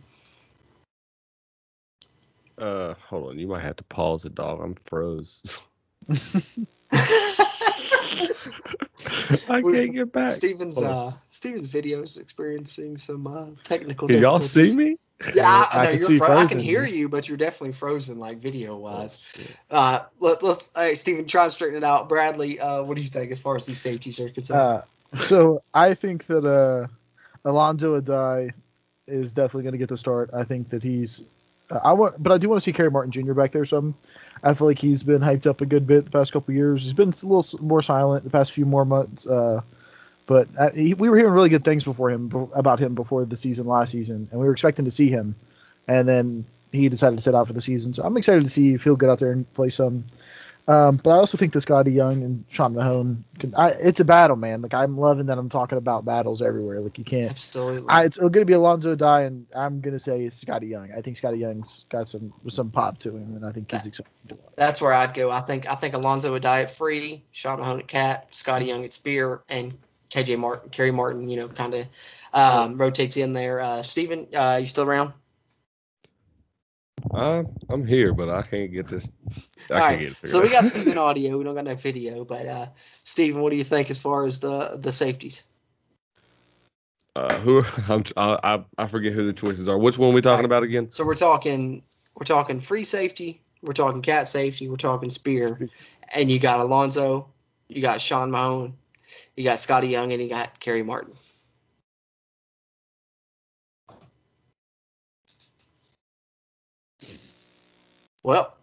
Uh, 2.58 2.94
hold 3.08 3.30
on, 3.30 3.38
you 3.38 3.46
might 3.46 3.62
have 3.62 3.76
to 3.76 3.84
pause 3.84 4.24
it, 4.24 4.34
dog. 4.34 4.60
I'm 4.60 4.74
froze. 4.86 5.40
I 6.90 6.90
We- 9.62 9.72
can't 9.72 9.94
get 9.94 10.12
back. 10.12 10.32
Stephen's 10.32 10.82
uh, 10.82 11.12
Stephen's 11.30 11.68
video 11.68 12.02
is 12.02 12.18
experiencing 12.18 12.98
some 12.98 13.26
uh, 13.26 13.46
technical. 13.62 14.08
Can 14.08 14.20
y'all 14.20 14.40
see 14.40 14.74
me? 14.74 14.96
Yeah, 15.34 15.48
I, 15.48 15.68
I 15.72 15.84
no, 15.84 15.90
can 15.90 16.00
you're 16.00 16.18
fro- 16.18 16.36
I 16.36 16.46
can 16.46 16.60
hear 16.60 16.86
you, 16.86 17.08
but 17.08 17.28
you're 17.28 17.36
definitely 17.36 17.72
frozen, 17.72 18.18
like 18.18 18.38
video 18.38 18.74
Oh, 18.74 18.78
wise. 18.78 19.18
shit. 19.34 19.50
Uh, 19.70 20.00
let, 20.20 20.42
let's, 20.42 20.70
hey, 20.76 20.94
Stephen, 20.94 21.26
try 21.26 21.44
and 21.44 21.52
straighten 21.52 21.76
it 21.76 21.84
out. 21.84 22.08
Bradley, 22.08 22.60
uh, 22.60 22.84
what 22.84 22.96
do 22.96 23.02
you 23.02 23.08
think 23.08 23.32
as 23.32 23.40
far 23.40 23.56
as 23.56 23.66
these 23.66 23.80
safety 23.80 24.12
concerned? 24.12 24.60
Uh, 24.60 24.82
so 25.16 25.62
I 25.74 25.94
think 25.94 26.26
that 26.26 26.44
uh, 26.44 26.86
Alonzo 27.44 28.00
Addae 28.00 28.52
is 29.08 29.32
definitely 29.32 29.64
going 29.64 29.72
to 29.72 29.78
get 29.78 29.88
the 29.88 29.96
start. 29.96 30.30
I 30.32 30.44
think 30.44 30.68
that 30.70 30.82
he's. 30.82 31.22
Uh, 31.70 31.80
I 31.82 31.92
want, 31.92 32.22
but 32.22 32.32
I 32.32 32.38
do 32.38 32.48
want 32.48 32.60
to 32.60 32.64
see 32.64 32.72
Kerry 32.72 32.90
Martin 32.90 33.10
Jr. 33.10 33.32
back 33.32 33.50
there. 33.50 33.64
Some. 33.64 33.94
I 34.44 34.54
feel 34.54 34.68
like 34.68 34.78
he's 34.78 35.02
been 35.02 35.20
hyped 35.20 35.46
up 35.46 35.60
a 35.62 35.66
good 35.66 35.86
bit 35.86 36.04
the 36.04 36.10
past 36.12 36.32
couple 36.32 36.54
years. 36.54 36.84
He's 36.84 36.92
been 36.92 37.08
a 37.08 37.26
little 37.26 37.44
more 37.60 37.82
silent 37.82 38.22
the 38.22 38.30
past 38.30 38.52
few 38.52 38.64
more 38.64 38.84
months. 38.84 39.26
Uh, 39.26 39.62
but 40.28 40.46
uh, 40.58 40.70
he, 40.72 40.92
we 40.92 41.08
were 41.08 41.16
hearing 41.16 41.32
really 41.32 41.48
good 41.48 41.64
things 41.64 41.82
before 41.82 42.10
him 42.10 42.28
b- 42.28 42.46
about 42.54 42.78
him 42.78 42.94
before 42.94 43.24
the 43.24 43.34
season 43.34 43.66
last 43.66 43.92
season, 43.92 44.28
and 44.30 44.38
we 44.38 44.46
were 44.46 44.52
expecting 44.52 44.84
to 44.84 44.90
see 44.90 45.08
him, 45.08 45.34
and 45.88 46.06
then 46.06 46.44
he 46.70 46.88
decided 46.90 47.16
to 47.16 47.22
sit 47.22 47.34
out 47.34 47.46
for 47.46 47.54
the 47.54 47.62
season. 47.62 47.94
So 47.94 48.02
I'm 48.02 48.14
excited 48.18 48.44
to 48.44 48.50
see 48.50 48.74
if 48.74 48.84
he'll 48.84 48.94
get 48.94 49.08
out 49.08 49.20
there 49.20 49.32
and 49.32 49.50
play 49.54 49.70
some. 49.70 50.04
Um, 50.68 51.00
but 51.02 51.12
I 51.12 51.14
also 51.14 51.38
think 51.38 51.54
that 51.54 51.62
Scotty 51.62 51.92
Young 51.92 52.22
and 52.22 52.44
Sean 52.50 52.74
Mahone, 52.74 53.24
can, 53.38 53.54
I, 53.54 53.70
it's 53.80 54.00
a 54.00 54.04
battle, 54.04 54.36
man. 54.36 54.60
Like 54.60 54.74
I'm 54.74 54.98
loving 54.98 55.24
that 55.24 55.38
I'm 55.38 55.48
talking 55.48 55.78
about 55.78 56.04
battles 56.04 56.42
everywhere. 56.42 56.80
Like 56.82 56.98
you 56.98 57.04
can't. 57.04 57.30
Absolutely. 57.30 57.88
I, 57.88 58.04
it's 58.04 58.18
going 58.18 58.32
to 58.34 58.44
be 58.44 58.52
Alonzo 58.52 58.94
Addae, 58.94 59.26
and 59.28 59.46
I'm 59.56 59.80
going 59.80 59.94
to 59.94 59.98
say 59.98 60.24
it's 60.24 60.36
Scotty 60.36 60.66
Young. 60.66 60.92
I 60.94 61.00
think 61.00 61.16
Scotty 61.16 61.38
Young's 61.38 61.86
got 61.88 62.06
some 62.06 62.34
some 62.48 62.70
pop 62.70 62.98
to 62.98 63.16
him, 63.16 63.34
and 63.34 63.46
I 63.46 63.50
think 63.50 63.72
he's 63.72 63.86
excited 63.86 64.12
to. 64.28 64.36
That's 64.56 64.82
where 64.82 64.92
I'd 64.92 65.14
go. 65.14 65.30
I 65.30 65.40
think 65.40 65.66
I 65.70 65.74
think 65.74 65.94
Alonzo 65.94 66.32
would 66.32 66.42
die 66.42 66.60
at 66.60 66.70
free, 66.70 67.24
Sean 67.30 67.60
Mahone 67.60 67.78
at 67.78 67.88
cat, 67.88 68.34
Scotty 68.34 68.66
Young 68.66 68.84
at 68.84 68.92
spear, 68.92 69.40
and 69.48 69.74
KJ 70.10 70.38
Martin, 70.38 70.70
Kerry 70.70 70.90
Martin, 70.90 71.28
you 71.28 71.36
know, 71.36 71.48
kind 71.48 71.74
of 71.74 71.86
um, 72.32 72.78
rotates 72.78 73.16
in 73.16 73.32
there. 73.32 73.60
Uh, 73.60 73.82
Stephen, 73.82 74.26
uh, 74.34 74.58
you 74.60 74.66
still 74.66 74.84
around? 74.84 75.12
Uh, 77.12 77.42
I'm 77.70 77.86
here, 77.86 78.12
but 78.12 78.28
I 78.28 78.42
can't 78.42 78.72
get 78.72 78.88
this. 78.88 79.08
I 79.70 79.74
All 79.74 79.80
can't 79.80 79.80
right. 79.80 79.98
get 80.00 80.10
it 80.10 80.16
figured 80.16 80.30
So 80.30 80.42
we 80.42 80.50
got 80.50 80.66
Stephen 80.66 80.98
audio. 80.98 81.38
We 81.38 81.44
don't 81.44 81.54
got 81.54 81.64
no 81.64 81.74
video, 81.74 82.24
but 82.24 82.46
uh, 82.46 82.66
Stephen, 83.04 83.40
what 83.40 83.50
do 83.50 83.56
you 83.56 83.64
think 83.64 83.90
as 83.90 83.98
far 83.98 84.26
as 84.26 84.40
the 84.40 84.78
the 84.78 84.92
safeties? 84.92 85.44
Uh, 87.16 87.38
who? 87.40 87.64
I'm, 87.88 88.04
I, 88.16 88.38
I 88.42 88.64
I 88.78 88.86
forget 88.86 89.12
who 89.12 89.26
the 89.26 89.32
choices 89.32 89.68
are. 89.68 89.78
Which 89.78 89.98
one 89.98 90.10
are 90.10 90.14
we 90.14 90.22
talking 90.22 90.44
about 90.44 90.62
again? 90.62 90.90
So 90.90 91.04
we're 91.04 91.14
talking 91.14 91.82
we're 92.16 92.24
talking 92.24 92.60
free 92.60 92.84
safety, 92.84 93.40
we're 93.62 93.72
talking 93.72 94.02
cat 94.02 94.28
safety, 94.28 94.68
we're 94.68 94.76
talking 94.76 95.10
spear, 95.10 95.68
and 96.14 96.30
you 96.30 96.38
got 96.38 96.60
Alonzo, 96.60 97.28
you 97.68 97.80
got 97.80 98.00
Sean 98.00 98.30
Mahone, 98.30 98.74
you 99.36 99.44
got 99.44 99.58
Scotty 99.60 99.88
Young, 99.88 100.12
and 100.12 100.22
you 100.22 100.28
got 100.28 100.58
Kerry 100.60 100.82
Martin. 100.82 101.14
Well, 108.22 108.56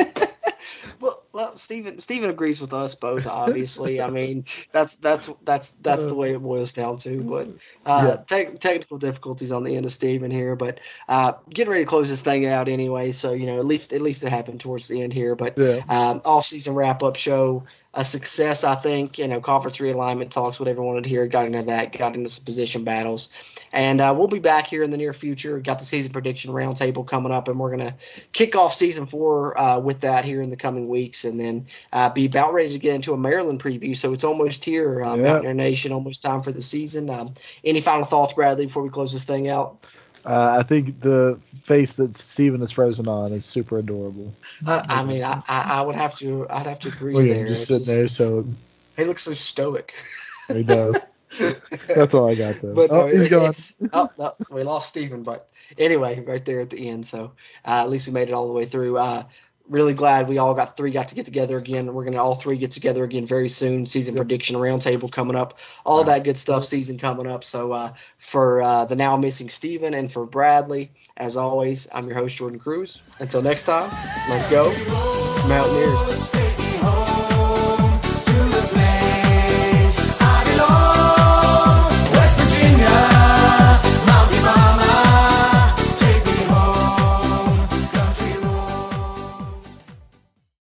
well, 0.99 1.23
well, 1.33 1.55
Stephen 1.55 1.99
Stephen 1.99 2.29
agrees 2.29 2.59
with 2.59 2.73
us 2.73 2.95
both. 2.95 3.27
Obviously, 3.27 4.01
I 4.01 4.07
mean 4.09 4.45
that's 4.71 4.95
that's 4.95 5.29
that's 5.43 5.71
that's 5.71 6.05
the 6.05 6.15
way 6.15 6.31
it 6.33 6.39
boils 6.41 6.73
down 6.73 6.97
to. 6.99 7.21
But 7.23 7.49
uh, 7.85 8.17
te- 8.27 8.57
technical 8.57 8.97
difficulties 8.97 9.51
on 9.51 9.63
the 9.63 9.75
end 9.75 9.85
of 9.85 9.91
Stephen 9.91 10.31
here, 10.31 10.55
but 10.55 10.79
uh, 11.09 11.33
getting 11.49 11.71
ready 11.71 11.83
to 11.83 11.89
close 11.89 12.09
this 12.09 12.23
thing 12.23 12.45
out 12.47 12.67
anyway. 12.67 13.11
So 13.11 13.33
you 13.33 13.45
know, 13.45 13.59
at 13.59 13.65
least 13.65 13.93
at 13.93 14.01
least 14.01 14.23
it 14.23 14.29
happened 14.29 14.59
towards 14.61 14.87
the 14.87 15.01
end 15.01 15.13
here. 15.13 15.35
But 15.35 15.57
Yeah. 15.57 15.81
um, 15.89 16.21
off 16.25 16.45
season 16.45 16.73
wrap 16.73 17.03
up 17.03 17.15
show. 17.15 17.63
A 17.95 18.03
success, 18.03 18.63
I 18.63 18.73
think. 18.73 19.19
You 19.19 19.27
know, 19.27 19.39
conference 19.39 19.77
realignment 19.77 20.31
talks, 20.31 20.59
whatever 20.59 20.81
you 20.81 20.87
wanted 20.87 21.03
to 21.03 21.09
hear, 21.11 21.27
got 21.27 21.45
into 21.45 21.61
that, 21.61 21.95
got 21.95 22.15
into 22.15 22.27
some 22.27 22.43
position 22.43 22.83
battles, 22.83 23.29
and 23.71 24.01
uh, 24.01 24.15
we'll 24.17 24.27
be 24.27 24.39
back 24.39 24.65
here 24.65 24.81
in 24.81 24.89
the 24.89 24.97
near 24.97 25.13
future. 25.13 25.59
Got 25.59 25.77
the 25.77 25.85
season 25.85 26.11
prediction 26.11 26.51
roundtable 26.51 27.05
coming 27.05 27.31
up, 27.31 27.47
and 27.47 27.59
we're 27.59 27.69
gonna 27.69 27.95
kick 28.31 28.55
off 28.55 28.73
season 28.73 29.05
four 29.05 29.59
uh, 29.61 29.79
with 29.79 29.99
that 30.01 30.25
here 30.25 30.41
in 30.41 30.49
the 30.49 30.57
coming 30.57 30.87
weeks, 30.87 31.23
and 31.23 31.39
then 31.39 31.67
uh, 31.91 32.09
be 32.09 32.25
about 32.25 32.51
ready 32.51 32.69
to 32.69 32.79
get 32.79 32.95
into 32.95 33.13
a 33.13 33.17
Maryland 33.17 33.61
preview. 33.61 33.95
So 33.95 34.11
it's 34.11 34.23
almost 34.23 34.65
here, 34.65 35.03
uh, 35.03 35.15
Yeah. 35.15 35.21
Mountaineer 35.33 35.53
Nation, 35.53 35.91
almost 35.91 36.23
time 36.23 36.41
for 36.41 36.51
the 36.51 36.63
season. 36.63 37.11
Um, 37.11 37.35
any 37.63 37.79
final 37.79 38.05
thoughts, 38.05 38.33
Bradley, 38.33 38.65
before 38.65 38.81
we 38.81 38.89
close 38.89 39.13
this 39.13 39.23
thing 39.23 39.49
out? 39.49 39.85
Uh, 40.25 40.57
I 40.59 40.63
think 40.63 41.01
the 41.01 41.39
face 41.63 41.93
that 41.93 42.15
Steven 42.15 42.61
is 42.61 42.71
frozen 42.71 43.07
on 43.07 43.33
is 43.33 43.43
super 43.43 43.77
adorable. 43.79 44.33
Uh, 44.65 44.81
I 44.87 45.03
mean, 45.03 45.23
I, 45.23 45.41
I, 45.47 45.81
would 45.81 45.95
have 45.97 46.17
to, 46.19 46.47
I'd 46.49 46.65
have 46.65 46.79
to 46.79 46.87
agree 46.89 47.13
Look 47.13 47.25
at 47.25 47.29
there. 47.29 47.47
just 47.47 47.67
sitting 47.67 47.83
just- 47.85 47.97
there, 47.97 48.07
so 48.07 48.45
He 48.95 49.03
looks 49.05 49.23
so 49.23 49.33
stoic. 49.33 49.93
he 50.47 50.63
does. 50.63 51.05
That's 51.95 52.13
all 52.13 52.29
I 52.29 52.35
got 52.35 52.55
though. 52.61 52.73
But 52.75 52.91
oh, 52.91 53.01
no, 53.01 53.07
he's 53.07 53.25
it- 53.25 53.29
gone. 53.29 53.53
oh, 53.93 54.09
no, 54.17 54.33
we 54.49 54.63
lost 54.63 54.89
Steven, 54.89 55.23
but 55.23 55.49
anyway, 55.77 56.23
right 56.25 56.43
there 56.45 56.61
at 56.61 56.69
the 56.69 56.87
end. 56.89 57.05
So 57.05 57.33
uh, 57.65 57.81
at 57.81 57.89
least 57.89 58.07
we 58.07 58.13
made 58.13 58.29
it 58.29 58.33
all 58.33 58.47
the 58.47 58.53
way 58.53 58.65
through. 58.65 58.97
Uh, 58.97 59.23
really 59.69 59.93
glad 59.93 60.27
we 60.27 60.37
all 60.37 60.53
got 60.53 60.75
three 60.75 60.91
got 60.91 61.07
to 61.07 61.15
get 61.15 61.25
together 61.25 61.57
again. 61.57 61.93
We're 61.93 62.03
gonna 62.03 62.21
all 62.21 62.35
three 62.35 62.57
get 62.57 62.71
together 62.71 63.03
again 63.03 63.25
very 63.25 63.49
soon. 63.49 63.85
Season 63.85 64.13
Yep. 64.15 64.21
prediction 64.23 64.55
roundtable 64.55 65.11
coming 65.11 65.35
up, 65.35 65.59
all 65.85 66.03
that 66.03 66.23
good 66.23 66.37
stuff. 66.37 66.63
Season 66.63 66.97
coming 66.97 67.27
up. 67.27 67.43
So 67.43 67.71
uh, 67.71 67.93
for 68.17 68.61
uh, 68.61 68.85
the 68.85 68.95
now 68.95 69.15
missing 69.17 69.49
Steven 69.49 69.93
and 69.93 70.11
for 70.11 70.25
Bradley, 70.25 70.91
as 71.17 71.37
always, 71.37 71.87
I'm 71.93 72.07
your 72.07 72.15
host 72.15 72.35
Jordan 72.35 72.59
Cruz. 72.59 73.01
Until 73.19 73.41
next 73.41 73.63
time, 73.63 73.89
let's 74.29 74.47
go, 74.47 74.69
Mountaineers. 75.47 76.52